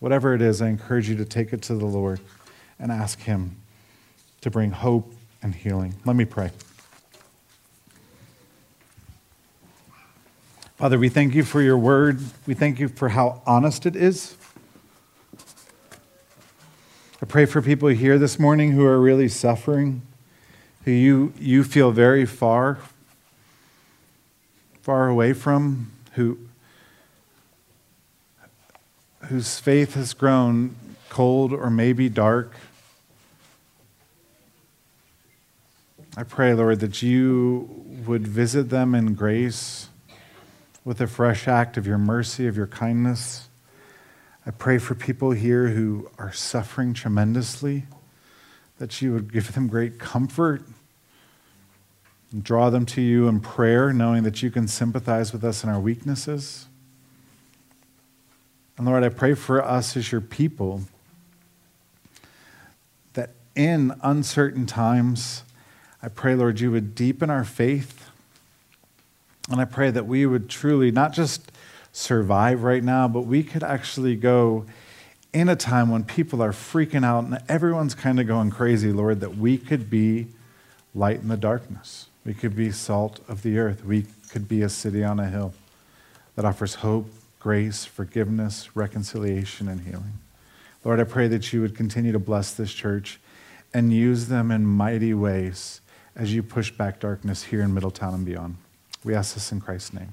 Whatever 0.00 0.34
it 0.34 0.42
is, 0.42 0.60
I 0.60 0.68
encourage 0.68 1.08
you 1.08 1.16
to 1.16 1.24
take 1.24 1.54
it 1.54 1.62
to 1.62 1.74
the 1.74 1.86
Lord 1.86 2.20
and 2.78 2.92
ask 2.92 3.20
Him 3.20 3.56
to 4.42 4.50
bring 4.50 4.70
hope 4.70 5.12
and 5.42 5.54
healing. 5.54 5.94
Let 6.04 6.14
me 6.14 6.26
pray. 6.26 6.50
Father, 10.78 10.96
we 10.96 11.08
thank 11.08 11.34
you 11.34 11.42
for 11.42 11.60
your 11.60 11.76
word. 11.76 12.20
We 12.46 12.54
thank 12.54 12.78
you 12.78 12.86
for 12.86 13.08
how 13.08 13.42
honest 13.44 13.84
it 13.84 13.96
is. 13.96 14.36
I 17.20 17.26
pray 17.26 17.46
for 17.46 17.60
people 17.60 17.88
here 17.88 18.16
this 18.16 18.38
morning 18.38 18.70
who 18.70 18.86
are 18.86 19.00
really 19.00 19.28
suffering, 19.28 20.02
who 20.84 20.92
you, 20.92 21.32
you 21.36 21.64
feel 21.64 21.90
very 21.90 22.24
far, 22.24 22.78
far 24.80 25.08
away 25.08 25.32
from, 25.32 25.90
who, 26.12 26.38
whose 29.22 29.58
faith 29.58 29.94
has 29.94 30.14
grown 30.14 30.76
cold 31.08 31.52
or 31.52 31.70
maybe 31.70 32.08
dark. 32.08 32.52
I 36.16 36.22
pray, 36.22 36.54
Lord, 36.54 36.78
that 36.78 37.02
you 37.02 37.84
would 38.06 38.28
visit 38.28 38.70
them 38.70 38.94
in 38.94 39.14
grace 39.14 39.87
with 40.84 41.00
a 41.00 41.06
fresh 41.06 41.46
act 41.48 41.76
of 41.76 41.86
your 41.86 41.98
mercy, 41.98 42.46
of 42.46 42.56
your 42.56 42.66
kindness. 42.66 43.48
I 44.46 44.50
pray 44.50 44.78
for 44.78 44.94
people 44.94 45.32
here 45.32 45.68
who 45.68 46.10
are 46.18 46.32
suffering 46.32 46.94
tremendously, 46.94 47.84
that 48.78 49.02
you 49.02 49.12
would 49.12 49.32
give 49.32 49.52
them 49.52 49.68
great 49.68 49.98
comfort 49.98 50.62
and 52.30 52.44
draw 52.44 52.70
them 52.70 52.86
to 52.86 53.00
you 53.00 53.28
in 53.28 53.40
prayer, 53.40 53.92
knowing 53.92 54.22
that 54.22 54.42
you 54.42 54.50
can 54.50 54.68
sympathize 54.68 55.32
with 55.32 55.44
us 55.44 55.64
in 55.64 55.70
our 55.70 55.80
weaknesses. 55.80 56.66
And 58.76 58.86
Lord, 58.86 59.02
I 59.02 59.08
pray 59.08 59.34
for 59.34 59.62
us 59.62 59.96
as 59.96 60.12
your 60.12 60.20
people 60.20 60.82
that 63.14 63.30
in 63.56 63.92
uncertain 64.02 64.66
times, 64.66 65.42
I 66.02 66.08
pray, 66.08 66.34
Lord, 66.34 66.60
you 66.60 66.70
would 66.70 66.94
deepen 66.94 67.28
our 67.28 67.44
faith 67.44 68.07
and 69.50 69.60
I 69.60 69.64
pray 69.64 69.90
that 69.90 70.06
we 70.06 70.26
would 70.26 70.48
truly 70.48 70.90
not 70.90 71.12
just 71.12 71.50
survive 71.92 72.62
right 72.62 72.84
now, 72.84 73.08
but 73.08 73.22
we 73.22 73.42
could 73.42 73.62
actually 73.62 74.14
go 74.14 74.66
in 75.32 75.48
a 75.48 75.56
time 75.56 75.90
when 75.90 76.04
people 76.04 76.42
are 76.42 76.52
freaking 76.52 77.04
out 77.04 77.24
and 77.24 77.38
everyone's 77.48 77.94
kind 77.94 78.20
of 78.20 78.26
going 78.26 78.50
crazy, 78.50 78.92
Lord, 78.92 79.20
that 79.20 79.36
we 79.36 79.58
could 79.58 79.90
be 79.90 80.26
light 80.94 81.20
in 81.20 81.28
the 81.28 81.36
darkness. 81.36 82.08
We 82.24 82.34
could 82.34 82.56
be 82.56 82.70
salt 82.70 83.20
of 83.28 83.42
the 83.42 83.58
earth. 83.58 83.84
We 83.84 84.06
could 84.30 84.48
be 84.48 84.62
a 84.62 84.68
city 84.68 85.02
on 85.02 85.18
a 85.18 85.28
hill 85.28 85.54
that 86.36 86.44
offers 86.44 86.76
hope, 86.76 87.10
grace, 87.40 87.84
forgiveness, 87.84 88.76
reconciliation, 88.76 89.68
and 89.68 89.80
healing. 89.80 90.18
Lord, 90.84 91.00
I 91.00 91.04
pray 91.04 91.28
that 91.28 91.52
you 91.52 91.60
would 91.60 91.76
continue 91.76 92.12
to 92.12 92.18
bless 92.18 92.52
this 92.52 92.72
church 92.72 93.18
and 93.74 93.92
use 93.92 94.26
them 94.26 94.50
in 94.50 94.64
mighty 94.64 95.14
ways 95.14 95.80
as 96.16 96.34
you 96.34 96.42
push 96.42 96.70
back 96.70 97.00
darkness 97.00 97.44
here 97.44 97.62
in 97.62 97.74
Middletown 97.74 98.14
and 98.14 98.24
beyond. 98.24 98.56
We 99.08 99.14
ask 99.14 99.32
this 99.32 99.52
in 99.52 99.62
Christ's 99.62 99.94
name. 99.94 100.12